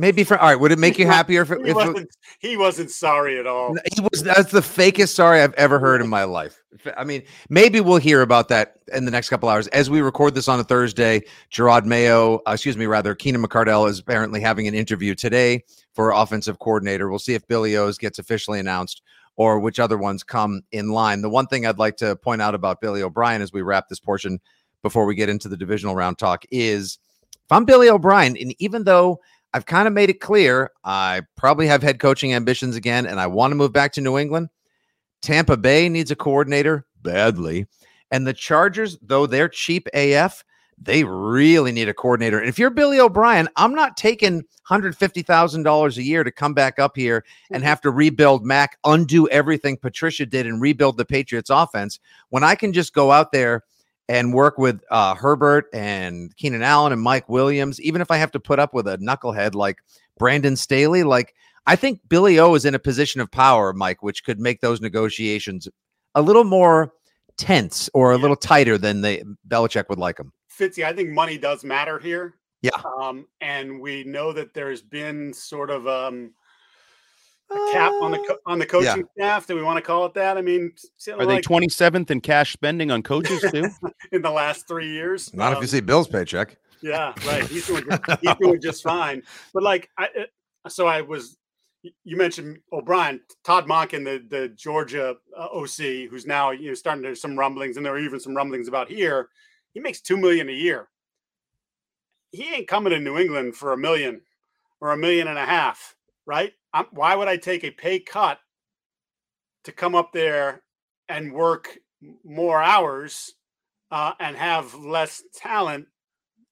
Maybe 0.00 0.22
for 0.22 0.38
all 0.38 0.46
right. 0.46 0.54
Would 0.54 0.70
it 0.70 0.78
make 0.78 0.96
you 0.96 1.06
happier 1.06 1.42
if, 1.42 1.48
he, 1.48 1.54
if 1.54 1.74
wasn't, 1.74 1.98
it, 1.98 2.16
he 2.38 2.56
wasn't 2.56 2.92
sorry 2.92 3.40
at 3.40 3.48
all? 3.48 3.74
He 3.92 4.00
was. 4.00 4.22
That's 4.22 4.52
the 4.52 4.60
fakest 4.60 5.08
sorry 5.08 5.40
I've 5.40 5.54
ever 5.54 5.80
heard 5.80 6.00
in 6.00 6.08
my 6.08 6.22
life. 6.22 6.62
I 6.96 7.02
mean, 7.02 7.24
maybe 7.48 7.80
we'll 7.80 7.96
hear 7.96 8.22
about 8.22 8.46
that 8.50 8.76
in 8.92 9.06
the 9.06 9.10
next 9.10 9.28
couple 9.28 9.48
hours 9.48 9.66
as 9.68 9.90
we 9.90 10.00
record 10.00 10.36
this 10.36 10.46
on 10.46 10.60
a 10.60 10.64
Thursday. 10.64 11.22
Jerod 11.50 11.84
Mayo, 11.84 12.36
uh, 12.46 12.52
excuse 12.52 12.76
me, 12.76 12.86
rather 12.86 13.16
Keenan 13.16 13.42
McCardell 13.42 13.90
is 13.90 13.98
apparently 13.98 14.40
having 14.40 14.68
an 14.68 14.74
interview 14.74 15.16
today 15.16 15.64
for 15.94 16.12
offensive 16.12 16.60
coordinator. 16.60 17.10
We'll 17.10 17.18
see 17.18 17.34
if 17.34 17.44
Billy 17.48 17.76
O's 17.76 17.98
gets 17.98 18.20
officially 18.20 18.60
announced 18.60 19.02
or 19.34 19.58
which 19.58 19.80
other 19.80 19.98
ones 19.98 20.22
come 20.22 20.62
in 20.70 20.90
line. 20.90 21.22
The 21.22 21.30
one 21.30 21.48
thing 21.48 21.66
I'd 21.66 21.78
like 21.80 21.96
to 21.96 22.14
point 22.14 22.40
out 22.40 22.54
about 22.54 22.80
Billy 22.80 23.02
O'Brien 23.02 23.42
as 23.42 23.52
we 23.52 23.62
wrap 23.62 23.88
this 23.88 23.98
portion 23.98 24.38
before 24.84 25.06
we 25.06 25.16
get 25.16 25.28
into 25.28 25.48
the 25.48 25.56
divisional 25.56 25.96
round 25.96 26.18
talk 26.18 26.44
is 26.52 27.00
if 27.32 27.50
I'm 27.50 27.64
Billy 27.64 27.88
O'Brien, 27.88 28.36
and 28.36 28.54
even 28.60 28.84
though 28.84 29.20
I've 29.54 29.66
kind 29.66 29.88
of 29.88 29.94
made 29.94 30.10
it 30.10 30.20
clear 30.20 30.70
I 30.84 31.22
probably 31.36 31.66
have 31.66 31.82
head 31.82 32.00
coaching 32.00 32.34
ambitions 32.34 32.76
again 32.76 33.06
and 33.06 33.18
I 33.18 33.26
want 33.26 33.50
to 33.50 33.56
move 33.56 33.72
back 33.72 33.92
to 33.92 34.00
New 34.00 34.18
England, 34.18 34.48
Tampa 35.22 35.56
Bay 35.56 35.88
needs 35.88 36.10
a 36.10 36.16
coordinator 36.16 36.86
badly. 37.02 37.66
And 38.10 38.26
the 38.26 38.32
Chargers, 38.32 38.98
though 39.02 39.26
they're 39.26 39.48
cheap 39.48 39.88
AF, 39.94 40.44
they 40.80 41.04
really 41.04 41.72
need 41.72 41.88
a 41.88 41.94
coordinator. 41.94 42.38
And 42.38 42.48
if 42.48 42.58
you're 42.58 42.70
Billy 42.70 43.00
O'Brien, 43.00 43.48
I'm 43.56 43.74
not 43.74 43.96
taking 43.96 44.44
$150,000 44.68 45.96
a 45.96 46.02
year 46.02 46.24
to 46.24 46.30
come 46.30 46.54
back 46.54 46.78
up 46.78 46.96
here 46.96 47.24
and 47.50 47.62
mm-hmm. 47.62 47.68
have 47.68 47.80
to 47.82 47.90
rebuild 47.90 48.44
Mac, 48.44 48.78
undo 48.84 49.28
everything 49.28 49.76
Patricia 49.76 50.24
did 50.24 50.46
and 50.46 50.60
rebuild 50.60 50.96
the 50.96 51.04
Patriots 51.04 51.50
offense 51.50 51.98
when 52.28 52.44
I 52.44 52.54
can 52.54 52.72
just 52.72 52.94
go 52.94 53.10
out 53.10 53.32
there 53.32 53.64
and 54.08 54.32
work 54.32 54.58
with 54.58 54.80
uh, 54.90 55.14
Herbert 55.14 55.66
and 55.72 56.34
Keenan 56.36 56.62
Allen 56.62 56.92
and 56.92 57.02
Mike 57.02 57.28
Williams, 57.28 57.80
even 57.80 58.00
if 58.00 58.10
I 58.10 58.16
have 58.16 58.32
to 58.32 58.40
put 58.40 58.58
up 58.58 58.72
with 58.72 58.88
a 58.88 58.96
knucklehead 58.98 59.54
like 59.54 59.78
Brandon 60.18 60.56
Staley, 60.56 61.04
like 61.04 61.34
I 61.66 61.76
think 61.76 62.00
Billy 62.08 62.38
O 62.38 62.54
is 62.54 62.64
in 62.64 62.74
a 62.74 62.78
position 62.78 63.20
of 63.20 63.30
power, 63.30 63.72
Mike, 63.72 64.02
which 64.02 64.24
could 64.24 64.40
make 64.40 64.60
those 64.60 64.80
negotiations 64.80 65.68
a 66.14 66.22
little 66.22 66.44
more 66.44 66.92
tense 67.36 67.90
or 67.92 68.12
a 68.12 68.16
yeah. 68.16 68.22
little 68.22 68.36
tighter 68.36 68.78
than 68.78 69.02
they 69.02 69.22
Belichick 69.46 69.88
would 69.88 69.98
like 69.98 70.16
them. 70.16 70.32
Fitzy, 70.50 70.84
I 70.84 70.92
think 70.92 71.10
money 71.10 71.38
does 71.38 71.64
matter 71.64 71.98
here. 71.98 72.34
Yeah. 72.62 72.70
Um, 73.00 73.26
and 73.40 73.80
we 73.80 74.02
know 74.02 74.32
that 74.32 74.54
there's 74.54 74.82
been 74.82 75.32
sort 75.32 75.70
of 75.70 75.86
um, 75.86 76.32
a 77.50 77.72
cap 77.72 77.92
on 78.00 78.10
the 78.10 78.18
co- 78.18 78.38
on 78.46 78.58
the 78.58 78.66
coaching 78.66 79.08
yeah. 79.16 79.26
staff. 79.26 79.46
Do 79.46 79.56
we 79.56 79.62
want 79.62 79.76
to 79.76 79.82
call 79.82 80.06
it 80.06 80.14
that? 80.14 80.36
I 80.36 80.42
mean, 80.42 80.72
are 81.08 81.24
like, 81.24 81.28
they 81.28 81.40
27th 81.40 82.10
in 82.10 82.20
cash 82.20 82.52
spending 82.52 82.90
on 82.90 83.02
coaches 83.02 83.44
too 83.50 83.68
in 84.12 84.22
the 84.22 84.30
last 84.30 84.68
three 84.68 84.90
years? 84.90 85.32
Not 85.34 85.52
um, 85.52 85.56
if 85.56 85.62
you 85.62 85.68
see 85.68 85.80
Bill's 85.80 86.08
paycheck. 86.08 86.56
Yeah, 86.80 87.12
right. 87.26 87.44
He's 87.44 87.66
doing 87.66 87.84
he's 88.20 88.34
doing 88.40 88.60
just 88.60 88.82
fine. 88.82 89.22
But 89.52 89.62
like, 89.62 89.90
I 89.98 90.08
so 90.68 90.86
I 90.86 91.00
was. 91.00 91.36
You 92.04 92.16
mentioned 92.16 92.58
O'Brien, 92.72 93.20
Todd 93.44 93.66
Monken, 93.66 94.04
the 94.04 94.22
the 94.28 94.48
Georgia 94.48 95.14
uh, 95.36 95.46
OC, 95.52 96.10
who's 96.10 96.26
now 96.26 96.50
you 96.50 96.68
know 96.68 96.74
starting 96.74 97.04
to 97.04 97.14
some 97.14 97.38
rumblings, 97.38 97.76
and 97.76 97.86
there 97.86 97.94
are 97.94 98.00
even 98.00 98.18
some 98.18 98.36
rumblings 98.36 98.66
about 98.66 98.90
here 98.90 99.28
he 99.78 99.80
makes 99.80 100.00
two 100.00 100.16
million 100.16 100.48
a 100.48 100.52
year. 100.52 100.88
He 102.32 102.52
ain't 102.52 102.68
coming 102.68 102.92
to 102.92 102.98
New 102.98 103.16
England 103.16 103.54
for 103.54 103.72
a 103.72 103.78
million 103.78 104.22
or 104.80 104.90
a 104.90 104.96
million 104.96 105.28
and 105.28 105.38
a 105.38 105.44
half, 105.44 105.94
right? 106.28 106.52
I'm, 106.74 106.86
why 106.92 107.16
would 107.16 107.26
I 107.26 107.38
take 107.38 107.64
a 107.64 107.70
pay 107.70 107.98
cut 107.98 108.38
to 109.64 109.72
come 109.72 109.96
up 109.96 110.12
there 110.12 110.62
and 111.08 111.32
work 111.32 111.76
more 112.24 112.62
hours 112.62 113.34
uh, 113.90 114.12
and 114.20 114.36
have 114.36 114.74
less 114.74 115.22
talent 115.34 115.86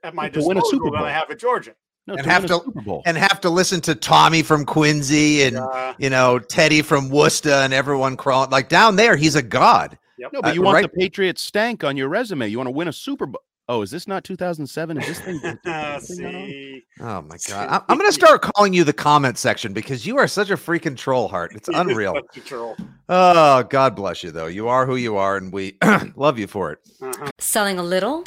at 0.02 0.14
my 0.14 0.30
To 0.30 0.40
win 0.40 0.56
a 0.56 0.60
disposal 0.60 0.78
Super 0.78 0.96
than 0.96 1.04
I 1.04 1.12
have 1.12 1.30
at 1.30 1.38
Georgia. 1.38 1.74
No, 2.06 2.14
and 2.14 2.24
to 2.24 2.30
have 2.30 2.46
to 2.46 3.02
and 3.04 3.16
have 3.16 3.40
to 3.40 3.50
listen 3.50 3.80
to 3.82 3.94
Tommy 3.94 4.42
from 4.42 4.64
Quincy 4.64 5.42
and 5.42 5.56
Uh, 5.56 5.92
you 5.98 6.08
know 6.08 6.38
Teddy 6.38 6.80
from 6.80 7.10
Worcester 7.10 7.50
and 7.50 7.74
everyone 7.74 8.16
crawling 8.16 8.50
like 8.50 8.68
down 8.68 8.96
there. 8.96 9.16
He's 9.16 9.34
a 9.34 9.42
god. 9.42 9.98
Yep. 10.18 10.32
no, 10.32 10.40
but 10.40 10.50
uh, 10.50 10.54
you 10.54 10.62
want 10.62 10.76
right- 10.76 10.82
the 10.82 10.88
Patriots 10.88 11.42
stank 11.42 11.84
on 11.84 11.96
your 11.96 12.08
resume. 12.08 12.48
You 12.48 12.58
want 12.58 12.68
to 12.68 12.72
win 12.72 12.88
a 12.88 12.92
Super 12.92 13.26
Bowl. 13.26 13.42
Oh, 13.68 13.82
is 13.82 13.90
this 13.90 14.06
not 14.06 14.22
2007? 14.22 14.98
Is 14.98 15.06
this 15.08 15.20
thing? 15.20 15.40
Thing 15.40 15.58
going 15.64 15.76
on? 15.76 16.00
see, 16.00 16.84
Oh 17.00 17.22
my 17.22 17.36
god! 17.48 17.68
I'm, 17.68 17.82
I'm 17.88 17.98
gonna 17.98 18.12
start 18.12 18.42
calling 18.42 18.72
you 18.72 18.84
the 18.84 18.92
comment 18.92 19.38
section 19.38 19.72
because 19.72 20.06
you 20.06 20.18
are 20.18 20.28
such 20.28 20.50
a 20.50 20.56
freaking 20.56 20.96
troll 20.96 21.26
Hart. 21.28 21.52
It's 21.54 21.68
unreal. 21.74 22.16
Troll. 22.44 22.76
Oh, 23.08 23.64
God 23.64 23.96
bless 23.96 24.22
you 24.22 24.30
though. 24.30 24.46
You 24.46 24.68
are 24.68 24.86
who 24.86 24.94
you 24.96 25.16
are, 25.16 25.36
and 25.36 25.52
we 25.52 25.76
love 26.14 26.38
you 26.38 26.46
for 26.46 26.72
it. 26.72 26.78
Uh-huh. 27.02 27.28
Selling 27.38 27.78
a 27.78 27.82
little 27.82 28.22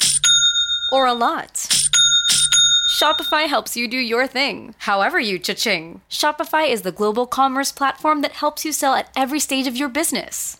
or 0.92 1.06
a 1.06 1.14
lot? 1.14 1.66
Shopify 3.00 3.46
helps 3.48 3.78
you 3.78 3.88
do 3.88 3.96
your 3.96 4.26
thing, 4.26 4.74
however 4.76 5.18
you 5.18 5.38
cha-ching. 5.38 6.02
Shopify 6.10 6.68
is 6.70 6.82
the 6.82 6.92
global 6.92 7.26
commerce 7.26 7.72
platform 7.72 8.20
that 8.20 8.32
helps 8.32 8.62
you 8.66 8.72
sell 8.72 8.92
at 8.94 9.08
every 9.16 9.40
stage 9.40 9.66
of 9.66 9.74
your 9.74 9.88
business. 9.88 10.59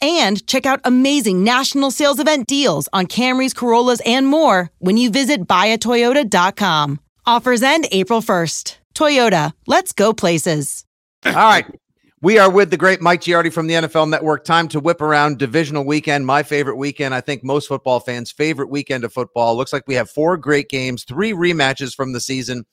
and 0.00 0.46
check 0.46 0.66
out 0.66 0.80
amazing 0.84 1.44
national 1.44 1.90
sales 1.90 2.20
event 2.20 2.46
deals 2.46 2.88
on 2.92 3.06
Camrys, 3.06 3.54
Corollas, 3.54 4.00
and 4.04 4.26
more 4.26 4.70
when 4.78 4.96
you 4.96 5.10
visit 5.10 5.46
buyatoyota.com. 5.46 7.00
Offers 7.26 7.62
end 7.62 7.88
April 7.90 8.20
1st. 8.20 8.76
Toyota, 8.94 9.52
let's 9.66 9.92
go 9.92 10.12
places. 10.12 10.84
All 11.24 11.32
right. 11.32 11.66
We 12.22 12.38
are 12.38 12.50
with 12.50 12.70
the 12.70 12.78
great 12.78 13.02
Mike 13.02 13.20
Giardi 13.20 13.52
from 13.52 13.66
the 13.66 13.74
NFL 13.74 14.08
Network. 14.08 14.44
Time 14.44 14.68
to 14.68 14.80
whip 14.80 15.02
around 15.02 15.38
divisional 15.38 15.84
weekend. 15.84 16.24
My 16.24 16.42
favorite 16.42 16.76
weekend. 16.76 17.14
I 17.14 17.20
think 17.20 17.44
most 17.44 17.68
football 17.68 18.00
fans' 18.00 18.32
favorite 18.32 18.70
weekend 18.70 19.04
of 19.04 19.12
football. 19.12 19.54
Looks 19.54 19.72
like 19.72 19.86
we 19.86 19.94
have 19.96 20.08
four 20.08 20.38
great 20.38 20.70
games, 20.70 21.04
three 21.04 21.32
rematches 21.32 21.94
from 21.94 22.14
the 22.14 22.20
season, 22.20 22.64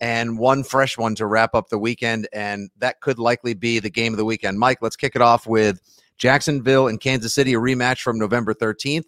and 0.00 0.38
one 0.38 0.62
fresh 0.62 0.96
one 0.96 1.16
to 1.16 1.26
wrap 1.26 1.54
up 1.54 1.68
the 1.68 1.78
weekend. 1.78 2.28
And 2.32 2.70
that 2.78 3.00
could 3.00 3.18
likely 3.18 3.54
be 3.54 3.80
the 3.80 3.90
game 3.90 4.12
of 4.12 4.18
the 4.18 4.24
weekend. 4.24 4.60
Mike, 4.60 4.78
let's 4.82 4.96
kick 4.96 5.16
it 5.16 5.22
off 5.22 5.48
with 5.48 5.80
Jacksonville 6.18 6.88
and 6.88 7.00
Kansas 7.00 7.34
City, 7.34 7.54
a 7.54 7.58
rematch 7.58 8.00
from 8.00 8.18
November 8.18 8.54
13th. 8.54 9.04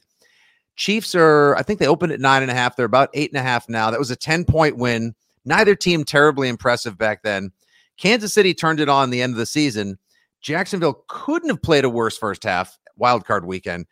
Chiefs 0.76 1.14
are, 1.14 1.54
I 1.56 1.62
think 1.62 1.78
they 1.78 1.86
opened 1.86 2.12
at 2.12 2.20
nine 2.20 2.42
and 2.42 2.50
a 2.50 2.54
half. 2.54 2.76
They're 2.76 2.86
about 2.86 3.10
eight 3.14 3.30
and 3.30 3.38
a 3.38 3.42
half 3.42 3.68
now. 3.68 3.90
That 3.90 4.00
was 4.00 4.10
a 4.10 4.16
10 4.16 4.44
point 4.44 4.76
win. 4.76 5.14
Neither 5.44 5.74
team 5.74 6.04
terribly 6.04 6.48
impressive 6.48 6.98
back 6.98 7.22
then. 7.22 7.52
Kansas 7.96 8.34
City 8.34 8.54
turned 8.54 8.80
it 8.80 8.88
on 8.88 9.10
the 9.10 9.22
end 9.22 9.32
of 9.32 9.38
the 9.38 9.46
season. 9.46 9.98
Jacksonville 10.40 11.04
couldn't 11.08 11.48
have 11.48 11.62
played 11.62 11.84
a 11.84 11.90
worse 11.90 12.18
first 12.18 12.42
half, 12.42 12.78
wild 12.96 13.24
card 13.24 13.46
weekend. 13.46 13.86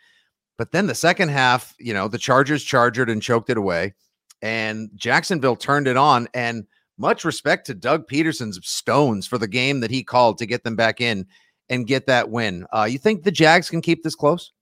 But 0.58 0.72
then 0.72 0.86
the 0.86 0.94
second 0.94 1.30
half, 1.30 1.74
you 1.78 1.94
know, 1.94 2.08
the 2.08 2.18
Chargers 2.18 2.62
chargered 2.64 3.08
and 3.08 3.22
choked 3.22 3.50
it 3.50 3.56
away. 3.56 3.94
And 4.42 4.90
Jacksonville 4.96 5.56
turned 5.56 5.86
it 5.86 5.96
on. 5.96 6.28
And 6.34 6.66
much 6.98 7.24
respect 7.24 7.66
to 7.66 7.74
Doug 7.74 8.06
Pederson's 8.06 8.58
stones 8.66 9.26
for 9.26 9.38
the 9.38 9.48
game 9.48 9.80
that 9.80 9.90
he 9.90 10.02
called 10.02 10.38
to 10.38 10.46
get 10.46 10.64
them 10.64 10.76
back 10.76 11.00
in 11.00 11.26
and 11.72 11.86
get 11.86 12.06
that 12.06 12.28
win. 12.28 12.66
Uh, 12.72 12.84
you 12.84 12.98
think 12.98 13.22
the 13.22 13.30
Jags 13.30 13.70
can 13.70 13.80
keep 13.80 14.02
this 14.02 14.14
close? 14.14 14.52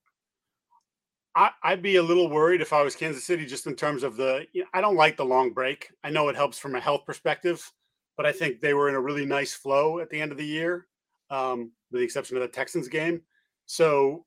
I, 1.35 1.51
I'd 1.63 1.83
be 1.83 1.97
a 1.97 2.03
little 2.03 2.31
worried 2.31 2.61
if 2.61 2.73
I 2.73 2.83
was 2.83 2.95
Kansas 2.95 3.25
City, 3.25 3.45
just 3.47 3.67
in 3.67 3.75
terms 3.75 4.05
of 4.05 4.17
the. 4.17 4.47
You 4.53 4.63
know, 4.63 4.69
I 4.73 4.81
don't 4.81 4.97
like 4.97 5.17
the 5.17 5.25
long 5.25 5.53
break. 5.53 5.91
I 6.05 6.11
know 6.11 6.29
it 6.29 6.37
helps 6.37 6.59
from 6.59 6.77
a 6.77 6.81
health 6.81 7.05
perspective, 7.05 7.71
but 8.17 8.27
I 8.27 8.33
think 8.33 8.61
they 8.61 8.75
were 8.75 8.89
in 8.89 8.95
a 8.95 9.01
really 9.01 9.27
nice 9.27 9.53
flow 9.53 9.99
at 9.99 10.09
the 10.09 10.21
end 10.21 10.31
of 10.31 10.39
the 10.39 10.47
year. 10.47 10.87
Um, 11.31 11.73
with 11.91 12.01
the 12.01 12.05
exception 12.05 12.37
of 12.37 12.43
the 12.43 12.49
Texans 12.49 12.89
game. 12.89 13.23
So, 13.67 14.25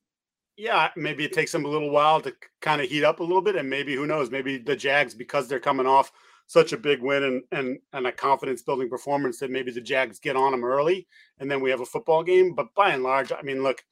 yeah, 0.57 0.89
maybe 0.95 1.23
it 1.23 1.33
takes 1.33 1.51
them 1.51 1.65
a 1.65 1.69
little 1.69 1.89
while 1.89 2.21
to 2.21 2.33
kind 2.61 2.81
of 2.81 2.89
heat 2.89 3.03
up 3.03 3.19
a 3.19 3.23
little 3.23 3.41
bit, 3.41 3.55
and 3.55 3.69
maybe 3.69 3.95
who 3.95 4.05
knows, 4.05 4.29
maybe 4.29 4.57
the 4.57 4.75
Jags 4.75 5.13
because 5.13 5.47
they're 5.47 5.59
coming 5.59 5.87
off 5.87 6.11
such 6.47 6.73
a 6.73 6.77
big 6.77 7.01
win 7.01 7.23
and 7.23 7.43
and 7.51 7.79
and 7.93 8.07
a 8.07 8.11
confidence 8.11 8.61
building 8.61 8.89
performance 8.89 9.39
that 9.39 9.51
maybe 9.51 9.71
the 9.71 9.81
Jags 9.81 10.19
get 10.19 10.35
on 10.35 10.51
them 10.51 10.63
early, 10.63 11.07
and 11.39 11.49
then 11.49 11.61
we 11.61 11.69
have 11.69 11.81
a 11.81 11.85
football 11.85 12.23
game. 12.23 12.53
But 12.53 12.73
by 12.75 12.89
and 12.89 13.03
large, 13.03 13.31
I 13.31 13.41
mean, 13.41 13.63
look, 13.63 13.83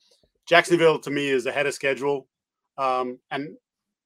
Jacksonville 0.46 1.00
to 1.00 1.12
me 1.12 1.30
is 1.30 1.46
ahead 1.46 1.68
of 1.68 1.74
schedule, 1.74 2.28
um, 2.78 3.20
and 3.32 3.56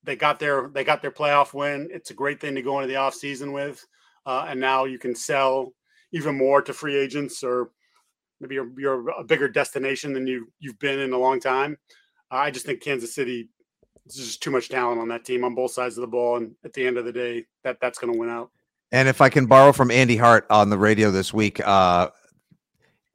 they 0.04 0.16
got 0.16 0.40
their 0.40 0.70
they 0.74 0.84
got 0.84 1.02
their 1.02 1.12
playoff 1.12 1.54
win. 1.54 1.90
It's 1.92 2.12
a 2.12 2.16
great 2.16 2.40
thing 2.40 2.56
to 2.56 2.62
go 2.62 2.80
into 2.80 2.88
the 2.88 2.98
off 2.98 3.16
season 3.16 3.52
with, 3.52 3.86
uh, 4.26 4.46
and 4.50 4.60
now 4.60 4.86
you 4.86 5.00
can 5.00 5.16
sell 5.16 5.74
even 6.12 6.38
more 6.38 6.62
to 6.62 6.74
free 6.74 6.96
agents 6.96 7.44
or 7.44 7.72
maybe 8.40 8.56
you're, 8.56 8.72
you're 8.78 9.10
a 9.10 9.24
bigger 9.24 9.48
destination 9.48 10.14
than 10.14 10.28
you 10.28 10.48
you've 10.60 10.80
been 10.80 11.00
in 11.00 11.14
a 11.14 11.18
long 11.18 11.40
time. 11.40 11.78
I 12.32 12.52
just 12.52 12.66
think 12.66 12.82
Kansas 12.82 13.14
City 13.14 13.50
there's 14.06 14.28
just 14.28 14.44
too 14.44 14.52
much 14.52 14.70
talent 14.70 15.02
on 15.02 15.08
that 15.10 15.26
team 15.26 15.44
on 15.44 15.56
both 15.56 15.72
sides 15.72 15.98
of 15.98 16.02
the 16.02 16.08
ball, 16.08 16.38
and 16.38 16.56
at 16.64 16.74
the 16.74 16.86
end 16.86 16.98
of 16.98 17.06
the 17.06 17.12
day, 17.12 17.46
that 17.64 17.80
that's 17.82 17.98
going 17.98 18.14
to 18.14 18.20
win 18.20 18.30
out. 18.30 18.52
And 18.92 19.10
if 19.10 19.20
I 19.20 19.30
can 19.30 19.48
borrow 19.48 19.72
from 19.72 19.92
Andy 19.92 20.16
Hart 20.16 20.46
on 20.50 20.70
the 20.70 20.78
radio 20.78 21.12
this 21.12 21.34
week, 21.34 21.60
uh, 21.66 22.10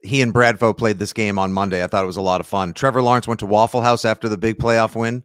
he 0.03 0.21
and 0.21 0.33
Bradfo 0.33 0.77
played 0.77 0.99
this 0.99 1.13
game 1.13 1.39
on 1.39 1.53
Monday. 1.53 1.83
I 1.83 1.87
thought 1.87 2.03
it 2.03 2.07
was 2.07 2.17
a 2.17 2.21
lot 2.21 2.41
of 2.41 2.47
fun. 2.47 2.73
Trevor 2.73 3.01
Lawrence 3.01 3.27
went 3.27 3.39
to 3.39 3.45
Waffle 3.45 3.81
House 3.81 4.03
after 4.03 4.27
the 4.27 4.37
big 4.37 4.57
playoff 4.57 4.95
win. 4.95 5.23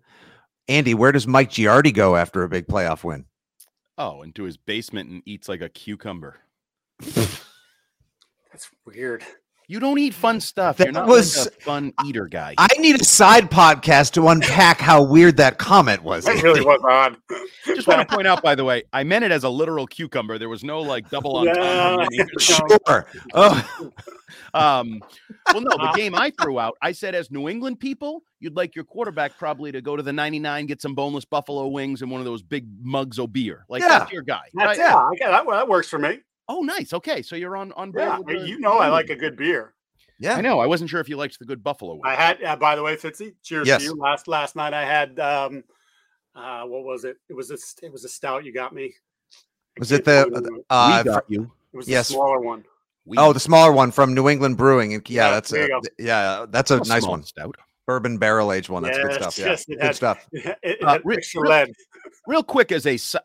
Andy, 0.68 0.94
where 0.94 1.12
does 1.12 1.26
Mike 1.26 1.50
Giardi 1.50 1.92
go 1.92 2.16
after 2.16 2.42
a 2.42 2.48
big 2.48 2.66
playoff 2.66 3.04
win? 3.04 3.24
Oh, 3.98 4.22
into 4.22 4.44
his 4.44 4.56
basement 4.56 5.10
and 5.10 5.22
eats 5.24 5.48
like 5.48 5.62
a 5.62 5.68
cucumber. 5.68 6.40
That's 7.00 8.70
weird. 8.84 9.24
You 9.68 9.80
don't 9.80 9.98
eat 9.98 10.14
fun 10.14 10.40
stuff. 10.40 10.76
That 10.76 10.84
You're 10.84 10.92
not 10.92 11.08
was- 11.08 11.36
like 11.46 11.48
a 11.56 11.60
fun 11.62 11.92
eater 12.06 12.26
guy. 12.28 12.54
I 12.56 12.68
need 12.78 13.00
a 13.00 13.04
side 13.04 13.50
podcast 13.50 14.12
to 14.12 14.28
unpack 14.28 14.78
how 14.78 15.02
weird 15.02 15.36
that 15.38 15.58
comment 15.58 16.04
was. 16.04 16.24
That 16.24 16.40
really 16.42 16.60
was 16.60 16.80
odd. 16.88 17.16
Just 17.66 17.88
want 17.88 18.08
to 18.08 18.14
point 18.14 18.28
out, 18.28 18.42
by 18.42 18.54
the 18.54 18.64
way, 18.64 18.84
I 18.92 19.02
meant 19.02 19.24
it 19.24 19.32
as 19.32 19.42
a 19.42 19.48
literal 19.50 19.86
cucumber. 19.88 20.38
There 20.38 20.48
was 20.48 20.62
no 20.62 20.80
like 20.80 21.10
double 21.10 21.36
on. 21.36 21.46
Yeah. 21.46 22.06
Sure. 22.38 23.06
Oh, 23.34 23.90
Um, 24.54 25.02
well, 25.52 25.60
no, 25.62 25.70
the 25.76 25.92
game 25.96 26.14
I 26.14 26.32
threw 26.40 26.58
out, 26.58 26.76
I 26.80 26.92
said, 26.92 27.14
as 27.14 27.30
New 27.30 27.48
England 27.48 27.78
people, 27.78 28.22
you'd 28.40 28.56
like 28.56 28.74
your 28.74 28.84
quarterback 28.84 29.36
probably 29.38 29.70
to 29.72 29.80
go 29.80 29.96
to 29.96 30.02
the 30.02 30.12
99, 30.12 30.66
get 30.66 30.80
some 30.80 30.94
boneless 30.94 31.24
buffalo 31.24 31.66
wings 31.68 32.02
and 32.02 32.10
one 32.10 32.20
of 32.20 32.24
those 32.24 32.42
big 32.42 32.66
mugs 32.82 33.18
of 33.18 33.32
beer. 33.32 33.64
Like 33.68 33.82
Yeah. 33.82 33.98
that's 34.00 34.12
your 34.12 34.22
guy. 34.22 34.42
That's, 34.54 34.78
right? 34.78 34.78
yeah, 34.78 34.96
I 34.96 35.10
got 35.18 35.44
that, 35.46 35.50
that 35.50 35.68
works 35.68 35.88
for 35.88 35.98
me. 35.98 36.20
Oh, 36.48 36.60
nice. 36.62 36.92
Okay, 36.92 37.22
so 37.22 37.34
you're 37.36 37.56
on 37.56 37.72
on 37.72 37.90
board. 37.92 38.04
Yeah, 38.28 38.38
the- 38.38 38.46
you 38.48 38.58
know 38.60 38.78
I 38.78 38.88
like 38.88 39.10
a 39.10 39.16
good 39.16 39.36
beer. 39.36 39.74
Yeah, 40.18 40.34
I 40.36 40.40
know. 40.40 40.60
I 40.60 40.66
wasn't 40.66 40.88
sure 40.88 41.00
if 41.00 41.08
you 41.10 41.16
liked 41.18 41.38
the 41.38 41.44
good 41.44 41.62
buffalo. 41.62 41.92
Wings. 41.94 42.04
I 42.06 42.14
had, 42.14 42.42
uh, 42.42 42.56
by 42.56 42.74
the 42.74 42.82
way, 42.82 42.96
Fitzy, 42.96 43.34
cheers 43.42 43.66
Yes. 43.68 43.82
to 43.82 43.88
you. 43.88 43.94
Last 43.96 44.26
last 44.28 44.56
night 44.56 44.72
I 44.72 44.82
had, 44.84 45.20
um, 45.20 45.62
uh, 46.34 46.62
what 46.64 46.84
was 46.84 47.04
it? 47.04 47.18
It 47.28 47.34
was 47.34 47.50
a 47.50 47.58
it 47.84 47.92
was 47.92 48.04
a 48.04 48.08
stout. 48.08 48.44
You 48.44 48.52
got 48.52 48.74
me. 48.74 48.94
was 49.78 49.92
it 49.92 50.04
the 50.06 50.22
uh, 50.70 51.02
We 51.04 51.10
got 51.10 51.24
you. 51.30 51.52
It 51.74 51.76
was 51.76 51.86
yes. 51.88 52.08
the 52.08 52.14
smaller 52.14 52.40
one. 52.40 52.64
Oh, 53.18 53.32
the 53.34 53.40
smaller 53.40 53.72
one 53.72 53.90
from 53.92 54.14
New 54.14 54.28
England 54.28 54.56
Brewing. 54.56 54.92
Yeah, 54.92 55.00
Yeah, 55.08 55.30
that's 55.30 55.52
a, 55.52 55.68
yeah, 55.98 56.46
that's 56.48 56.70
a 56.70 56.78
A 56.80 56.84
nice 56.84 57.06
one. 57.06 57.22
stout. 57.22 57.54
Bourbon 57.86 58.16
barrel 58.18 58.52
aged 58.52 58.68
one. 58.70 58.82
That's 58.82 58.98
good 58.98 59.12
stuff. 59.14 59.38
Yeah, 59.38 59.46
yes, 59.48 59.64
good 59.66 59.80
had- 59.82 59.94
stuff. 59.96 60.26
It, 60.32 60.58
it 60.62 60.82
Uh, 60.82 60.92
had 60.92 61.02
real- 61.04 61.20
lead. 61.44 61.72
real 62.26 62.42
quick 62.42 62.72
as 62.72 62.86
a 62.86 62.96
si- 62.96 63.18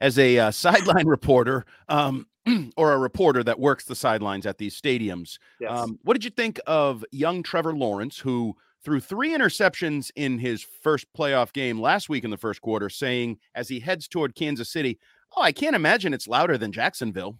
as 0.00 0.18
a 0.18 0.38
uh, 0.38 0.50
sideline 0.50 1.06
reporter 1.16 1.64
um, 1.88 2.26
or 2.76 2.92
a 2.92 2.98
reporter 2.98 3.42
that 3.44 3.58
works 3.60 3.84
the 3.84 3.94
sidelines 3.94 4.46
at 4.46 4.58
these 4.58 4.80
stadiums 4.80 5.38
Yes. 5.60 5.70
um, 5.70 5.98
what 6.02 6.14
did 6.14 6.24
you 6.24 6.30
think 6.30 6.60
of 6.66 7.04
young 7.12 7.42
trevor 7.42 7.74
lawrence 7.74 8.18
who 8.18 8.54
threw 8.84 9.00
three 9.00 9.30
interceptions 9.30 10.10
in 10.16 10.38
his 10.38 10.64
first 10.82 11.06
playoff 11.16 11.52
game 11.52 11.80
last 11.80 12.08
week 12.08 12.24
in 12.24 12.30
the 12.30 12.36
first 12.36 12.60
quarter 12.62 12.88
saying 12.88 13.38
as 13.54 13.68
he 13.68 13.80
heads 13.80 14.06
toward 14.08 14.34
kansas 14.34 14.70
city 14.70 14.98
oh 15.36 15.42
i 15.42 15.52
can't 15.52 15.76
imagine 15.76 16.14
it's 16.14 16.28
louder 16.28 16.56
than 16.56 16.72
jacksonville 16.72 17.36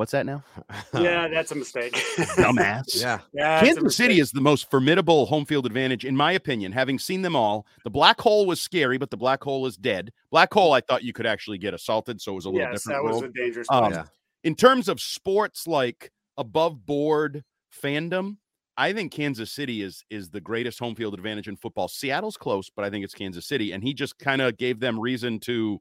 what's 0.00 0.12
that 0.12 0.24
now 0.24 0.42
yeah, 0.94 1.28
that's 1.28 1.52
a 1.52 1.54
mistake. 1.54 1.92
dumbass 2.40 2.98
Yeah. 2.98 3.20
Yeah, 3.34 3.60
Kansas 3.60 3.94
City 3.94 4.18
is 4.18 4.32
the 4.32 4.40
most 4.40 4.70
formidable 4.70 5.26
home 5.26 5.44
field 5.44 5.66
advantage, 5.66 6.06
in 6.06 6.16
my 6.16 6.32
opinion, 6.32 6.72
having 6.72 6.98
seen 6.98 7.20
them 7.20 7.36
all. 7.36 7.66
The 7.84 7.90
black 7.90 8.18
hole 8.18 8.46
was 8.46 8.62
scary, 8.62 8.96
but 8.96 9.10
the 9.10 9.18
black 9.18 9.42
hole 9.42 9.66
is 9.66 9.76
dead. 9.76 10.10
Black 10.30 10.52
hole, 10.54 10.72
I 10.72 10.80
thought 10.80 11.04
you 11.04 11.12
could 11.12 11.26
actually 11.26 11.58
get 11.58 11.74
assaulted, 11.74 12.18
so 12.20 12.32
it 12.32 12.36
was 12.36 12.46
a 12.46 12.50
little 12.50 12.68
Yes, 12.70 12.84
different. 12.84 13.04
that 13.04 13.12
was 13.12 13.22
a 13.22 13.28
dangerous 13.28 13.68
Um, 13.70 13.92
place. 13.92 14.06
In 14.42 14.54
terms 14.54 14.88
of 14.88 15.00
sports, 15.00 15.66
like 15.66 16.10
above 16.38 16.86
board 16.86 17.44
fandom, 17.82 18.38
I 18.78 18.94
think 18.94 19.12
Kansas 19.12 19.52
City 19.52 19.82
is 19.82 20.02
is 20.08 20.30
the 20.30 20.40
greatest 20.40 20.78
home 20.78 20.94
field 20.94 21.12
advantage 21.12 21.46
in 21.48 21.56
football. 21.56 21.88
Seattle's 21.88 22.38
close, 22.38 22.70
but 22.74 22.86
I 22.86 22.88
think 22.90 23.04
it's 23.04 23.14
Kansas 23.14 23.46
City, 23.46 23.72
and 23.72 23.82
he 23.84 23.92
just 23.92 24.18
kind 24.18 24.40
of 24.40 24.56
gave 24.56 24.80
them 24.80 24.98
reason 24.98 25.38
to 25.40 25.78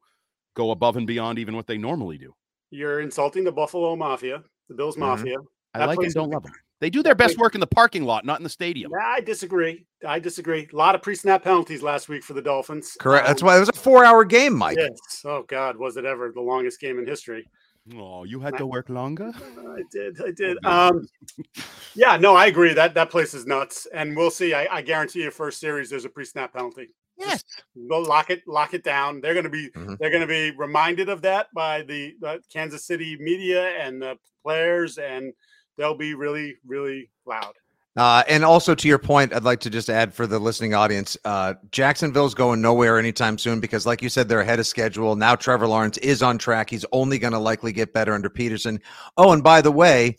go 0.55 0.71
above 0.71 0.97
and 0.97 1.07
beyond 1.07 1.39
even 1.39 1.55
what 1.55 1.67
they 1.67 1.77
normally 1.77 2.17
do. 2.17 2.33
You're 2.71 3.01
insulting 3.01 3.43
the 3.43 3.51
Buffalo 3.51 3.95
Mafia, 3.95 4.43
the 4.67 4.75
Bills 4.75 4.95
Mhm. 4.95 4.99
Mafia. 4.99 5.37
I 5.73 5.79
That 5.79 5.87
like 5.87 5.99
and 5.99 6.13
don't 6.13 6.29
love 6.29 6.43
them. 6.43 6.53
They 6.81 6.89
do 6.89 7.03
their 7.03 7.13
best 7.15 7.37
work 7.37 7.55
in 7.55 7.59
the 7.61 7.67
parking 7.67 8.03
lot, 8.05 8.23
not 8.23 8.39
in 8.39 8.43
the 8.43 8.49
stadium. 8.49 8.91
Nah, 8.91 8.99
I 9.03 9.19
disagree. 9.19 9.85
I 10.07 10.17
disagree. 10.19 10.67
A 10.71 10.75
lot 10.75 10.95
of 10.95 11.01
pre-snap 11.01 11.43
penalties 11.43 11.83
last 11.83 12.07
week 12.07 12.23
for 12.23 12.33
the 12.33 12.41
Dolphins. 12.41 12.95
Correct. 12.99 13.27
That's 13.27 13.41
Um, 13.41 13.47
why 13.47 13.57
it 13.57 13.59
was 13.59 13.69
a 13.69 13.73
four 13.73 14.05
hour 14.05 14.23
game, 14.23 14.53
Mike. 14.55 14.77
Yes. 14.79 14.97
Oh 15.25 15.43
God, 15.43 15.75
was 15.75 15.97
it 15.97 16.05
ever 16.05 16.31
the 16.31 16.41
longest 16.41 16.79
game 16.79 16.97
in 16.97 17.05
history? 17.05 17.45
Oh, 17.97 18.23
you 18.23 18.39
had 18.39 18.55
to 18.57 18.65
work 18.67 18.87
longer. 18.87 19.31
I 19.77 19.83
did. 19.91 20.21
I 20.21 20.31
did. 20.31 20.57
Um, 20.65 21.07
yeah, 21.95 22.17
no, 22.17 22.35
I 22.35 22.45
agree. 22.45 22.73
That 22.73 22.93
that 22.93 23.09
place 23.09 23.33
is 23.33 23.45
nuts, 23.45 23.87
and 23.93 24.15
we'll 24.15 24.31
see. 24.31 24.53
I, 24.53 24.77
I 24.77 24.81
guarantee 24.81 25.23
you, 25.23 25.31
first 25.31 25.59
series 25.59 25.89
there's 25.89 26.05
a 26.05 26.09
pre-snap 26.09 26.53
penalty. 26.53 26.89
Yes. 27.19 27.43
Go 27.89 27.99
lock 27.99 28.29
it, 28.29 28.41
lock 28.47 28.73
it 28.73 28.83
down. 28.83 29.19
They're 29.21 29.33
going 29.33 29.43
to 29.43 29.49
be 29.49 29.69
Mhm. 29.71 29.97
they're 29.99 30.09
going 30.09 30.21
to 30.21 30.27
be 30.27 30.51
reminded 30.51 31.09
of 31.09 31.21
that 31.23 31.47
by 31.53 31.81
the, 31.83 32.15
the 32.21 32.41
Kansas 32.51 32.85
City 32.85 33.17
media 33.19 33.69
and 33.77 34.01
the 34.01 34.17
players, 34.43 34.97
and 34.97 35.33
they'll 35.77 35.97
be 35.97 36.13
really, 36.13 36.55
really 36.65 37.09
loud. 37.25 37.53
Uh, 37.97 38.23
and 38.29 38.45
also 38.45 38.73
to 38.73 38.87
your 38.87 38.99
point, 38.99 39.33
I'd 39.33 39.43
like 39.43 39.59
to 39.61 39.69
just 39.69 39.89
add 39.89 40.13
for 40.13 40.25
the 40.25 40.39
listening 40.39 40.73
audience, 40.73 41.17
uh, 41.25 41.55
Jacksonville's 41.71 42.33
going 42.33 42.61
nowhere 42.61 42.97
anytime 42.97 43.37
soon 43.37 43.59
because, 43.59 43.85
like 43.85 44.01
you 44.01 44.07
said, 44.07 44.29
they're 44.29 44.39
ahead 44.39 44.59
of 44.59 44.67
schedule. 44.67 45.17
Now 45.17 45.35
Trevor 45.35 45.67
Lawrence 45.67 45.97
is 45.97 46.23
on 46.23 46.37
track. 46.37 46.69
He's 46.69 46.85
only 46.93 47.19
going 47.19 47.33
to 47.33 47.39
likely 47.39 47.73
get 47.73 47.91
better 47.91 48.13
under 48.13 48.29
Pederson. 48.29 48.79
Oh, 49.17 49.33
and 49.33 49.43
by 49.43 49.59
the 49.61 49.71
way, 49.71 50.15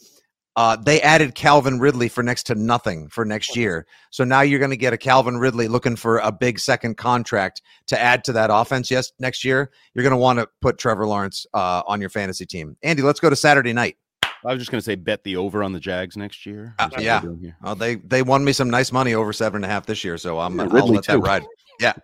uh, 0.57 0.77
they 0.77 1.01
added 1.01 1.35
Calvin 1.35 1.79
Ridley 1.79 2.09
for 2.09 2.23
next 2.23 2.45
to 2.45 2.55
nothing 2.55 3.09
for 3.09 3.25
next 3.25 3.57
year. 3.57 3.87
So 4.11 4.25
now 4.25 4.41
you're 4.41 4.59
going 4.59 4.71
to 4.73 4.77
get 4.77 4.93
a 4.93 4.99
Calvin 4.99 5.39
Ridley 5.39 5.69
looking 5.69 5.97
for 5.97 6.19
a 6.19 6.33
big 6.33 6.59
second 6.59 6.97
contract 6.97 7.63
to 7.87 8.01
add 8.01 8.25
to 8.25 8.33
that 8.33 8.51
offense. 8.53 8.91
Yes, 8.91 9.13
next 9.19 9.45
year 9.45 9.71
you're 9.95 10.03
going 10.03 10.11
to 10.11 10.17
want 10.17 10.39
to 10.39 10.49
put 10.61 10.79
Trevor 10.79 11.07
Lawrence 11.07 11.47
uh, 11.55 11.83
on 11.87 12.01
your 12.01 12.11
fantasy 12.11 12.47
team. 12.47 12.77
Andy, 12.83 13.03
let's 13.03 13.21
go 13.21 13.31
to 13.31 13.37
Saturday 13.37 13.73
night. 13.73 13.97
I 14.45 14.53
was 14.53 14.59
just 14.61 14.71
going 14.71 14.81
to 14.81 14.85
say 14.85 14.95
bet 14.95 15.23
the 15.25 15.37
over 15.37 15.63
on 15.63 15.73
the 15.73 15.81
Jags 15.81 16.17
next 16.17 16.47
year. 16.47 16.75
Uh, 16.79 16.85
Is 16.85 16.91
that 16.91 16.97
what 16.97 17.03
yeah. 17.05 17.21
we're 17.21 17.29
doing 17.29 17.41
here? 17.41 17.57
Oh, 17.63 17.75
they 17.75 17.97
they 17.97 18.23
won 18.23 18.45
me 18.45 18.53
some 18.53 18.71
nice 18.71 18.91
money 18.93 19.15
over 19.15 19.33
seven 19.33 19.57
and 19.57 19.65
a 19.65 19.69
half 19.69 19.87
this 19.87 20.03
year, 20.05 20.17
so 20.19 20.39
I'm 20.39 20.57
Yeah, 20.57 20.63
I'll 20.65 20.69
Ridley 20.71 20.97
let 20.97 21.05
that 21.07 21.13
too. 21.15 21.21
ride. 21.21 21.45
Yeah. 21.81 21.95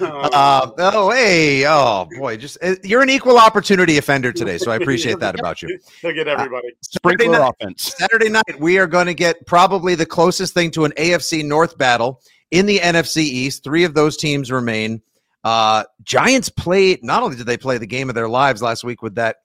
uh, 0.00 0.70
oh, 0.76 1.12
hey, 1.12 1.64
oh 1.68 2.08
boy, 2.18 2.36
just 2.36 2.58
uh, 2.60 2.74
you're 2.82 3.00
an 3.00 3.10
equal 3.10 3.38
opportunity 3.38 3.96
offender 3.96 4.32
today, 4.32 4.58
so 4.58 4.72
I 4.72 4.76
appreciate 4.76 5.20
that 5.20 5.38
about 5.38 5.62
you. 5.62 5.78
They'll 6.02 6.12
get 6.12 6.26
everybody. 6.26 6.66
Saturday 6.80 7.24
Sprinkler 7.26 7.38
night, 7.38 7.54
offense. 7.60 7.94
Saturday 7.96 8.28
night, 8.28 8.58
we 8.58 8.76
are 8.76 8.88
going 8.88 9.06
to 9.06 9.14
get 9.14 9.46
probably 9.46 9.94
the 9.94 10.04
closest 10.04 10.52
thing 10.52 10.72
to 10.72 10.84
an 10.84 10.90
AFC 10.98 11.44
North 11.44 11.78
battle 11.78 12.22
in 12.50 12.66
the 12.66 12.78
NFC 12.80 13.18
East. 13.18 13.62
Three 13.62 13.84
of 13.84 13.94
those 13.94 14.16
teams 14.16 14.50
remain. 14.50 15.00
Uh, 15.44 15.84
Giants 16.02 16.48
played. 16.48 17.04
Not 17.04 17.22
only 17.22 17.36
did 17.36 17.46
they 17.46 17.56
play 17.56 17.78
the 17.78 17.86
game 17.86 18.08
of 18.08 18.16
their 18.16 18.28
lives 18.28 18.62
last 18.62 18.82
week 18.82 19.00
with 19.00 19.14
that 19.14 19.36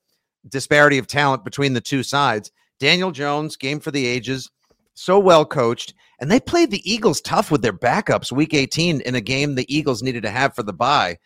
disparity 0.48 0.98
of 0.98 1.08
talent 1.08 1.44
between 1.44 1.74
the 1.74 1.82
two 1.82 2.04
sides, 2.04 2.52
Daniel 2.80 3.12
Jones, 3.12 3.56
game 3.56 3.80
for 3.80 3.92
the 3.92 4.06
ages, 4.06 4.50
so 4.94 5.20
well 5.20 5.46
coached, 5.46 5.94
and 6.20 6.32
they 6.32 6.40
played 6.40 6.72
the 6.72 6.90
Eagles 6.90 7.22
tough 7.22 7.52
with 7.52 7.62
their 7.62 7.74
backups 7.74 8.32
week 8.32 8.54
18 8.54 9.02
in 9.02 9.16
a 9.16 9.22
game 9.22 9.56
the 9.56 9.74
Eagles 9.74 10.04
needed 10.04 10.24
to 10.24 10.30
have 10.30 10.56
for 10.56 10.64
the 10.64 10.74
bye. 10.74 11.18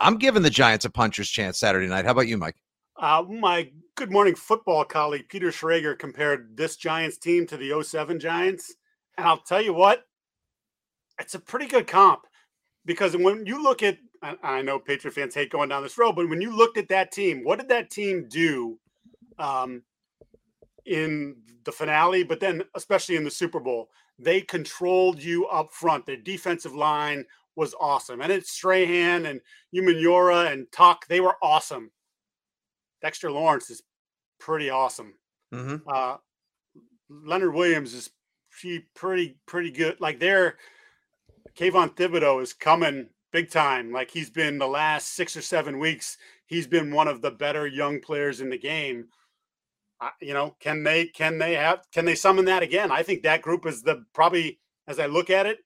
I'm 0.00 0.16
giving 0.16 0.42
the 0.42 0.50
Giants 0.50 0.84
a 0.84 0.90
puncher's 0.90 1.28
chance 1.28 1.58
Saturday 1.58 1.88
night. 1.88 2.04
How 2.04 2.12
about 2.12 2.28
you, 2.28 2.38
Mike? 2.38 2.56
Uh, 2.96 3.24
my 3.28 3.70
Good 3.96 4.10
Morning 4.10 4.34
Football 4.34 4.84
colleague 4.84 5.28
Peter 5.28 5.48
Schrager 5.48 5.98
compared 5.98 6.56
this 6.56 6.76
Giants 6.76 7.18
team 7.18 7.46
to 7.46 7.56
the 7.56 7.82
07 7.82 8.18
Giants, 8.20 8.74
and 9.16 9.26
I'll 9.26 9.38
tell 9.38 9.60
you 9.60 9.72
what, 9.72 10.04
it's 11.20 11.34
a 11.34 11.40
pretty 11.40 11.66
good 11.66 11.86
comp 11.86 12.22
because 12.84 13.16
when 13.16 13.44
you 13.44 13.62
look 13.62 13.82
at, 13.82 13.98
I, 14.22 14.36
I 14.42 14.62
know 14.62 14.78
Patriot 14.78 15.14
fans 15.14 15.34
hate 15.34 15.50
going 15.50 15.68
down 15.68 15.82
this 15.82 15.98
road, 15.98 16.16
but 16.16 16.28
when 16.28 16.40
you 16.40 16.56
looked 16.56 16.78
at 16.78 16.88
that 16.88 17.12
team, 17.12 17.44
what 17.44 17.58
did 17.58 17.68
that 17.68 17.90
team 17.90 18.26
do 18.28 18.78
um, 19.38 19.82
in 20.86 21.36
the 21.64 21.72
finale? 21.72 22.24
But 22.24 22.40
then, 22.40 22.62
especially 22.74 23.16
in 23.16 23.24
the 23.24 23.30
Super 23.30 23.60
Bowl, 23.60 23.88
they 24.18 24.40
controlled 24.40 25.22
you 25.22 25.46
up 25.46 25.72
front. 25.72 26.06
Their 26.06 26.16
defensive 26.16 26.74
line 26.74 27.24
was 27.56 27.74
awesome, 27.80 28.20
and 28.20 28.32
it's 28.32 28.50
Strahan 28.52 29.26
and 29.26 29.40
Umenyiora 29.74 30.52
and 30.52 30.70
Tuck. 30.72 31.06
They 31.08 31.20
were 31.20 31.36
awesome. 31.42 31.90
Dexter 33.02 33.30
Lawrence 33.30 33.70
is 33.70 33.82
pretty 34.38 34.70
awesome. 34.70 35.14
Mm-hmm. 35.54 35.88
Uh, 35.88 36.16
Leonard 37.08 37.54
Williams 37.54 37.94
is 37.94 38.10
pretty 38.94 39.36
pretty 39.46 39.70
good. 39.70 40.00
Like 40.00 40.18
they're 40.18 40.56
Kayvon 41.56 41.94
Thibodeaux 41.94 42.42
is 42.42 42.52
coming 42.52 43.08
big 43.32 43.50
time. 43.50 43.92
Like 43.92 44.10
he's 44.10 44.30
been 44.30 44.58
the 44.58 44.68
last 44.68 45.14
six 45.14 45.36
or 45.36 45.42
seven 45.42 45.78
weeks, 45.78 46.16
he's 46.46 46.66
been 46.66 46.92
one 46.92 47.08
of 47.08 47.22
the 47.22 47.30
better 47.30 47.66
young 47.66 48.00
players 48.00 48.40
in 48.40 48.50
the 48.50 48.58
game. 48.58 49.08
Uh, 50.00 50.10
you 50.20 50.32
know, 50.32 50.54
can 50.60 50.84
they 50.84 51.06
can 51.06 51.38
they 51.38 51.54
have 51.54 51.80
can 51.92 52.04
they 52.04 52.14
summon 52.14 52.44
that 52.46 52.62
again? 52.62 52.90
I 52.90 53.02
think 53.02 53.22
that 53.22 53.42
group 53.42 53.66
is 53.66 53.82
the 53.82 54.04
probably 54.14 54.60
as 54.86 54.98
I 54.98 55.06
look 55.06 55.30
at 55.30 55.46
it, 55.46 55.58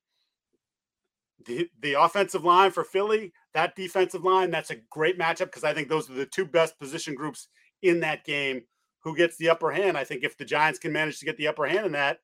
the 1.46 1.68
the 1.80 1.94
offensive 1.94 2.44
line 2.44 2.70
for 2.70 2.84
Philly, 2.84 3.32
that 3.54 3.76
defensive 3.76 4.24
line, 4.24 4.50
that's 4.50 4.70
a 4.70 4.76
great 4.90 5.18
matchup 5.18 5.46
because 5.46 5.64
I 5.64 5.74
think 5.74 5.88
those 5.88 6.08
are 6.10 6.14
the 6.14 6.26
two 6.26 6.46
best 6.46 6.78
position 6.78 7.14
groups 7.14 7.48
in 7.82 8.00
that 8.00 8.24
game. 8.24 8.62
Who 9.00 9.16
gets 9.16 9.36
the 9.36 9.50
upper 9.50 9.72
hand? 9.72 9.98
I 9.98 10.04
think 10.04 10.22
if 10.22 10.38
the 10.38 10.44
Giants 10.44 10.78
can 10.78 10.92
manage 10.92 11.18
to 11.18 11.24
get 11.24 11.36
the 11.36 11.48
upper 11.48 11.66
hand 11.66 11.86
in 11.86 11.92
that, 11.92 12.20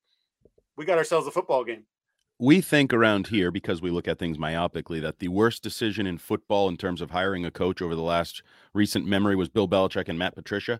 we 0.76 0.84
got 0.84 0.96
ourselves 0.96 1.26
a 1.26 1.30
football 1.30 1.64
game 1.64 1.84
we 2.38 2.60
think 2.60 2.92
around 2.92 3.26
here 3.28 3.50
because 3.50 3.82
we 3.82 3.90
look 3.90 4.06
at 4.06 4.18
things 4.18 4.38
myopically 4.38 5.00
that 5.02 5.18
the 5.18 5.28
worst 5.28 5.62
decision 5.62 6.06
in 6.06 6.18
football 6.18 6.68
in 6.68 6.76
terms 6.76 7.00
of 7.00 7.10
hiring 7.10 7.44
a 7.44 7.50
coach 7.50 7.82
over 7.82 7.94
the 7.94 8.02
last 8.02 8.42
recent 8.74 9.06
memory 9.06 9.34
was 9.34 9.48
Bill 9.48 9.68
Belichick 9.68 10.08
and 10.08 10.18
Matt 10.18 10.36
Patricia. 10.36 10.78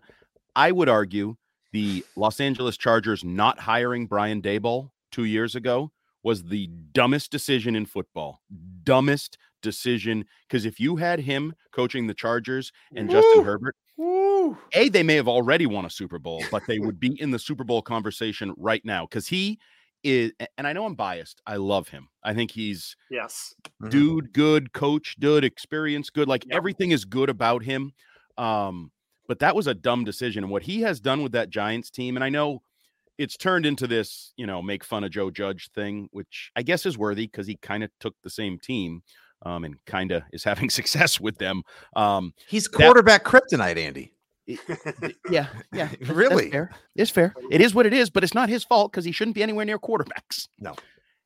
I 0.55 0.71
would 0.71 0.89
argue 0.89 1.35
the 1.71 2.05
Los 2.15 2.39
Angeles 2.39 2.77
Chargers 2.77 3.23
not 3.23 3.59
hiring 3.59 4.07
Brian 4.07 4.41
Daboll 4.41 4.91
two 5.11 5.25
years 5.25 5.55
ago 5.55 5.91
was 6.23 6.43
the 6.43 6.67
dumbest 6.93 7.31
decision 7.31 7.75
in 7.75 7.85
football. 7.85 8.41
Dumbest 8.83 9.37
decision 9.61 10.25
because 10.47 10.65
if 10.65 10.79
you 10.79 10.95
had 10.95 11.19
him 11.19 11.53
coaching 11.73 12.07
the 12.07 12.13
Chargers 12.13 12.71
and 12.95 13.09
Woo! 13.09 13.13
Justin 13.13 13.43
Herbert, 13.43 13.75
Woo! 13.97 14.57
A, 14.73 14.87
they 14.87 15.03
may 15.03 15.15
have 15.15 15.27
already 15.27 15.65
won 15.65 15.85
a 15.85 15.89
Super 15.89 16.19
Bowl, 16.19 16.41
but 16.49 16.63
they 16.67 16.79
would 16.79 16.99
be 16.99 17.19
in 17.21 17.31
the 17.31 17.39
Super 17.39 17.65
Bowl 17.65 17.81
conversation 17.81 18.53
right 18.57 18.83
now 18.85 19.05
because 19.05 19.27
he 19.27 19.59
is, 20.03 20.31
and 20.57 20.67
I 20.67 20.73
know 20.73 20.85
I'm 20.85 20.95
biased. 20.95 21.41
I 21.45 21.57
love 21.57 21.87
him. 21.89 22.09
I 22.23 22.33
think 22.33 22.51
he's 22.51 22.95
yes, 23.09 23.53
mm-hmm. 23.81 23.89
dude, 23.89 24.33
good 24.33 24.73
coach, 24.73 25.15
good 25.19 25.43
experience, 25.43 26.09
good. 26.09 26.27
Like 26.27 26.45
yep. 26.45 26.55
everything 26.55 26.91
is 26.91 27.05
good 27.05 27.29
about 27.29 27.63
him. 27.63 27.91
Um, 28.37 28.91
but 29.27 29.39
that 29.39 29.55
was 29.55 29.67
a 29.67 29.73
dumb 29.73 30.05
decision. 30.05 30.43
And 30.43 30.51
what 30.51 30.63
he 30.63 30.81
has 30.81 30.99
done 30.99 31.21
with 31.21 31.33
that 31.33 31.49
Giants 31.49 31.89
team, 31.91 32.17
and 32.17 32.23
I 32.23 32.29
know 32.29 32.61
it's 33.17 33.37
turned 33.37 33.65
into 33.65 33.85
this, 33.85 34.33
you 34.37 34.47
know, 34.47 34.61
make 34.61 34.83
fun 34.83 35.03
of 35.03 35.11
Joe 35.11 35.29
Judge 35.29 35.69
thing, 35.75 36.09
which 36.11 36.51
I 36.55 36.63
guess 36.63 36.85
is 36.85 36.97
worthy 36.97 37.27
because 37.27 37.45
he 37.45 37.57
kind 37.57 37.83
of 37.83 37.91
took 37.99 38.15
the 38.23 38.29
same 38.29 38.57
team 38.57 39.03
um, 39.45 39.65
and 39.65 39.75
kind 39.85 40.11
of 40.11 40.23
is 40.33 40.43
having 40.43 40.69
success 40.69 41.19
with 41.19 41.37
them. 41.37 41.63
Um, 41.95 42.33
He's 42.47 42.67
quarterback 42.67 43.23
that, 43.23 43.31
kryptonite, 43.31 43.77
Andy 43.77 44.13
yeah, 45.29 45.47
yeah, 45.73 45.89
really, 46.07 46.49
fair. 46.49 46.71
It's 46.95 47.11
fair. 47.11 47.33
It 47.51 47.61
is 47.61 47.73
what 47.73 47.85
it 47.85 47.93
is, 47.93 48.09
but 48.09 48.23
it's 48.23 48.33
not 48.33 48.49
his 48.49 48.63
fault 48.63 48.91
because 48.91 49.05
he 49.05 49.11
shouldn't 49.11 49.35
be 49.35 49.43
anywhere 49.43 49.65
near 49.65 49.79
quarterbacks. 49.79 50.47
No. 50.59 50.75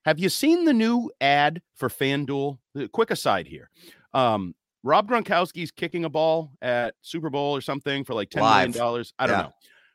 Have 0.05 0.19
you 0.19 0.29
seen 0.29 0.65
the 0.65 0.73
new 0.73 1.09
ad 1.21 1.61
for 1.75 1.89
FanDuel? 1.89 2.57
Quick 2.91 3.11
aside 3.11 3.47
here. 3.47 3.69
Um, 4.13 4.53
Rob 4.83 5.09
Gronkowski's 5.09 5.71
kicking 5.71 6.03
a 6.03 6.09
ball 6.09 6.51
at 6.61 6.95
Super 7.01 7.29
Bowl 7.29 7.55
or 7.55 7.61
something 7.61 8.03
for 8.03 8.13
like 8.13 8.29
ten 8.29 8.43
Live. 8.43 8.67
million 8.67 8.77
dollars. 8.77 9.13
I 9.17 9.27
don't 9.27 9.37
yeah. 9.37 9.43
know, 9.43 9.53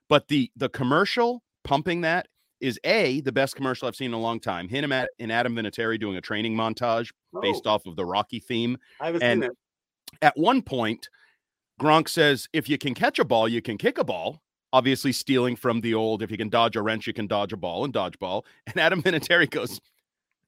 but 0.08 0.28
the 0.28 0.50
the 0.56 0.70
commercial 0.70 1.42
pumping 1.62 2.00
that 2.02 2.28
is 2.60 2.80
a 2.84 3.20
the 3.20 3.32
best 3.32 3.54
commercial 3.54 3.86
I've 3.86 3.96
seen 3.96 4.06
in 4.06 4.14
a 4.14 4.20
long 4.20 4.40
time. 4.40 4.68
Him 4.68 4.90
at 4.92 5.10
and 5.18 5.30
Adam 5.30 5.54
Vinatieri 5.54 6.00
doing 6.00 6.16
a 6.16 6.20
training 6.20 6.56
montage 6.56 7.12
oh. 7.34 7.40
based 7.40 7.66
off 7.66 7.86
of 7.86 7.96
the 7.96 8.04
Rocky 8.04 8.40
theme. 8.40 8.78
I 9.00 9.06
haven't 9.06 9.22
and 9.22 9.42
seen 9.42 9.50
it. 9.50 9.58
At 10.22 10.36
one 10.36 10.62
point, 10.62 11.08
Gronk 11.78 12.08
says, 12.08 12.48
if 12.52 12.68
you 12.68 12.76
can 12.76 12.94
catch 12.94 13.18
a 13.18 13.24
ball, 13.24 13.48
you 13.48 13.62
can 13.62 13.78
kick 13.78 13.98
a 13.98 14.04
ball. 14.04 14.42
Obviously, 14.72 15.12
stealing 15.12 15.56
from 15.56 15.80
the 15.80 15.94
old, 15.94 16.22
if 16.22 16.30
you 16.30 16.36
can 16.36 16.50
dodge 16.50 16.76
a 16.76 16.82
wrench, 16.82 17.06
you 17.06 17.14
can 17.14 17.26
dodge 17.26 17.52
a 17.52 17.56
ball 17.56 17.84
and 17.84 17.92
dodge 17.92 18.18
ball. 18.18 18.44
And 18.66 18.76
Adam 18.76 19.02
Vinatieri 19.02 19.48
goes, 19.48 19.80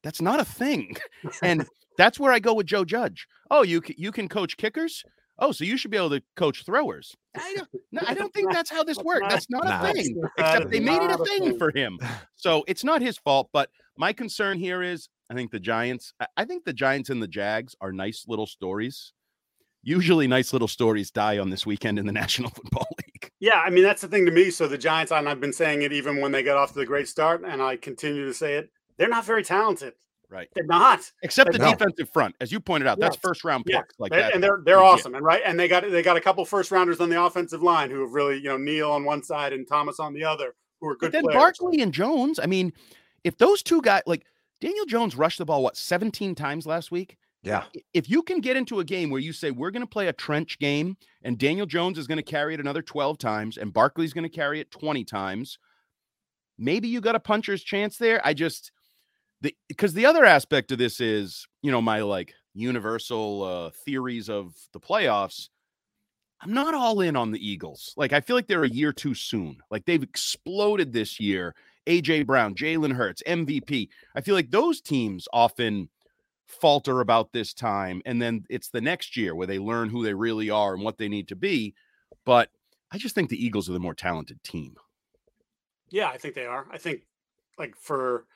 that's 0.02 0.20
not 0.20 0.40
a 0.40 0.44
thing. 0.44 0.96
And 1.42 1.66
that's 1.96 2.18
where 2.18 2.32
I 2.32 2.38
go 2.38 2.54
with 2.54 2.66
Joe 2.66 2.84
Judge. 2.84 3.26
Oh, 3.50 3.62
you 3.62 3.82
you 3.96 4.10
can 4.12 4.28
coach 4.28 4.56
kickers. 4.56 5.04
Oh, 5.38 5.52
so 5.52 5.64
you 5.64 5.76
should 5.76 5.90
be 5.90 5.96
able 5.96 6.10
to 6.10 6.22
coach 6.36 6.64
throwers. 6.64 7.16
I 7.34 7.54
don't, 7.56 7.68
no, 7.92 8.02
I 8.06 8.14
don't 8.14 8.32
think 8.34 8.52
that's 8.52 8.70
how 8.70 8.84
this 8.84 8.98
works. 8.98 9.26
That's 9.28 9.48
not 9.48 9.66
a 9.66 9.92
thing. 9.92 10.20
Except 10.38 10.70
they 10.70 10.80
made 10.80 11.02
it 11.02 11.10
a 11.10 11.24
thing 11.24 11.58
for 11.58 11.72
him. 11.74 11.98
So 12.36 12.62
it's 12.68 12.84
not 12.84 13.00
his 13.00 13.16
fault. 13.16 13.48
But 13.52 13.70
my 13.96 14.12
concern 14.12 14.58
here 14.58 14.82
is, 14.82 15.08
I 15.30 15.34
think 15.34 15.50
the 15.50 15.60
Giants. 15.60 16.12
I 16.36 16.44
think 16.44 16.64
the 16.64 16.72
Giants 16.74 17.08
and 17.10 17.22
the 17.22 17.28
Jags 17.28 17.74
are 17.80 17.92
nice 17.92 18.24
little 18.28 18.46
stories 18.46 19.12
usually 19.82 20.26
nice 20.26 20.52
little 20.52 20.68
stories 20.68 21.10
die 21.10 21.38
on 21.38 21.50
this 21.50 21.66
weekend 21.66 21.98
in 21.98 22.06
the 22.06 22.12
National 22.22 22.50
Football 22.50 22.88
League. 22.98 23.30
Yeah, 23.40 23.60
I 23.64 23.70
mean 23.70 23.84
that's 23.84 24.02
the 24.02 24.08
thing 24.08 24.26
to 24.26 24.32
me. 24.32 24.50
So 24.50 24.66
the 24.66 24.78
Giants, 24.78 25.12
and 25.12 25.28
I've 25.28 25.40
been 25.40 25.52
saying 25.52 25.82
it 25.82 25.92
even 25.92 26.20
when 26.20 26.32
they 26.32 26.42
got 26.42 26.56
off 26.56 26.72
to 26.72 26.78
the 26.78 26.86
great 26.86 27.08
start, 27.08 27.42
and 27.44 27.62
I 27.62 27.76
continue 27.76 28.26
to 28.26 28.34
say 28.34 28.54
it. 28.54 28.70
They're 28.98 29.08
not 29.08 29.24
very 29.24 29.42
talented. 29.42 29.94
Right. 30.30 30.48
They're 30.54 30.64
not. 30.64 31.10
Except 31.22 31.50
the 31.52 31.58
defensive 31.58 32.08
front, 32.12 32.36
as 32.40 32.52
you 32.52 32.60
pointed 32.60 32.86
out, 32.86 32.98
yes. 33.00 33.10
that's 33.10 33.16
first 33.16 33.42
round 33.42 33.64
picks 33.64 33.76
yes. 33.76 33.98
like 33.98 34.12
that. 34.12 34.32
And 34.32 34.42
they're 34.42 34.60
they're 34.64 34.82
awesome. 34.82 35.14
And 35.14 35.24
right. 35.24 35.42
And 35.44 35.58
they 35.58 35.66
got 35.66 35.90
they 35.90 36.02
got 36.02 36.16
a 36.16 36.20
couple 36.20 36.44
first 36.44 36.70
rounders 36.70 37.00
on 37.00 37.08
the 37.08 37.22
offensive 37.22 37.62
line 37.62 37.90
who 37.90 38.00
have 38.02 38.12
really, 38.12 38.36
you 38.36 38.44
know, 38.44 38.56
Neal 38.56 38.92
on 38.92 39.04
one 39.04 39.24
side 39.24 39.52
and 39.52 39.66
Thomas 39.66 39.98
on 39.98 40.12
the 40.12 40.24
other, 40.24 40.54
who 40.80 40.88
are 40.88 40.96
good. 40.96 41.06
But 41.06 41.12
then 41.12 41.24
players. 41.24 41.36
Barkley 41.36 41.82
and 41.82 41.92
Jones. 41.92 42.38
I 42.38 42.46
mean, 42.46 42.72
if 43.24 43.38
those 43.38 43.62
two 43.62 43.82
guys 43.82 44.02
like 44.06 44.24
Daniel 44.60 44.84
Jones 44.86 45.16
rushed 45.16 45.38
the 45.38 45.44
ball 45.44 45.62
what 45.62 45.76
17 45.76 46.34
times 46.34 46.66
last 46.66 46.90
week. 46.90 47.16
Yeah. 47.42 47.64
If 47.94 48.10
you 48.10 48.22
can 48.22 48.40
get 48.40 48.56
into 48.56 48.80
a 48.80 48.84
game 48.84 49.10
where 49.10 49.20
you 49.20 49.32
say 49.32 49.50
we're 49.50 49.70
going 49.70 49.82
to 49.82 49.88
play 49.88 50.08
a 50.08 50.12
trench 50.12 50.58
game 50.58 50.96
and 51.22 51.38
Daniel 51.38 51.66
Jones 51.66 51.96
is 51.98 52.06
going 52.06 52.18
to 52.18 52.22
carry 52.22 52.54
it 52.54 52.60
another 52.60 52.82
12 52.82 53.16
times 53.18 53.56
and 53.56 53.72
Barkley's 53.72 54.12
going 54.12 54.28
to 54.28 54.28
carry 54.28 54.60
it 54.60 54.70
20 54.70 55.04
times, 55.04 55.58
maybe 56.58 56.88
you 56.88 57.00
got 57.00 57.16
a 57.16 57.20
puncher's 57.20 57.62
chance 57.62 57.96
there. 57.96 58.20
I 58.24 58.34
just 58.34 58.72
the 59.40 59.54
because 59.68 59.94
the 59.94 60.06
other 60.06 60.24
aspect 60.24 60.70
of 60.70 60.78
this 60.78 61.00
is, 61.00 61.46
you 61.62 61.70
know, 61.70 61.80
my 61.80 62.02
like 62.02 62.34
universal 62.52 63.42
uh 63.42 63.70
theories 63.84 64.28
of 64.28 64.54
the 64.72 64.80
playoffs. 64.80 65.48
I'm 66.42 66.52
not 66.52 66.74
all 66.74 67.00
in 67.00 67.16
on 67.16 67.30
the 67.30 67.46
Eagles. 67.46 67.92
Like 67.96 68.12
I 68.12 68.20
feel 68.20 68.36
like 68.36 68.48
they're 68.48 68.64
a 68.64 68.68
year 68.68 68.92
too 68.92 69.14
soon. 69.14 69.58
Like 69.70 69.84
they've 69.86 70.02
exploded 70.02 70.92
this 70.92 71.20
year. 71.20 71.54
AJ 71.86 72.26
Brown, 72.26 72.54
Jalen 72.54 72.92
Hurts, 72.92 73.22
MVP. 73.26 73.88
I 74.14 74.20
feel 74.20 74.34
like 74.34 74.50
those 74.50 74.80
teams 74.80 75.26
often 75.32 75.88
falter 76.50 77.00
about 77.00 77.32
this 77.32 77.54
time 77.54 78.02
and 78.04 78.20
then 78.20 78.44
it's 78.50 78.68
the 78.70 78.80
next 78.80 79.16
year 79.16 79.34
where 79.34 79.46
they 79.46 79.58
learn 79.58 79.88
who 79.88 80.02
they 80.02 80.14
really 80.14 80.50
are 80.50 80.74
and 80.74 80.82
what 80.82 80.98
they 80.98 81.08
need 81.08 81.28
to 81.28 81.36
be 81.36 81.74
but 82.24 82.48
i 82.92 82.98
just 82.98 83.14
think 83.14 83.30
the 83.30 83.44
eagles 83.44 83.68
are 83.68 83.72
the 83.72 83.78
more 83.78 83.94
talented 83.94 84.42
team 84.42 84.74
yeah 85.90 86.08
i 86.08 86.18
think 86.18 86.34
they 86.34 86.46
are 86.46 86.66
i 86.72 86.78
think 86.78 87.02
like 87.58 87.76
for 87.76 88.26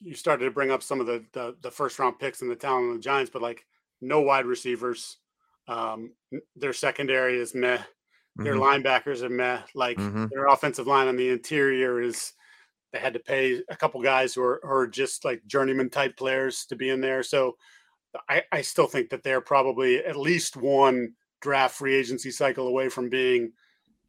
you 0.00 0.14
started 0.14 0.44
to 0.44 0.50
bring 0.50 0.70
up 0.70 0.82
some 0.82 1.00
of 1.00 1.06
the 1.06 1.24
the, 1.32 1.56
the 1.62 1.70
first 1.70 1.98
round 1.98 2.18
picks 2.18 2.42
and 2.42 2.50
the 2.50 2.56
talent 2.56 2.88
of 2.88 2.94
the 2.94 3.00
giants 3.00 3.30
but 3.32 3.42
like 3.42 3.64
no 4.00 4.20
wide 4.20 4.46
receivers 4.46 5.18
um 5.68 6.12
their 6.56 6.72
secondary 6.72 7.38
is 7.38 7.54
meh 7.54 7.78
their 8.36 8.54
mm-hmm. 8.54 8.86
linebackers 8.86 9.22
are 9.22 9.28
meh 9.28 9.60
like 9.74 9.96
mm-hmm. 9.96 10.26
their 10.30 10.46
offensive 10.46 10.86
line 10.86 11.08
on 11.08 11.16
the 11.16 11.28
interior 11.28 12.00
is 12.00 12.32
they 12.92 12.98
had 12.98 13.14
to 13.14 13.20
pay 13.20 13.62
a 13.68 13.76
couple 13.76 14.00
guys 14.02 14.34
who 14.34 14.42
are, 14.42 14.60
who 14.62 14.70
are 14.70 14.86
just 14.86 15.24
like 15.24 15.46
journeyman 15.46 15.90
type 15.90 16.16
players 16.16 16.64
to 16.66 16.76
be 16.76 16.88
in 16.90 17.00
there. 17.00 17.22
So 17.22 17.56
I, 18.28 18.42
I 18.50 18.62
still 18.62 18.86
think 18.86 19.10
that 19.10 19.22
they're 19.22 19.40
probably 19.40 20.04
at 20.04 20.16
least 20.16 20.56
one 20.56 21.12
draft 21.40 21.76
free 21.76 21.94
agency 21.94 22.30
cycle 22.30 22.66
away 22.66 22.88
from 22.88 23.08
being 23.08 23.52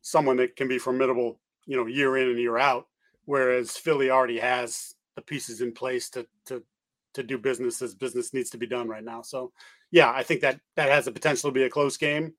someone 0.01 0.37
that 0.37 0.55
can 0.55 0.67
be 0.67 0.79
formidable, 0.79 1.39
you 1.65 1.75
know, 1.75 1.85
year 1.85 2.17
in 2.17 2.29
and 2.29 2.39
year 2.39 2.57
out. 2.57 2.87
Whereas 3.25 3.77
Philly 3.77 4.09
already 4.09 4.39
has 4.39 4.95
the 5.15 5.21
pieces 5.21 5.61
in 5.61 5.73
place 5.73 6.09
to 6.11 6.25
to 6.45 6.63
to 7.13 7.23
do 7.23 7.37
business 7.37 7.81
as 7.81 7.95
business 7.95 8.33
needs 8.33 8.49
to 8.51 8.57
be 8.57 8.67
done 8.67 8.87
right 8.87 9.03
now. 9.03 9.21
So 9.21 9.51
yeah, 9.91 10.11
I 10.11 10.23
think 10.23 10.41
that 10.41 10.59
that 10.75 10.89
has 10.89 11.05
the 11.05 11.11
potential 11.11 11.49
to 11.49 11.53
be 11.53 11.63
a 11.63 11.69
close 11.69 11.97
game. 11.97 12.33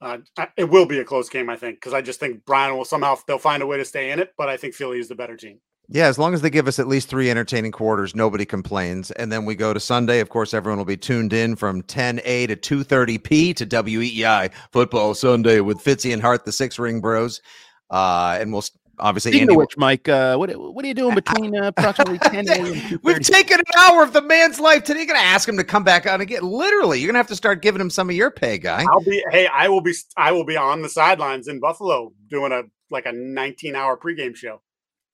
Uh, 0.00 0.18
it 0.56 0.64
will 0.64 0.86
be 0.86 0.98
a 0.98 1.04
close 1.04 1.28
game, 1.28 1.48
I 1.48 1.56
think, 1.56 1.78
because 1.78 1.94
I 1.94 2.02
just 2.02 2.20
think 2.20 2.44
Brian 2.44 2.76
will 2.76 2.84
somehow 2.84 3.16
they'll 3.26 3.38
find 3.38 3.62
a 3.62 3.66
way 3.66 3.78
to 3.78 3.84
stay 3.84 4.10
in 4.10 4.18
it. 4.18 4.34
But 4.36 4.48
I 4.48 4.56
think 4.56 4.74
Philly 4.74 4.98
is 4.98 5.08
the 5.08 5.14
better 5.14 5.36
team. 5.36 5.60
Yeah, 5.88 6.06
as 6.06 6.18
long 6.18 6.34
as 6.34 6.42
they 6.42 6.50
give 6.50 6.66
us 6.66 6.80
at 6.80 6.88
least 6.88 7.08
three 7.08 7.30
entertaining 7.30 7.70
quarters, 7.70 8.16
nobody 8.16 8.44
complains. 8.44 9.12
And 9.12 9.30
then 9.30 9.44
we 9.44 9.54
go 9.54 9.72
to 9.72 9.78
Sunday. 9.78 10.18
Of 10.18 10.30
course, 10.30 10.52
everyone 10.52 10.78
will 10.78 10.84
be 10.84 10.96
tuned 10.96 11.32
in 11.32 11.54
from 11.54 11.82
10A 11.82 12.48
to 12.48 12.56
2:30P 12.56 13.54
to 13.54 13.66
WEEI 13.66 14.50
Football 14.72 15.14
Sunday 15.14 15.60
with 15.60 15.78
Fitzy 15.78 16.12
and 16.12 16.20
Hart, 16.20 16.44
the 16.44 16.52
Six 16.52 16.78
Ring 16.78 17.00
Bros. 17.00 17.40
Uh, 17.88 18.36
and 18.40 18.52
we'll 18.52 18.64
obviously 18.98 19.32
Speaking 19.32 19.48
Andy, 19.48 19.56
which, 19.56 19.76
Mike, 19.76 20.08
uh, 20.08 20.36
what 20.36 20.50
what 20.56 20.84
are 20.84 20.88
you 20.88 20.94
doing 20.94 21.14
between 21.14 21.56
uh, 21.56 21.68
approximately 21.68 22.18
10 22.18 22.48
a.m. 22.48 22.66
and 22.66 23.00
We've 23.02 23.20
taken 23.20 23.58
an 23.58 23.64
hour 23.78 24.02
of 24.02 24.12
the 24.12 24.22
man's 24.22 24.60
life 24.60 24.84
today. 24.84 25.00
You're 25.00 25.08
gonna 25.08 25.18
ask 25.20 25.48
him 25.48 25.56
to 25.56 25.64
come 25.64 25.84
back 25.84 26.06
on 26.06 26.20
again. 26.20 26.42
Literally, 26.42 27.00
you're 27.00 27.08
gonna 27.08 27.18
have 27.18 27.28
to 27.28 27.36
start 27.36 27.62
giving 27.62 27.80
him 27.80 27.90
some 27.90 28.10
of 28.10 28.16
your 28.16 28.30
pay, 28.30 28.58
guy. 28.58 28.84
I'll 28.90 29.00
be. 29.00 29.22
Hey, 29.30 29.46
I 29.46 29.68
will 29.68 29.80
be. 29.80 29.94
I 30.16 30.32
will 30.32 30.44
be 30.44 30.56
on 30.56 30.82
the 30.82 30.88
sidelines 30.88 31.48
in 31.48 31.60
Buffalo 31.60 32.12
doing 32.28 32.52
a 32.52 32.62
like 32.90 33.06
a 33.06 33.12
19 33.12 33.74
hour 33.74 33.96
pregame 33.96 34.36
show 34.36 34.60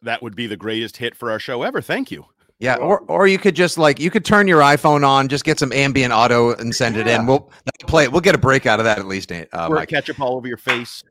that 0.02 0.22
would 0.22 0.36
be 0.36 0.46
the 0.46 0.56
greatest 0.56 0.96
hit 0.96 1.16
for 1.16 1.30
our 1.30 1.38
show 1.38 1.62
ever. 1.62 1.80
Thank 1.80 2.10
you. 2.10 2.26
Yeah, 2.58 2.76
or 2.76 3.00
or 3.08 3.26
you 3.26 3.38
could 3.38 3.56
just 3.56 3.76
like 3.76 3.98
you 3.98 4.08
could 4.08 4.24
turn 4.24 4.46
your 4.46 4.60
iPhone 4.60 5.04
on, 5.06 5.26
just 5.26 5.44
get 5.44 5.58
some 5.58 5.72
ambient 5.72 6.12
auto 6.12 6.54
and 6.54 6.72
send 6.72 6.94
yeah. 6.94 7.02
it 7.02 7.08
in. 7.08 7.26
We'll 7.26 7.50
play 7.88 8.04
it. 8.04 8.12
We'll 8.12 8.20
get 8.20 8.36
a 8.36 8.38
break 8.38 8.66
out 8.66 8.78
of 8.78 8.84
that 8.84 8.98
at 8.98 9.06
least. 9.06 9.32
Uh, 9.32 9.46
or 9.52 9.76
Mike. 9.76 9.88
ketchup 9.88 10.20
all 10.20 10.36
over 10.36 10.46
your 10.46 10.58
face. 10.58 11.02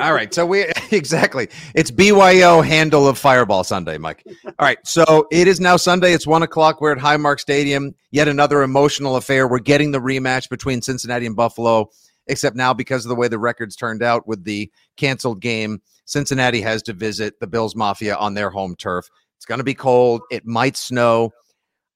All 0.00 0.14
right. 0.14 0.32
So 0.32 0.46
we 0.46 0.64
exactly. 0.90 1.48
It's 1.74 1.90
BYO 1.90 2.62
handle 2.62 3.06
of 3.06 3.18
Fireball 3.18 3.64
Sunday, 3.64 3.98
Mike. 3.98 4.24
All 4.46 4.52
right. 4.58 4.78
So 4.86 5.28
it 5.30 5.46
is 5.46 5.60
now 5.60 5.76
Sunday. 5.76 6.14
It's 6.14 6.26
one 6.26 6.42
o'clock. 6.42 6.80
We're 6.80 6.92
at 6.92 6.98
Highmark 6.98 7.38
Stadium. 7.38 7.94
Yet 8.10 8.26
another 8.26 8.62
emotional 8.62 9.16
affair. 9.16 9.46
We're 9.46 9.58
getting 9.58 9.90
the 9.90 10.00
rematch 10.00 10.48
between 10.48 10.80
Cincinnati 10.80 11.26
and 11.26 11.36
Buffalo, 11.36 11.90
except 12.28 12.56
now 12.56 12.72
because 12.72 13.04
of 13.04 13.10
the 13.10 13.14
way 13.14 13.28
the 13.28 13.38
records 13.38 13.76
turned 13.76 14.02
out 14.02 14.26
with 14.26 14.44
the 14.44 14.70
canceled 14.96 15.42
game, 15.42 15.82
Cincinnati 16.06 16.62
has 16.62 16.82
to 16.84 16.94
visit 16.94 17.38
the 17.38 17.46
Bills 17.46 17.76
Mafia 17.76 18.16
on 18.16 18.32
their 18.32 18.48
home 18.48 18.76
turf. 18.76 19.10
It's 19.36 19.46
going 19.46 19.58
to 19.58 19.64
be 19.64 19.74
cold. 19.74 20.22
It 20.30 20.46
might 20.46 20.78
snow. 20.78 21.32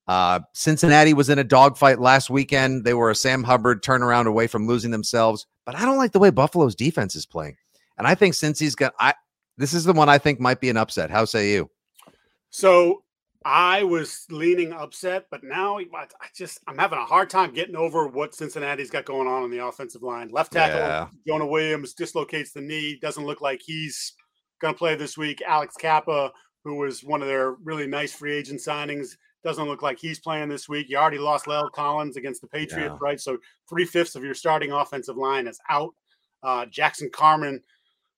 Uh, 0.07 0.41
Cincinnati 0.53 1.15
was 1.15 1.31
in 1.31 1.39
a 1.39 1.45
dogfight 1.45 1.99
last 1.99 2.29
weekend. 2.29 2.85
They 2.85 2.93
were 2.95 3.11
a 3.11 3.15
Sam 3.15 3.43
Hubbard 3.43 3.83
turnaround 3.83 4.27
away 4.27 4.47
from 4.47 4.67
losing 4.67 4.91
themselves. 4.91 5.47
But 5.65 5.77
I 5.77 5.87
don't 5.87 5.97
like 5.97 6.13
the 6.13 6.19
way 6.19 6.29
Buffalo's 6.29 6.75
defense 6.75 7.17
is 7.17 7.25
playing. 7.25 7.57
And 7.99 8.07
I 8.07 8.15
think 8.15 8.35
since 8.35 8.59
he's 8.59 8.75
got, 8.75 8.95
I 8.99 9.15
this 9.57 9.73
is 9.73 9.85
the 9.85 9.93
one 9.93 10.09
I 10.09 10.19
think 10.19 10.41
might 10.41 10.61
be 10.61 10.69
an 10.71 10.77
upset. 10.77 11.11
How 11.11 11.25
say 11.25 11.53
you? 11.53 11.71
So 12.51 13.03
I 13.45 13.83
was 13.83 14.25
leaning 14.31 14.73
upset, 14.73 15.27
but 15.31 15.45
now 15.45 15.79
I 15.79 16.07
just 16.35 16.61
I'm 16.67 16.79
having 16.79 16.99
a 16.99 17.05
hard 17.05 17.31
time 17.31 17.53
getting 17.53 17.77
over 17.77 18.07
what 18.09 18.35
Cincinnati's 18.35 18.91
got 18.91 19.05
going 19.05 19.29
on 19.29 19.43
on 19.43 19.51
the 19.51 19.65
offensive 19.65 20.03
line. 20.03 20.29
Left 20.31 20.53
tackle 20.53 20.79
Yeah. 20.81 21.09
Jonah 21.27 21.47
Williams 21.47 21.95
dislocates 21.95 22.53
the 22.53 22.61
knee. 22.63 22.99
Doesn't 23.01 23.27
look 23.27 23.41
like 23.41 23.61
he's 23.63 24.15
going 24.61 24.75
to 24.75 24.79
play 24.79 24.95
this 24.97 25.19
week. 25.19 25.43
Alex 25.47 25.75
Cappa, 25.77 26.33
who 26.65 26.77
was 26.77 27.05
one 27.05 27.21
of 27.23 27.29
their 27.29 27.53
really 27.63 27.87
nice 27.87 28.13
free 28.13 28.33
agent 28.35 28.61
signings, 28.61 29.09
doesn't 29.45 29.67
look 29.67 29.83
like 29.83 29.99
he's 29.99 30.19
playing 30.19 30.49
this 30.49 30.69
week. 30.69 30.87
You 30.89 30.97
already 30.97 31.19
lost 31.19 31.45
La'el 31.45 31.71
Collins 31.71 32.17
against 32.17 32.41
the 32.41 32.47
Patriots, 32.49 32.93
Yeah. 32.95 32.99
right? 33.01 33.21
So 33.21 33.37
three 33.69 33.85
fifths 33.85 34.15
of 34.17 34.25
your 34.25 34.35
starting 34.35 34.73
offensive 34.73 35.19
line 35.19 35.47
is 35.47 35.61
out. 35.69 35.95
Uh, 36.43 36.65
Jackson 36.67 37.11
Carman, 37.13 37.63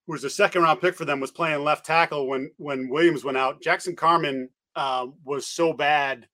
who 0.07 0.13
was 0.13 0.25
a 0.25 0.31
second 0.31 0.63
round 0.63 0.81
pick 0.81 0.95
for 0.95 1.05
them, 1.05 1.21
was 1.21 1.31
playing 1.31 1.65
left 1.65 1.85
tackle 1.85 2.27
when 2.29 2.51
when 2.57 2.89
Williams 2.89 3.25
went 3.25 3.37
out. 3.37 3.61
Jackson 3.63 3.97
Carman 3.97 4.49
uh, 4.75 5.07
was 5.25 5.47
so 5.47 5.73
bad 5.73 6.29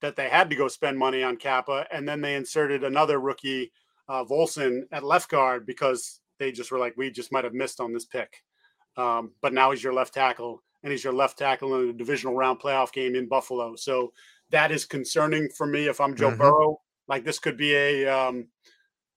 that 0.00 0.16
they 0.16 0.28
had 0.28 0.50
to 0.50 0.56
go 0.56 0.68
spend 0.68 0.98
money 0.98 1.22
on 1.22 1.36
Cappa, 1.36 1.86
and 1.90 2.06
then 2.06 2.20
they 2.20 2.34
inserted 2.34 2.84
another 2.84 3.18
rookie, 3.18 3.72
uh, 4.08 4.24
Volson, 4.24 4.82
at 4.92 5.02
left 5.02 5.30
guard 5.30 5.64
because 5.66 6.20
they 6.38 6.52
just 6.52 6.70
were 6.70 6.78
like, 6.78 6.94
we 6.96 7.10
just 7.10 7.32
might 7.32 7.44
have 7.44 7.54
missed 7.54 7.80
on 7.80 7.92
this 7.94 8.04
pick. 8.04 8.42
Um, 8.98 9.32
but 9.40 9.54
now 9.54 9.70
he's 9.70 9.82
your 9.82 9.94
left 9.94 10.12
tackle, 10.12 10.62
and 10.82 10.92
he's 10.92 11.02
your 11.04 11.14
left 11.14 11.38
tackle 11.38 11.80
in 11.80 11.88
a 11.88 11.92
divisional 11.94 12.34
round 12.36 12.60
playoff 12.60 12.92
game 12.92 13.14
in 13.14 13.28
Buffalo. 13.28 13.74
So 13.76 14.12
that 14.50 14.70
is 14.70 14.84
concerning 14.84 15.48
for 15.48 15.66
me 15.66 15.86
if 15.86 16.00
I'm 16.00 16.14
Joe 16.14 16.30
Mhm. 16.30 16.38
Burrow. 16.38 16.80
Like 17.08 17.24
this 17.24 17.38
could 17.38 17.56
be 17.56 17.74
a 17.74 18.06
um, 18.06 18.48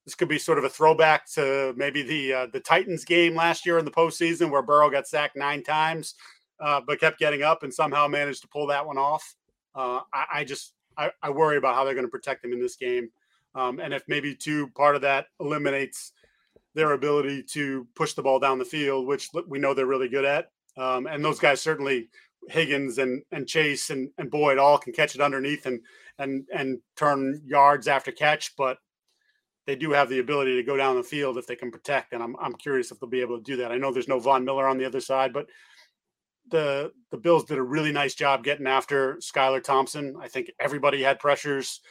this 0.09 0.15
could 0.15 0.27
be 0.27 0.39
sort 0.39 0.57
of 0.57 0.63
a 0.63 0.69
throwback 0.69 1.29
to 1.31 1.71
maybe 1.77 2.01
the 2.01 2.33
uh, 2.33 2.47
the 2.51 2.59
Titans 2.59 3.05
game 3.05 3.35
last 3.35 3.63
year 3.63 3.77
in 3.77 3.85
the 3.85 3.91
postseason 3.91 4.49
where 4.49 4.63
Burrow 4.63 4.89
got 4.89 5.07
sacked 5.07 5.35
nine 5.35 5.61
times, 5.61 6.15
uh, 6.59 6.81
but 6.81 6.99
kept 6.99 7.19
getting 7.19 7.43
up 7.43 7.61
and 7.61 7.71
somehow 7.71 8.07
managed 8.07 8.41
to 8.41 8.47
pull 8.47 8.65
that 8.67 8.87
one 8.87 8.97
off. 8.97 9.35
Uh, 9.75 9.99
I, 10.11 10.25
I 10.33 10.43
just 10.45 10.73
I, 10.97 11.11
I 11.21 11.29
worry 11.29 11.57
about 11.57 11.75
how 11.75 11.83
they're 11.83 11.93
going 11.93 12.07
to 12.07 12.11
protect 12.11 12.43
him 12.43 12.53
in 12.53 12.59
this 12.59 12.75
game, 12.75 13.11
um, 13.53 13.79
and 13.79 13.93
if 13.93 14.01
maybe 14.07 14.33
two 14.33 14.69
part 14.69 14.95
of 14.95 15.03
that 15.03 15.27
eliminates 15.39 16.11
their 16.73 16.93
ability 16.93 17.43
to 17.43 17.85
push 17.93 18.13
the 18.13 18.23
ball 18.23 18.39
down 18.39 18.57
the 18.57 18.65
field, 18.65 19.05
which 19.05 19.29
we 19.47 19.59
know 19.59 19.75
they're 19.75 19.85
really 19.85 20.09
good 20.09 20.25
at. 20.25 20.49
Um, 20.75 21.05
and 21.05 21.23
those 21.23 21.39
guys 21.39 21.61
certainly 21.61 22.09
Higgins 22.47 22.97
and 22.97 23.21
and 23.31 23.47
Chase 23.47 23.91
and, 23.91 24.09
and 24.17 24.31
Boyd 24.31 24.57
all 24.57 24.79
can 24.79 24.91
catch 24.91 25.13
it 25.13 25.21
underneath 25.21 25.67
and 25.67 25.81
and 26.17 26.47
and 26.51 26.79
turn 26.95 27.43
yards 27.45 27.87
after 27.87 28.11
catch, 28.11 28.55
but 28.57 28.79
they 29.69 29.75
do 29.75 29.91
have 29.91 30.09
the 30.09 30.17
ability 30.17 30.55
to 30.55 30.63
go 30.63 30.75
down 30.75 30.95
the 30.95 31.03
field 31.03 31.37
if 31.37 31.45
they 31.45 31.55
can 31.55 31.69
protect. 31.69 32.13
And 32.13 32.23
I'm 32.23 32.35
I'm 32.41 32.55
curious 32.55 32.89
if 32.89 32.99
they'll 32.99 33.07
be 33.07 33.21
able 33.21 33.37
to 33.37 33.43
do 33.43 33.57
that. 33.57 33.71
I 33.71 33.77
know 33.77 33.93
there's 33.93 34.07
no 34.07 34.17
Von 34.17 34.43
Miller 34.43 34.67
on 34.67 34.79
the 34.79 34.85
other 34.85 34.99
side, 34.99 35.31
but 35.31 35.45
the 36.49 36.91
the 37.11 37.17
Bills 37.17 37.43
did 37.43 37.59
a 37.59 37.61
really 37.61 37.91
nice 37.91 38.15
job 38.15 38.43
getting 38.43 38.65
after 38.65 39.17
Skylar 39.17 39.63
Thompson. 39.63 40.15
I 40.19 40.27
think 40.27 40.49
everybody 40.59 41.03
had 41.03 41.19
pressures. 41.19 41.81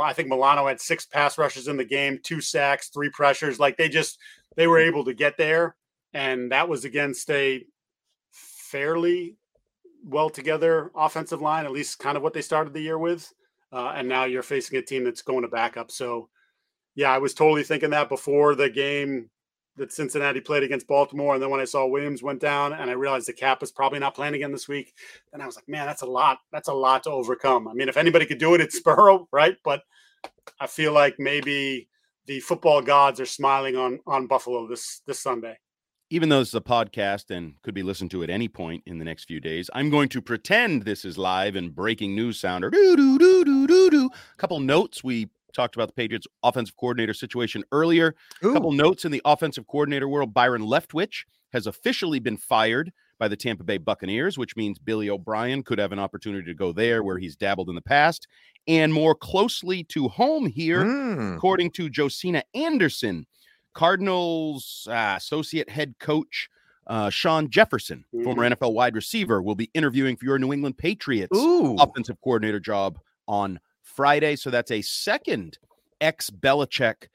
I 0.00 0.14
think 0.14 0.28
Milano 0.28 0.66
had 0.66 0.80
six 0.80 1.06
pass 1.06 1.38
rushes 1.38 1.68
in 1.68 1.76
the 1.76 1.84
game, 1.84 2.18
two 2.24 2.40
sacks, 2.40 2.88
three 2.88 3.10
pressures. 3.10 3.60
Like 3.60 3.76
they 3.76 3.88
just 3.88 4.18
they 4.56 4.66
were 4.66 4.80
able 4.80 5.04
to 5.04 5.14
get 5.14 5.36
there, 5.36 5.76
and 6.12 6.50
that 6.50 6.68
was 6.68 6.84
against 6.84 7.30
a 7.30 7.64
fairly 8.32 9.36
well 10.04 10.28
together 10.28 10.90
offensive 10.96 11.40
line, 11.40 11.66
at 11.66 11.70
least 11.70 12.00
kind 12.00 12.16
of 12.16 12.24
what 12.24 12.32
they 12.32 12.42
started 12.42 12.72
the 12.72 12.80
year 12.80 12.98
with. 12.98 13.32
Uh, 13.72 13.92
and 13.94 14.08
now 14.08 14.24
you're 14.24 14.42
facing 14.42 14.76
a 14.76 14.82
team 14.82 15.04
that's 15.04 15.22
going 15.22 15.42
to 15.42 15.48
backup. 15.48 15.92
So, 15.92 16.30
yeah, 16.98 17.12
I 17.12 17.18
was 17.18 17.32
totally 17.32 17.62
thinking 17.62 17.90
that 17.90 18.08
before 18.08 18.56
the 18.56 18.68
game 18.68 19.30
that 19.76 19.92
Cincinnati 19.92 20.40
played 20.40 20.64
against 20.64 20.88
Baltimore. 20.88 21.34
And 21.34 21.40
then 21.40 21.48
when 21.48 21.60
I 21.60 21.64
saw 21.64 21.86
Williams 21.86 22.24
went 22.24 22.40
down 22.40 22.72
and 22.72 22.90
I 22.90 22.94
realized 22.94 23.28
the 23.28 23.32
cap 23.34 23.62
is 23.62 23.70
probably 23.70 24.00
not 24.00 24.16
playing 24.16 24.34
again 24.34 24.50
this 24.50 24.66
week, 24.66 24.92
then 25.30 25.40
I 25.40 25.46
was 25.46 25.54
like, 25.54 25.68
man, 25.68 25.86
that's 25.86 26.02
a 26.02 26.06
lot. 26.06 26.38
That's 26.50 26.66
a 26.66 26.72
lot 26.74 27.04
to 27.04 27.10
overcome. 27.12 27.68
I 27.68 27.74
mean, 27.74 27.88
if 27.88 27.96
anybody 27.96 28.26
could 28.26 28.38
do 28.38 28.52
it, 28.54 28.60
it's 28.60 28.80
Burrow, 28.84 29.28
right? 29.30 29.56
But 29.62 29.82
I 30.58 30.66
feel 30.66 30.92
like 30.92 31.14
maybe 31.20 31.88
the 32.26 32.40
football 32.40 32.82
gods 32.82 33.20
are 33.20 33.26
smiling 33.26 33.76
on 33.76 34.00
on 34.04 34.26
Buffalo 34.26 34.66
this 34.66 35.00
this 35.06 35.20
Sunday. 35.20 35.56
even 36.10 36.28
though 36.30 36.40
this 36.40 36.48
is 36.48 36.54
a 36.54 36.60
podcast 36.60 37.30
and 37.30 37.54
could 37.62 37.74
be 37.74 37.82
listened 37.84 38.10
to 38.10 38.24
at 38.24 38.30
any 38.30 38.48
point 38.48 38.82
in 38.86 38.98
the 38.98 39.04
next 39.04 39.24
few 39.26 39.38
days, 39.40 39.70
I'm 39.72 39.88
going 39.88 40.08
to 40.08 40.20
pretend 40.22 40.82
this 40.82 41.04
is 41.04 41.16
live 41.16 41.54
and 41.54 41.72
breaking 41.74 42.16
news 42.16 42.40
sounder. 42.40 42.70
Doo, 42.70 42.96
doo, 42.96 43.18
doo, 43.18 43.44
doo, 43.44 43.66
doo, 43.68 43.90
doo. 43.90 44.06
A 44.06 44.36
couple 44.36 44.58
notes. 44.58 45.04
We 45.04 45.28
talked 45.54 45.74
about 45.74 45.88
the 45.88 45.94
Patriots 45.94 46.26
offensive 46.42 46.76
coordinator 46.76 47.14
situation 47.14 47.64
earlier. 47.72 48.14
A 48.42 48.52
couple 48.52 48.72
notes 48.72 49.04
in 49.04 49.12
the 49.12 49.22
offensive 49.24 49.66
coordinator 49.66 50.08
world. 50.08 50.32
Byron 50.34 50.62
Leftwich 50.62 51.24
has 51.52 51.66
officially 51.66 52.18
been 52.18 52.36
fired 52.36 52.92
by 53.18 53.26
the 53.28 53.36
Tampa 53.36 53.64
Bay 53.64 53.78
Buccaneers, 53.78 54.38
which 54.38 54.54
means 54.56 54.78
Billy 54.78 55.10
O'Brien 55.10 55.62
could 55.62 55.78
have 55.78 55.90
an 55.92 55.98
opportunity 55.98 56.44
to 56.46 56.54
go 56.54 56.72
there 56.72 57.02
where 57.02 57.18
he's 57.18 57.34
dabbled 57.36 57.68
in 57.68 57.74
the 57.74 57.80
past. 57.82 58.28
And 58.68 58.92
more 58.92 59.14
closely 59.14 59.82
to 59.84 60.08
home 60.08 60.46
here, 60.46 60.84
Hmm. 60.84 61.34
according 61.36 61.70
to 61.72 61.88
Josina 61.90 62.44
Anderson, 62.54 63.26
Cardinals 63.74 64.86
uh, 64.90 65.14
associate 65.16 65.70
head 65.70 65.94
coach 65.98 66.48
uh, 66.86 67.10
Shawn 67.10 67.50
Jefferson, 67.50 68.04
former 68.24 68.48
NFL 68.48 68.72
wide 68.72 68.94
receiver, 68.94 69.42
will 69.42 69.54
be 69.54 69.70
interviewing 69.74 70.16
for 70.16 70.24
your 70.24 70.38
New 70.38 70.52
England 70.52 70.78
Patriots 70.78 71.36
Ooh. 71.36 71.76
offensive 71.76 72.16
coordinator 72.22 72.60
job 72.60 72.98
on 73.26 73.60
Friday. 73.88 74.36
So 74.36 74.50
that's 74.50 74.70
a 74.70 74.82
second 74.82 75.58
ex 76.00 76.30
Belichick. 76.30 77.08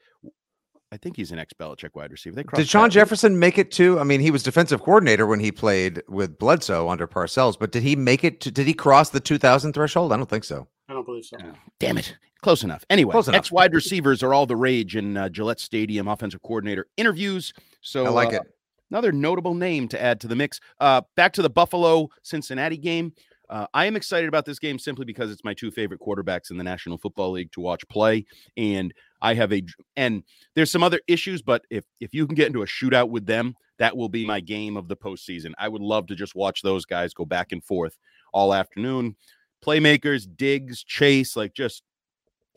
I 0.92 0.96
think 0.96 1.16
he's 1.16 1.32
an 1.32 1.38
ex 1.38 1.52
Belichick 1.52 1.90
wide 1.94 2.12
receiver. 2.12 2.36
They 2.36 2.44
Did 2.54 2.68
Shawn 2.68 2.84
paths. 2.84 2.94
Jefferson 2.94 3.38
make 3.38 3.58
it 3.58 3.72
to? 3.72 3.98
I 3.98 4.04
mean, 4.04 4.20
he 4.20 4.30
was 4.30 4.42
defensive 4.42 4.80
coordinator 4.82 5.26
when 5.26 5.40
he 5.40 5.50
played 5.50 6.02
with 6.08 6.38
Bledsoe 6.38 6.88
under 6.88 7.08
Parcells, 7.08 7.58
but 7.58 7.72
did 7.72 7.82
he 7.82 7.96
make 7.96 8.22
it? 8.22 8.40
To, 8.42 8.50
did 8.50 8.66
he 8.66 8.74
cross 8.74 9.10
the 9.10 9.20
2,000 9.20 9.72
threshold? 9.72 10.12
I 10.12 10.16
don't 10.16 10.28
think 10.28 10.44
so. 10.44 10.68
I 10.88 10.92
don't 10.92 11.04
believe 11.04 11.24
so. 11.24 11.36
Damn 11.80 11.98
it. 11.98 12.16
Close 12.42 12.62
enough. 12.62 12.84
Anyway, 12.90 13.10
Close 13.10 13.26
enough. 13.26 13.38
ex 13.38 13.50
wide 13.50 13.74
receivers 13.74 14.22
are 14.22 14.34
all 14.34 14.46
the 14.46 14.54
rage 14.54 14.96
in 14.96 15.16
uh, 15.16 15.28
Gillette 15.30 15.58
Stadium 15.58 16.06
offensive 16.06 16.42
coordinator 16.42 16.86
interviews. 16.96 17.52
So 17.80 18.04
I 18.04 18.10
like 18.10 18.34
uh, 18.34 18.36
it. 18.36 18.42
Another 18.90 19.10
notable 19.10 19.54
name 19.54 19.88
to 19.88 20.00
add 20.00 20.20
to 20.20 20.28
the 20.28 20.36
mix. 20.36 20.60
Uh, 20.78 21.00
back 21.16 21.32
to 21.32 21.42
the 21.42 21.50
Buffalo 21.50 22.10
Cincinnati 22.22 22.76
game. 22.76 23.12
Uh, 23.50 23.66
I 23.74 23.86
am 23.86 23.96
excited 23.96 24.28
about 24.28 24.46
this 24.46 24.58
game 24.58 24.78
simply 24.78 25.04
because 25.04 25.30
it's 25.30 25.44
my 25.44 25.54
two 25.54 25.70
favorite 25.70 26.00
quarterbacks 26.00 26.50
in 26.50 26.56
the 26.56 26.64
National 26.64 26.96
Football 26.96 27.32
League 27.32 27.52
to 27.52 27.60
watch 27.60 27.86
play, 27.88 28.24
and 28.56 28.92
I 29.20 29.34
have 29.34 29.52
a 29.52 29.62
and 29.96 30.22
there's 30.54 30.70
some 30.70 30.82
other 30.82 31.00
issues, 31.06 31.42
but 31.42 31.62
if 31.70 31.84
if 32.00 32.14
you 32.14 32.26
can 32.26 32.34
get 32.34 32.46
into 32.46 32.62
a 32.62 32.66
shootout 32.66 33.10
with 33.10 33.26
them, 33.26 33.54
that 33.78 33.96
will 33.96 34.08
be 34.08 34.26
my 34.26 34.40
game 34.40 34.76
of 34.76 34.88
the 34.88 34.96
postseason. 34.96 35.52
I 35.58 35.68
would 35.68 35.82
love 35.82 36.06
to 36.06 36.14
just 36.14 36.34
watch 36.34 36.62
those 36.62 36.84
guys 36.84 37.12
go 37.12 37.24
back 37.24 37.52
and 37.52 37.62
forth 37.62 37.98
all 38.32 38.54
afternoon. 38.54 39.16
Playmakers, 39.64 40.26
Diggs, 40.36 40.84
Chase, 40.84 41.36
like 41.36 41.54
just 41.54 41.82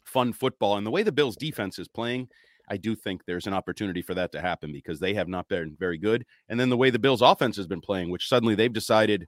fun 0.05 0.33
football. 0.33 0.77
And 0.77 0.85
the 0.85 0.91
way 0.91 1.03
the 1.03 1.11
Bills 1.11 1.35
defense 1.35 1.79
is 1.79 1.87
playing, 1.87 2.27
I 2.69 2.77
do 2.77 2.95
think 2.95 3.23
there's 3.25 3.47
an 3.47 3.53
opportunity 3.53 4.01
for 4.01 4.13
that 4.15 4.31
to 4.33 4.41
happen 4.41 4.71
because 4.71 4.99
they 4.99 5.13
have 5.13 5.27
not 5.27 5.47
been 5.47 5.75
very 5.79 5.97
good. 5.97 6.25
And 6.49 6.59
then 6.59 6.69
the 6.69 6.77
way 6.77 6.89
the 6.89 6.99
Bills 6.99 7.21
offense 7.21 7.55
has 7.57 7.67
been 7.67 7.81
playing, 7.81 8.09
which 8.09 8.27
suddenly 8.27 8.55
they've 8.55 8.71
decided 8.71 9.27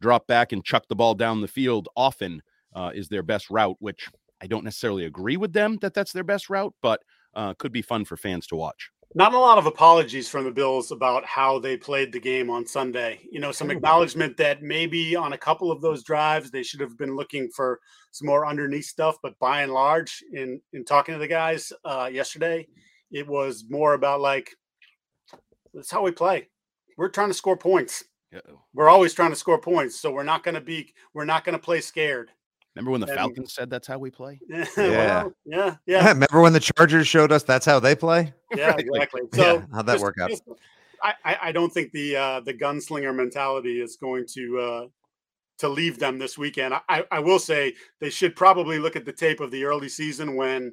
drop 0.00 0.26
back 0.26 0.52
and 0.52 0.64
chuck 0.64 0.86
the 0.88 0.96
ball 0.96 1.14
down 1.14 1.40
the 1.40 1.48
field 1.48 1.88
often 1.96 2.42
uh, 2.74 2.90
is 2.94 3.08
their 3.08 3.22
best 3.22 3.50
route, 3.50 3.76
which 3.78 4.08
I 4.40 4.46
don't 4.46 4.64
necessarily 4.64 5.04
agree 5.04 5.36
with 5.36 5.52
them 5.52 5.78
that 5.80 5.94
that's 5.94 6.12
their 6.12 6.24
best 6.24 6.50
route, 6.50 6.74
but 6.82 7.02
uh, 7.34 7.54
could 7.54 7.72
be 7.72 7.82
fun 7.82 8.04
for 8.04 8.16
fans 8.16 8.46
to 8.48 8.56
watch. 8.56 8.90
Not 9.16 9.32
a 9.32 9.38
lot 9.38 9.58
of 9.58 9.66
apologies 9.66 10.28
from 10.28 10.44
the 10.44 10.50
Bills 10.50 10.90
about 10.90 11.24
how 11.24 11.60
they 11.60 11.76
played 11.76 12.12
the 12.12 12.18
game 12.18 12.50
on 12.50 12.66
Sunday. 12.66 13.20
You 13.30 13.38
know, 13.38 13.52
some 13.52 13.70
acknowledgement 13.70 14.36
that 14.38 14.60
maybe 14.60 15.14
on 15.14 15.34
a 15.34 15.38
couple 15.38 15.70
of 15.70 15.80
those 15.80 16.02
drives 16.02 16.50
they 16.50 16.64
should 16.64 16.80
have 16.80 16.98
been 16.98 17.14
looking 17.14 17.48
for 17.54 17.78
some 18.10 18.26
more 18.26 18.44
underneath 18.44 18.86
stuff. 18.86 19.16
But 19.22 19.38
by 19.38 19.62
and 19.62 19.72
large, 19.72 20.20
in 20.32 20.60
in 20.72 20.84
talking 20.84 21.14
to 21.14 21.20
the 21.20 21.28
guys 21.28 21.72
uh, 21.84 22.10
yesterday, 22.12 22.66
it 23.12 23.26
was 23.28 23.66
more 23.68 23.94
about 23.94 24.20
like 24.20 24.50
that's 25.72 25.92
how 25.92 26.02
we 26.02 26.10
play. 26.10 26.48
We're 26.96 27.08
trying 27.08 27.28
to 27.28 27.34
score 27.34 27.56
points. 27.56 28.02
We're 28.72 28.88
always 28.88 29.14
trying 29.14 29.30
to 29.30 29.36
score 29.36 29.58
points, 29.60 29.98
so 30.00 30.10
we're 30.12 30.22
not 30.24 30.42
going 30.42 30.54
to 30.54 30.60
be 30.60 30.92
we're 31.12 31.24
not 31.24 31.44
going 31.44 31.52
to 31.54 31.62
play 31.62 31.80
scared. 31.80 32.30
Remember 32.74 32.90
when 32.90 33.00
the 33.00 33.06
And- 33.06 33.16
Falcons 33.16 33.52
said 33.54 33.70
that's 33.70 33.86
how 33.86 33.98
we 33.98 34.10
play? 34.10 34.40
Yeah, 34.48 34.64
Yeah. 34.76 35.22
well, 35.22 35.32
yeah, 35.44 35.76
yeah. 35.86 36.08
Remember 36.08 36.40
when 36.40 36.52
the 36.52 36.60
Chargers 36.60 37.06
showed 37.06 37.30
us 37.32 37.42
that's 37.44 37.66
how 37.66 37.78
they 37.80 37.94
play? 37.94 38.32
Yeah, 38.56 38.74
exactly. 38.76 39.22
So 39.32 39.42
Yeah, 39.54 39.62
how'd 39.72 39.86
that 39.86 39.92
just- 39.94 40.02
work 40.04 40.16
out? 40.20 40.30
just- 40.30 40.42
I, 41.02 41.14
I, 41.24 41.38
I 41.42 41.52
don't 41.52 41.70
think 41.72 41.92
the 41.92 42.16
uh, 42.16 42.40
the 42.40 42.54
gunslinger 42.54 43.14
mentality 43.14 43.80
is 43.80 43.96
going 43.96 44.26
to 44.34 44.58
uh, 44.58 44.86
to 45.58 45.68
leave 45.68 45.98
them 45.98 46.18
this 46.18 46.36
weekend. 46.38 46.74
I, 46.88 47.04
I 47.12 47.18
will 47.20 47.38
say 47.38 47.74
they 48.00 48.08
should 48.10 48.34
probably 48.34 48.78
look 48.78 48.96
at 48.96 49.04
the 49.04 49.12
tape 49.12 49.40
of 49.40 49.50
the 49.50 49.64
early 49.64 49.88
season 49.90 50.34
when 50.34 50.72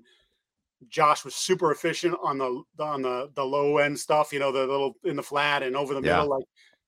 Josh 0.90 1.24
was 1.26 1.36
super 1.36 1.72
efficient 1.72 2.16
on 2.24 2.38
the 2.38 2.64
on 2.80 3.02
the 3.02 3.30
the 3.36 3.44
low 3.44 3.78
end 3.80 4.00
stuff, 4.00 4.32
you 4.32 4.40
know, 4.40 4.52
the 4.54 4.62
little 4.66 4.94
in 5.04 5.18
the 5.18 5.22
flat 5.24 5.64
and 5.64 5.76
over 5.76 5.94
the 5.94 6.02
Yeah. 6.02 6.16
middle. 6.22 6.30
Like 6.30 6.46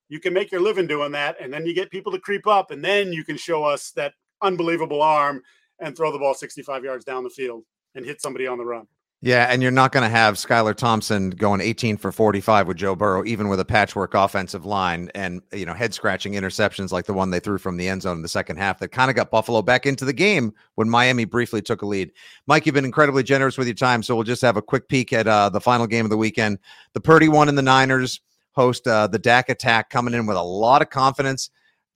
you 0.08 0.20
can 0.20 0.32
make 0.32 0.52
your 0.52 0.60
living 0.60 0.86
doing 0.86 1.12
that, 1.12 1.36
and 1.40 1.52
then 1.52 1.66
you 1.66 1.74
get 1.74 1.90
people 1.90 2.12
to 2.12 2.18
creep 2.18 2.46
up, 2.46 2.70
and 2.70 2.84
then 2.84 3.12
you 3.12 3.24
can 3.24 3.36
show 3.36 3.64
us 3.64 3.90
that 3.92 4.12
unbelievable 4.42 5.02
arm 5.02 5.42
and 5.80 5.96
throw 5.96 6.12
the 6.12 6.18
ball 6.18 6.34
65 6.34 6.84
yards 6.84 7.04
down 7.04 7.24
the 7.24 7.30
field 7.30 7.64
and 7.94 8.04
hit 8.04 8.20
somebody 8.20 8.46
on 8.46 8.58
the 8.58 8.64
run. 8.64 8.86
Yeah, 9.24 9.46
and 9.48 9.62
you're 9.62 9.70
not 9.70 9.90
going 9.90 10.02
to 10.02 10.10
have 10.10 10.34
Skylar 10.34 10.74
Thompson 10.74 11.30
going 11.30 11.62
18 11.62 11.96
for 11.96 12.12
45 12.12 12.68
with 12.68 12.76
Joe 12.76 12.94
Burrow, 12.94 13.24
even 13.24 13.48
with 13.48 13.58
a 13.58 13.64
patchwork 13.64 14.12
offensive 14.12 14.66
line 14.66 15.10
and 15.14 15.40
you 15.50 15.64
know 15.64 15.72
head 15.72 15.94
scratching 15.94 16.34
interceptions 16.34 16.92
like 16.92 17.06
the 17.06 17.14
one 17.14 17.30
they 17.30 17.40
threw 17.40 17.56
from 17.56 17.78
the 17.78 17.88
end 17.88 18.02
zone 18.02 18.16
in 18.16 18.22
the 18.22 18.28
second 18.28 18.58
half 18.58 18.78
that 18.80 18.88
kind 18.88 19.08
of 19.08 19.16
got 19.16 19.30
Buffalo 19.30 19.62
back 19.62 19.86
into 19.86 20.04
the 20.04 20.12
game 20.12 20.52
when 20.74 20.90
Miami 20.90 21.24
briefly 21.24 21.62
took 21.62 21.80
a 21.80 21.86
lead. 21.86 22.12
Mike, 22.46 22.66
you've 22.66 22.74
been 22.74 22.84
incredibly 22.84 23.22
generous 23.22 23.56
with 23.56 23.66
your 23.66 23.74
time, 23.74 24.02
so 24.02 24.14
we'll 24.14 24.24
just 24.24 24.42
have 24.42 24.58
a 24.58 24.62
quick 24.62 24.88
peek 24.88 25.10
at 25.14 25.26
uh, 25.26 25.48
the 25.48 25.60
final 25.60 25.86
game 25.86 26.04
of 26.04 26.10
the 26.10 26.18
weekend. 26.18 26.58
The 26.92 27.00
Purdy 27.00 27.28
one 27.28 27.48
and 27.48 27.56
the 27.56 27.62
Niners 27.62 28.20
host 28.54 28.86
uh, 28.86 29.06
the 29.06 29.18
Dak 29.18 29.48
attack, 29.48 29.90
coming 29.90 30.14
in 30.14 30.26
with 30.26 30.36
a 30.36 30.42
lot 30.42 30.82
of 30.82 30.90
confidence. 30.90 31.50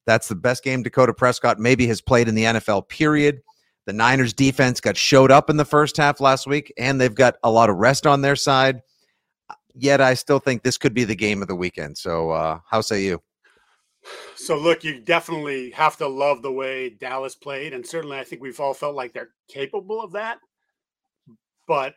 That's 0.06 0.28
the 0.28 0.34
best 0.34 0.64
game 0.64 0.82
Dakota 0.82 1.12
Prescott 1.12 1.58
maybe 1.58 1.86
has 1.86 2.00
played 2.00 2.28
in 2.28 2.34
the 2.34 2.44
NFL. 2.44 2.88
Period. 2.88 3.40
The 3.86 3.92
Niners 3.92 4.34
defense 4.34 4.80
got 4.80 4.96
showed 4.96 5.30
up 5.30 5.48
in 5.48 5.56
the 5.56 5.64
first 5.64 5.96
half 5.96 6.20
last 6.20 6.46
week, 6.46 6.72
and 6.76 7.00
they've 7.00 7.14
got 7.14 7.36
a 7.42 7.50
lot 7.50 7.70
of 7.70 7.76
rest 7.76 8.06
on 8.06 8.20
their 8.20 8.36
side. 8.36 8.82
Yet 9.74 10.00
I 10.00 10.14
still 10.14 10.38
think 10.38 10.62
this 10.62 10.76
could 10.76 10.92
be 10.92 11.04
the 11.04 11.14
game 11.14 11.40
of 11.40 11.48
the 11.48 11.54
weekend. 11.54 11.96
So, 11.96 12.30
uh, 12.30 12.60
how 12.68 12.80
say 12.80 13.02
you? 13.04 13.22
So 14.34 14.56
look, 14.56 14.84
you 14.84 15.00
definitely 15.00 15.70
have 15.70 15.96
to 15.98 16.08
love 16.08 16.42
the 16.42 16.52
way 16.52 16.90
Dallas 16.90 17.34
played, 17.34 17.72
and 17.72 17.86
certainly 17.86 18.18
I 18.18 18.24
think 18.24 18.42
we've 18.42 18.60
all 18.60 18.74
felt 18.74 18.94
like 18.94 19.12
they're 19.12 19.30
capable 19.48 20.02
of 20.02 20.12
that. 20.12 20.38
But 21.66 21.94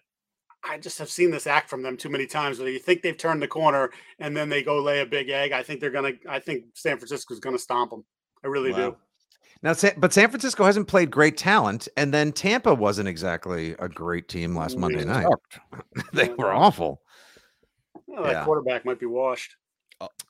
I 0.63 0.77
just 0.77 0.99
have 0.99 1.09
seen 1.09 1.31
this 1.31 1.47
act 1.47 1.69
from 1.69 1.81
them 1.81 1.97
too 1.97 2.09
many 2.09 2.27
times 2.27 2.59
where 2.59 2.69
you 2.69 2.79
think 2.79 3.01
they've 3.01 3.17
turned 3.17 3.41
the 3.41 3.47
corner 3.47 3.89
and 4.19 4.35
then 4.37 4.49
they 4.49 4.61
go 4.63 4.81
lay 4.81 4.99
a 5.01 5.05
big 5.05 5.29
egg. 5.29 5.51
I 5.51 5.63
think 5.63 5.79
they're 5.79 5.89
gonna. 5.89 6.13
I 6.29 6.39
think 6.39 6.65
San 6.75 6.97
Francisco's 6.97 7.39
gonna 7.39 7.57
stomp 7.57 7.91
them. 7.91 8.05
I 8.43 8.47
really 8.47 8.73
do. 8.73 8.95
Now, 9.63 9.75
but 9.97 10.11
San 10.11 10.29
Francisco 10.29 10.63
hasn't 10.63 10.87
played 10.87 11.11
great 11.11 11.37
talent, 11.37 11.87
and 11.95 12.11
then 12.11 12.31
Tampa 12.31 12.73
wasn't 12.73 13.07
exactly 13.07 13.75
a 13.77 13.87
great 13.87 14.27
team 14.27 14.55
last 14.55 14.75
Monday 14.77 15.05
night. 15.05 15.27
they 16.13 16.29
were 16.29 16.51
awful. 16.51 17.01
Well, 18.07 18.23
that 18.23 18.31
Yeah. 18.31 18.45
quarterback 18.45 18.85
might 18.85 18.99
be 18.99 19.05
washed. 19.05 19.55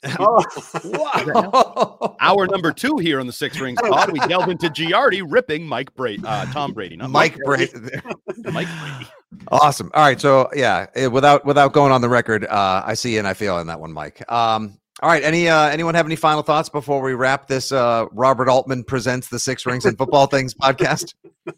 Hour 2.19 2.47
number 2.47 2.71
two 2.71 2.97
here 2.97 3.19
on 3.19 3.27
the 3.27 3.33
Six 3.33 3.59
Rings 3.59 3.79
Pod. 3.81 4.11
We 4.11 4.19
delve 4.19 4.49
into 4.49 4.69
Giardi 4.69 5.23
ripping 5.25 5.67
Mike 5.67 5.93
Brady, 5.95 6.23
uh, 6.25 6.45
Tom 6.47 6.73
Brady, 6.73 6.95
not 6.95 7.11
Mike 7.11 7.37
Brady. 7.45 7.71
Brady. 7.71 8.01
Mike 8.51 8.67
Brady. 8.67 9.07
Awesome. 9.49 9.91
All 9.93 10.03
right. 10.03 10.19
So 10.19 10.49
yeah, 10.55 10.87
eh, 10.95 11.07
without 11.07 11.45
without 11.45 11.73
going 11.73 11.91
on 11.91 12.01
the 12.01 12.09
record, 12.09 12.45
uh, 12.45 12.83
I 12.85 12.95
see 12.95 13.17
and 13.17 13.27
I 13.27 13.33
feel 13.33 13.59
in 13.59 13.67
that 13.67 13.79
one, 13.79 13.93
Mike. 13.93 14.29
Um, 14.31 14.77
all 15.01 15.09
right. 15.09 15.23
Any 15.23 15.47
uh, 15.47 15.69
anyone 15.69 15.95
have 15.95 16.05
any 16.05 16.15
final 16.15 16.43
thoughts 16.43 16.69
before 16.69 17.01
we 17.01 17.13
wrap 17.13 17.47
this? 17.47 17.71
Uh, 17.71 18.05
Robert 18.11 18.49
Altman 18.49 18.83
presents 18.83 19.29
the 19.29 19.39
Six 19.39 19.65
Rings 19.65 19.85
and 19.85 19.97
Football 19.97 20.27
Things 20.27 20.53
podcast. 20.53 21.13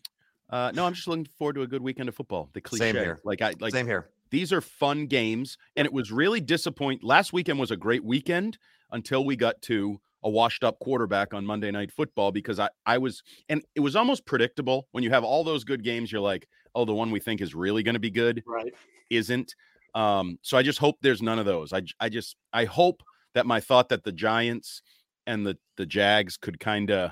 Uh, 0.53 0.71
no, 0.75 0.85
I'm 0.85 0.93
just 0.93 1.07
looking 1.07 1.27
forward 1.39 1.53
to 1.53 1.63
a 1.63 1.67
good 1.67 1.81
weekend 1.81 2.07
of 2.07 2.13
football. 2.13 2.47
The 2.53 2.61
cliche, 2.61 2.91
Same 2.91 2.95
here. 2.95 3.19
like 3.23 3.41
I 3.41 3.55
like 3.59 3.73
Same 3.73 3.87
here. 3.87 4.09
These 4.33 4.51
are 4.51 4.61
fun 4.61 5.05
games, 5.05 5.59
and 5.75 5.85
it 5.85 5.93
was 5.93 6.11
really 6.11 6.41
disappointing. 6.41 7.07
Last 7.07 7.33
weekend 7.33 7.59
was 7.59 7.69
a 7.69 7.77
great 7.77 8.03
weekend 8.03 8.57
until 8.91 9.23
we 9.25 9.35
got 9.35 9.61
to 9.63 10.01
a 10.23 10.29
washed 10.29 10.63
up 10.63 10.79
quarterback 10.79 11.35
on 11.35 11.45
Monday 11.45 11.69
Night 11.69 11.91
Football 11.91 12.31
because 12.31 12.59
I 12.59 12.69
I 12.87 12.97
was 12.97 13.21
and 13.47 13.63
it 13.75 13.81
was 13.81 13.95
almost 13.95 14.25
predictable 14.25 14.87
when 14.91 15.03
you 15.03 15.11
have 15.11 15.23
all 15.23 15.43
those 15.43 15.63
good 15.63 15.83
games. 15.83 16.11
You're 16.11 16.19
like, 16.19 16.47
oh, 16.73 16.83
the 16.83 16.95
one 16.95 17.11
we 17.11 17.19
think 17.19 17.41
is 17.41 17.53
really 17.53 17.83
going 17.83 17.93
to 17.93 17.99
be 17.99 18.09
good 18.09 18.41
Right. 18.47 18.73
isn't. 19.11 19.53
Um, 19.93 20.39
so 20.41 20.57
I 20.57 20.63
just 20.63 20.79
hope 20.79 20.95
there's 21.01 21.21
none 21.21 21.37
of 21.37 21.45
those. 21.45 21.71
I, 21.71 21.83
I 21.99 22.09
just 22.09 22.35
I 22.51 22.65
hope 22.65 23.03
that 23.35 23.45
my 23.45 23.59
thought 23.59 23.89
that 23.89 24.03
the 24.03 24.11
Giants 24.11 24.81
and 25.27 25.45
the 25.45 25.59
the 25.77 25.85
Jags 25.85 26.37
could 26.37 26.59
kind 26.59 26.89
of 26.89 27.11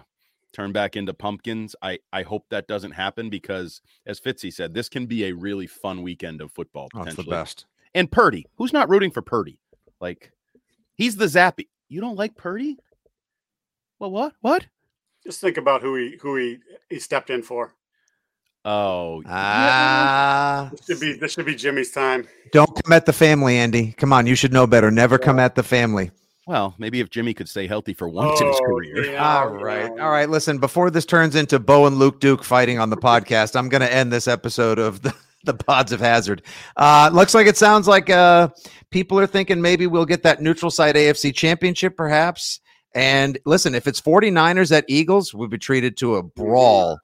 turn 0.54 0.72
back 0.72 0.96
into 0.96 1.14
pumpkins. 1.14 1.76
I 1.82 2.00
I 2.14 2.24
hope 2.24 2.46
that 2.50 2.68
doesn't 2.68 2.92
happen 2.92 3.30
because 3.30 3.82
as 4.06 4.20
Fitzy 4.20 4.52
said, 4.54 4.74
this 4.74 4.90
can 4.90 5.06
be 5.06 5.26
a 5.26 5.34
really 5.34 5.68
fun 5.68 6.02
weekend 6.02 6.42
of 6.42 6.52
football. 6.52 6.90
Oh, 6.94 7.04
it's 7.04 7.16
the 7.16 7.24
best. 7.24 7.66
And 7.94 8.12
Purdy, 8.12 8.46
who's 8.58 8.74
not 8.74 8.90
rooting 8.90 9.12
for 9.12 9.22
Purdy? 9.22 9.60
Like 10.00 10.32
he's 10.96 11.16
the 11.18 11.26
Zappe. 11.26 11.68
You 11.90 12.02
don't 12.02 12.16
like 12.18 12.36
Purdy? 12.38 12.78
Well, 14.00 14.12
what? 14.12 14.34
What? 14.42 14.66
Just 15.24 15.42
think 15.42 15.58
about 15.58 15.82
who 15.82 15.96
he 15.96 16.18
who 16.22 16.36
he 16.38 16.58
he 16.90 17.00
stepped 17.00 17.30
in 17.30 17.44
for. 17.44 17.76
Oh, 18.64 19.24
Ah, 19.26 20.70
This 20.72 20.86
should 20.86 21.00
be 21.00 21.14
this 21.14 21.32
should 21.34 21.46
be 21.48 21.56
Jimmy's 21.56 21.92
time. 21.92 22.28
don't 22.52 22.70
come 22.84 22.94
at 22.94 23.06
the 23.08 23.14
family, 23.14 23.58
Andy. 23.58 23.94
Come 23.94 24.14
on, 24.14 24.28
you 24.28 24.36
should 24.36 24.54
know 24.54 24.68
better. 24.68 24.92
Never 24.92 25.18
come 25.18 25.40
at 25.40 25.56
the 25.56 25.64
family. 25.64 26.12
Well, 26.48 26.74
maybe 26.80 27.00
if 27.00 27.10
Jimmy 27.10 27.34
could 27.34 27.48
stay 27.48 27.68
healthy 27.68 27.94
for 27.94 28.10
once 28.10 28.42
in 28.42 28.48
his 28.48 28.56
Oh, 28.62 28.66
career. 28.66 29.12
yeah, 29.12 29.24
All 29.44 29.50
right. 29.50 29.90
All 29.92 30.10
right. 30.10 30.28
Listen, 30.30 30.58
before 30.58 30.90
this 30.90 31.06
turns 31.06 31.36
into 31.36 31.60
Bo 31.60 31.86
and 31.86 31.98
Luke 31.98 32.20
Duke 32.20 32.44
fighting 32.44 32.80
on 32.80 32.90
the 32.90 32.98
podcast, 32.98 33.56
I'm 33.56 33.70
going 33.70 33.82
to 33.82 33.94
end 33.94 34.12
this 34.12 34.28
episode 34.28 34.80
of 34.80 35.02
the, 35.04 35.14
the 35.44 35.54
Pods 35.54 35.92
of 35.92 36.00
Hazzard. 36.00 36.42
Uh, 36.76 37.10
looks 37.14 37.34
like 37.36 37.46
it 37.48 37.58
sounds 37.58 37.88
like 37.88 38.10
uh, 38.10 38.50
people 38.90 39.20
are 39.20 39.28
thinking 39.28 39.62
maybe 39.62 39.86
we'll 39.86 40.06
get 40.06 40.24
that 40.24 40.42
neutral 40.42 40.72
site 40.72 40.96
AFC 40.96 41.34
championship, 41.34 41.96
perhaps. 41.96 42.60
And 42.96 43.38
listen, 43.46 43.76
if 43.76 43.88
it's 43.88 44.02
49ers 44.02 44.76
at 44.76 44.84
Eagles, 44.88 45.34
we'll 45.34 45.48
be 45.48 45.60
treated 45.60 45.96
to 45.98 46.16
a 46.16 46.24
brawl 46.24 47.00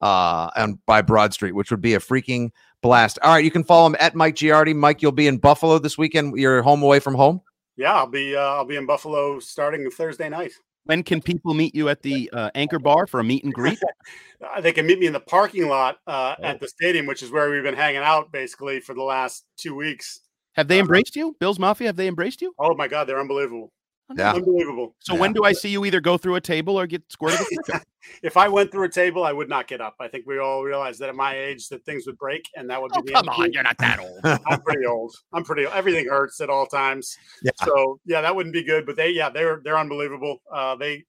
uh, 0.00 0.48
on, 0.56 0.78
by 0.86 1.02
Broad 1.02 1.34
Street, 1.34 1.52
which 1.56 1.72
would 1.72 1.80
be 1.82 1.94
a 1.94 1.98
freaking 1.98 2.50
blast. 2.82 3.18
All 3.20 3.32
right. 3.34 3.44
You 3.44 3.50
can 3.50 3.64
follow 3.64 3.88
him 3.88 3.96
at 3.98 4.14
Mike 4.14 4.36
Giardi. 4.36 4.74
Mike, 4.76 5.02
you'll 5.02 5.10
be 5.12 5.26
in 5.26 5.38
Buffalo 5.38 5.78
this 5.80 5.98
weekend. 5.98 6.38
You're 6.38 6.62
home 6.62 6.82
away 6.84 7.00
from 7.00 7.16
home. 7.16 7.40
Yeah, 7.76 7.94
I'll 7.94 8.06
be 8.06 8.34
uh, 8.36 8.40
I'll 8.40 8.64
be 8.64 8.76
in 8.76 8.86
Buffalo 8.86 9.38
starting 9.38 9.90
Thursday 9.90 10.28
night. 10.28 10.52
When 10.84 11.02
can 11.02 11.20
people 11.20 11.52
meet 11.52 11.74
you 11.74 11.88
at 11.88 12.02
the 12.02 12.30
uh, 12.32 12.50
Anchor 12.54 12.78
Bar 12.78 13.06
for 13.06 13.20
a 13.20 13.24
meet 13.24 13.44
and 13.44 13.52
greet? 13.52 13.78
Uh, 14.38 14.60
they 14.60 14.70
can 14.70 14.86
meet 14.86 14.98
me 14.98 15.06
in 15.06 15.14
the 15.14 15.18
parking 15.20 15.66
lot 15.66 15.96
uh, 16.06 16.34
Oh. 16.38 16.44
at 16.44 16.60
the 16.60 16.68
stadium, 16.68 17.06
which 17.06 17.22
is 17.22 17.30
where 17.30 17.50
we've 17.50 17.62
been 17.62 17.74
hanging 17.74 18.02
out 18.02 18.30
basically 18.32 18.80
for 18.80 18.92
the 18.94 19.02
last 19.02 19.46
two 19.56 19.74
weeks. 19.74 20.20
Have 20.56 20.68
they 20.68 20.78
embraced 20.78 21.16
you, 21.16 21.34
Bills 21.40 21.58
Mafia? 21.58 21.86
Have 21.86 21.96
they 21.96 22.06
embraced 22.06 22.42
you? 22.42 22.52
Oh 22.58 22.74
my 22.74 22.86
God, 22.86 23.04
they're 23.08 23.18
unbelievable. 23.18 23.72
Yeah. 24.16 24.34
Unbelievable. 24.34 24.94
So 25.00 25.14
when 25.16 25.32
do 25.32 25.42
I 25.44 25.52
see 25.52 25.68
you 25.68 25.84
either 25.84 26.00
go 26.00 26.16
through 26.16 26.36
a 26.36 26.40
table 26.40 26.78
or 26.78 26.86
get 26.86 27.02
squirted? 27.10 27.46
If 28.22 28.36
I 28.36 28.46
went 28.46 28.70
through 28.70 28.84
a 28.84 28.88
table, 28.88 29.24
I 29.24 29.32
would 29.32 29.48
not 29.48 29.66
get 29.66 29.80
up. 29.80 29.96
I 29.98 30.06
think 30.06 30.26
we 30.28 30.38
all 30.38 30.62
realize 30.62 30.96
that 30.98 31.08
at 31.08 31.16
my 31.16 31.36
age 31.36 31.68
that 31.70 31.84
things 31.84 32.06
would 32.06 32.16
break, 32.18 32.48
and 32.54 32.70
that 32.70 32.80
would 32.80 32.92
be 32.92 32.98
Oh, 33.00 33.02
the 33.04 33.12
come 33.12 33.28
end. 33.30 33.42
on, 33.42 33.52
you're 33.52 33.64
not 33.64 33.76
that 33.78 33.98
old. 33.98 34.20
I'm 34.46 34.62
pretty 34.62 34.86
old. 34.86 35.12
I'm 35.32 35.42
pretty. 35.42 35.64
Everything 35.64 36.06
hurts 36.08 36.40
at 36.40 36.48
all 36.48 36.66
times. 36.66 37.18
Yeah. 37.42 37.50
So 37.64 37.98
yeah, 38.06 38.20
that 38.20 38.36
wouldn't 38.36 38.52
be 38.52 38.62
good. 38.62 38.86
But 38.86 38.94
they, 38.94 39.10
yeah, 39.10 39.28
they're 39.28 39.60
they're 39.64 39.76
unbelievable. 39.76 40.40
Uh, 40.48 40.76
they, 40.76 41.04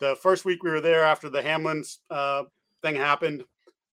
the 0.00 0.16
first 0.16 0.44
week 0.44 0.64
we 0.64 0.70
were 0.70 0.80
there 0.80 1.04
after 1.04 1.30
the 1.30 1.40
Hamlin's 1.40 2.00
uh, 2.10 2.42
thing 2.82 2.96
happened, 2.96 3.44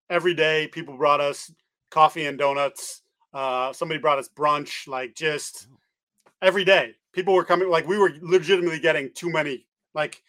every 0.09 0.33
day 0.33 0.67
people 0.67 0.97
brought 0.97 1.21
us 1.21 1.53
coffee 1.91 2.25
and 2.25 2.39
donuts. 2.39 3.03
Uh, 3.35 3.71
somebody 3.75 4.01
brought 4.01 4.19
us 4.19 4.31
brunch. 4.35 4.89
Like 4.89 5.15
just 5.15 5.69
every 6.41 6.65
day, 6.65 6.95
people 7.17 7.35
were 7.35 7.45
coming. 7.45 7.69
Like 7.69 7.89
we 7.89 7.99
were 7.99 8.13
legitimately 8.21 8.79
getting 8.79 9.11
too 9.13 9.33
many. 9.33 9.67
Like, 9.95 10.23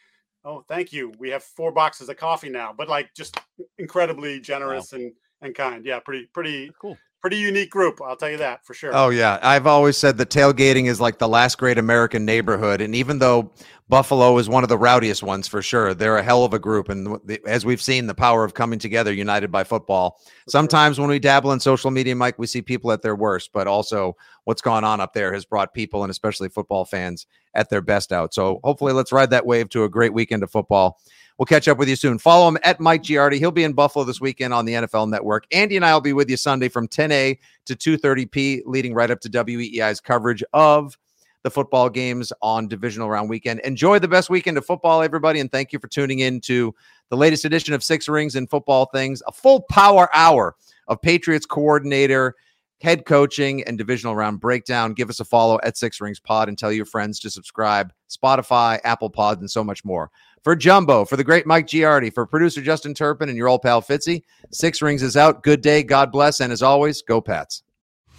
oh, 0.43 0.63
thank 0.67 0.91
you. 0.91 1.11
We 1.19 1.29
have 1.29 1.43
four 1.43 1.71
boxes 1.71 2.09
of 2.09 2.17
coffee 2.17 2.49
now. 2.49 2.73
But 2.75 2.87
like, 2.87 3.13
just 3.13 3.39
incredibly 3.77 4.39
generous 4.39 4.93
and 4.93 5.13
and 5.41 5.53
kind. 5.53 5.85
Yeah, 5.85 5.99
pretty 5.99 6.27
pretty 6.33 6.71
cool. 6.81 6.97
Pretty 7.21 7.37
unique 7.37 7.71
group. 7.71 7.99
I'll 8.01 8.15
tell 8.15 8.29
you 8.29 8.37
that 8.37 8.63
for 8.65 8.75
sure. 8.75 8.91
Oh 8.93 9.09
yeah, 9.09 9.39
I've 9.41 9.65
always 9.65 9.97
said 9.97 10.17
that 10.17 10.29
tailgating 10.29 10.85
is 10.85 11.01
like 11.01 11.17
the 11.17 11.27
last 11.27 11.57
great 11.57 11.79
American 11.79 12.25
neighborhood, 12.25 12.79
and 12.79 12.93
even 12.93 13.17
though 13.17 13.51
Buffalo 13.89 14.37
is 14.37 14.47
one 14.47 14.61
of 14.63 14.69
the 14.69 14.77
rowdiest 14.77 15.23
ones 15.23 15.47
for 15.47 15.61
sure, 15.63 15.95
they're 15.95 16.17
a 16.17 16.23
hell 16.23 16.43
of 16.43 16.53
a 16.53 16.59
group. 16.59 16.89
And 16.89 17.19
the- 17.25 17.41
as 17.47 17.65
we've 17.65 17.81
seen, 17.81 18.05
the 18.05 18.13
power 18.13 18.43
of 18.43 18.53
coming 18.53 18.77
together, 18.77 19.11
united 19.11 19.51
by 19.51 19.63
football. 19.63 20.19
Sometimes 20.47 20.99
when 20.99 21.09
we 21.09 21.17
dabble 21.17 21.51
in 21.53 21.59
social 21.59 21.89
media, 21.89 22.15
Mike, 22.15 22.37
we 22.37 22.45
see 22.45 22.61
people 22.61 22.91
at 22.91 23.01
their 23.01 23.15
worst, 23.15 23.49
but 23.51 23.65
also 23.65 24.15
what's 24.43 24.61
gone 24.61 24.83
on 24.83 25.01
up 25.01 25.13
there 25.13 25.33
has 25.33 25.43
brought 25.43 25.73
people 25.73 26.03
and 26.03 26.11
especially 26.11 26.49
football 26.49 26.85
fans 26.85 27.25
at 27.55 27.69
their 27.69 27.81
best 27.81 28.11
out. 28.11 28.33
So 28.33 28.59
hopefully, 28.63 28.93
let's 28.93 29.11
ride 29.11 29.31
that 29.31 29.45
wave 29.45 29.69
to 29.69 29.85
a 29.85 29.89
great 29.89 30.13
weekend 30.13 30.43
of 30.43 30.51
football. 30.51 30.99
We'll 31.37 31.45
catch 31.45 31.67
up 31.67 31.77
with 31.77 31.87
you 31.87 31.95
soon. 31.95 32.17
Follow 32.17 32.47
him 32.47 32.57
at 32.63 32.79
Mike 32.79 33.03
Giardi. 33.03 33.37
He'll 33.37 33.51
be 33.51 33.63
in 33.63 33.73
Buffalo 33.73 34.03
this 34.03 34.19
weekend 34.19 34.53
on 34.53 34.65
the 34.65 34.73
NFL 34.73 35.09
Network. 35.09 35.45
Andy 35.51 35.75
and 35.75 35.85
I 35.85 35.93
will 35.93 36.01
be 36.01 36.13
with 36.13 36.29
you 36.29 36.37
Sunday 36.37 36.67
from 36.67 36.87
10 36.87 37.11
a 37.11 37.39
to 37.65 37.75
2:30 37.75 38.25
p, 38.25 38.63
leading 38.65 38.93
right 38.93 39.11
up 39.11 39.19
to 39.21 39.29
WEEI's 39.29 40.01
coverage 40.01 40.43
of 40.53 40.97
the 41.43 41.51
football 41.51 41.89
games 41.89 42.33
on 42.41 42.67
divisional 42.67 43.09
round 43.09 43.29
weekend. 43.29 43.59
Enjoy 43.59 43.99
the 43.99 44.07
best 44.07 44.29
weekend 44.31 44.57
of 44.57 44.65
football, 44.65 45.03
everybody, 45.03 45.39
and 45.39 45.51
thank 45.51 45.71
you 45.71 45.79
for 45.79 45.87
tuning 45.87 46.19
in 46.19 46.41
to 46.41 46.73
the 47.09 47.17
latest 47.17 47.45
edition 47.45 47.73
of 47.73 47.83
Six 47.83 48.09
Rings 48.09 48.35
and 48.35 48.49
Football 48.49 48.87
Things, 48.87 49.21
a 49.27 49.31
full 49.31 49.61
power 49.69 50.09
hour 50.15 50.55
of 50.87 51.01
Patriots 51.01 51.45
coordinator 51.45 52.35
head 52.81 53.05
coaching 53.05 53.63
and 53.63 53.77
divisional 53.77 54.15
round 54.15 54.39
breakdown. 54.39 54.93
Give 54.93 55.09
us 55.09 55.19
a 55.19 55.25
follow 55.25 55.59
at 55.63 55.77
Six 55.77 55.99
Rings 55.99 56.19
Pod 56.19 56.47
and 56.47 56.57
tell 56.57 56.71
your 56.71 56.85
friends 56.85 57.19
to 57.21 57.29
subscribe. 57.29 57.91
Spotify, 58.09 58.79
Apple 58.83 59.09
Pod, 59.09 59.39
and 59.39 59.49
so 59.49 59.63
much 59.63 59.83
more. 59.83 60.11
For 60.47 60.55
Jumbo, 60.55 61.03
for 61.03 61.17
the 61.17 61.25
great 61.25 61.45
Mike 61.45 61.67
Giardi, 61.67 62.09
for 62.13 62.25
producer 62.25 62.61
Justin 62.61 62.93
Turpin, 62.93 63.27
and 63.27 63.37
your 63.37 63.49
old 63.49 63.63
pal 63.63 63.81
Fitzy, 63.81 64.23
Six 64.49 64.81
Rings 64.81 65.03
is 65.03 65.17
out. 65.17 65.43
Good 65.43 65.59
day, 65.59 65.83
God 65.83 66.09
bless, 66.09 66.39
and 66.39 66.53
as 66.53 66.63
always, 66.63 67.01
go 67.01 67.19
Pats. 67.19 67.63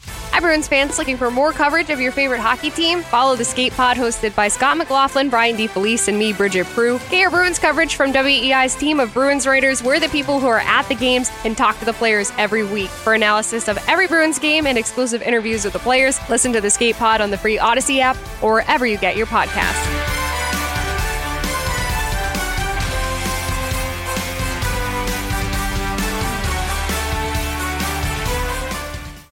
Hi, 0.05 0.39
Bruins 0.39 0.69
fans 0.69 0.99
looking 0.99 1.17
for 1.17 1.31
more 1.31 1.53
coverage 1.53 1.89
of 1.89 2.03
your 2.03 2.13
favorite 2.13 2.41
hockey 2.41 2.69
team? 2.69 3.01
Follow 3.01 3.35
the 3.35 3.47
Skate 3.47 3.73
Pod 3.73 3.97
hosted 3.97 4.37
by 4.37 4.49
Scott 4.49 4.77
McLaughlin, 4.77 5.31
Brian 5.31 5.57
DeFelice, 5.57 6.09
and 6.09 6.19
me, 6.19 6.35
Bridget 6.35 6.67
Prue. 6.67 6.99
Get 7.11 7.15
your 7.15 7.31
Bruins 7.31 7.59
coverage 7.59 7.95
from 7.95 8.13
WEEI's 8.13 8.75
team 8.77 9.01
of 9.01 9.15
Bruins 9.15 9.47
writers. 9.47 9.83
We're 9.83 9.99
the 9.99 10.11
people 10.11 10.39
who 10.39 10.49
are 10.49 10.61
at 10.61 10.87
the 10.87 10.97
games 10.97 11.31
and 11.47 11.57
talk 11.57 11.79
to 11.79 11.87
the 11.87 11.95
players 11.95 12.31
every 12.37 12.63
week. 12.63 12.91
For 12.91 13.15
analysis 13.15 13.69
of 13.69 13.79
every 13.89 14.07
Bruins 14.07 14.39
game 14.39 14.67
and 14.67 14.77
exclusive 14.77 15.23
interviews 15.23 15.65
with 15.65 15.73
the 15.73 15.79
players, 15.79 16.21
listen 16.29 16.53
to 16.53 16.61
the 16.61 16.69
Skate 16.69 16.97
Pod 16.97 17.23
on 17.23 17.31
the 17.31 17.39
free 17.39 17.57
Audacy 17.57 18.01
app 18.01 18.19
or 18.43 18.53
wherever 18.53 18.87
you 18.87 18.99
get 18.99 19.17
your 19.17 19.27
podcasts. 19.27 20.28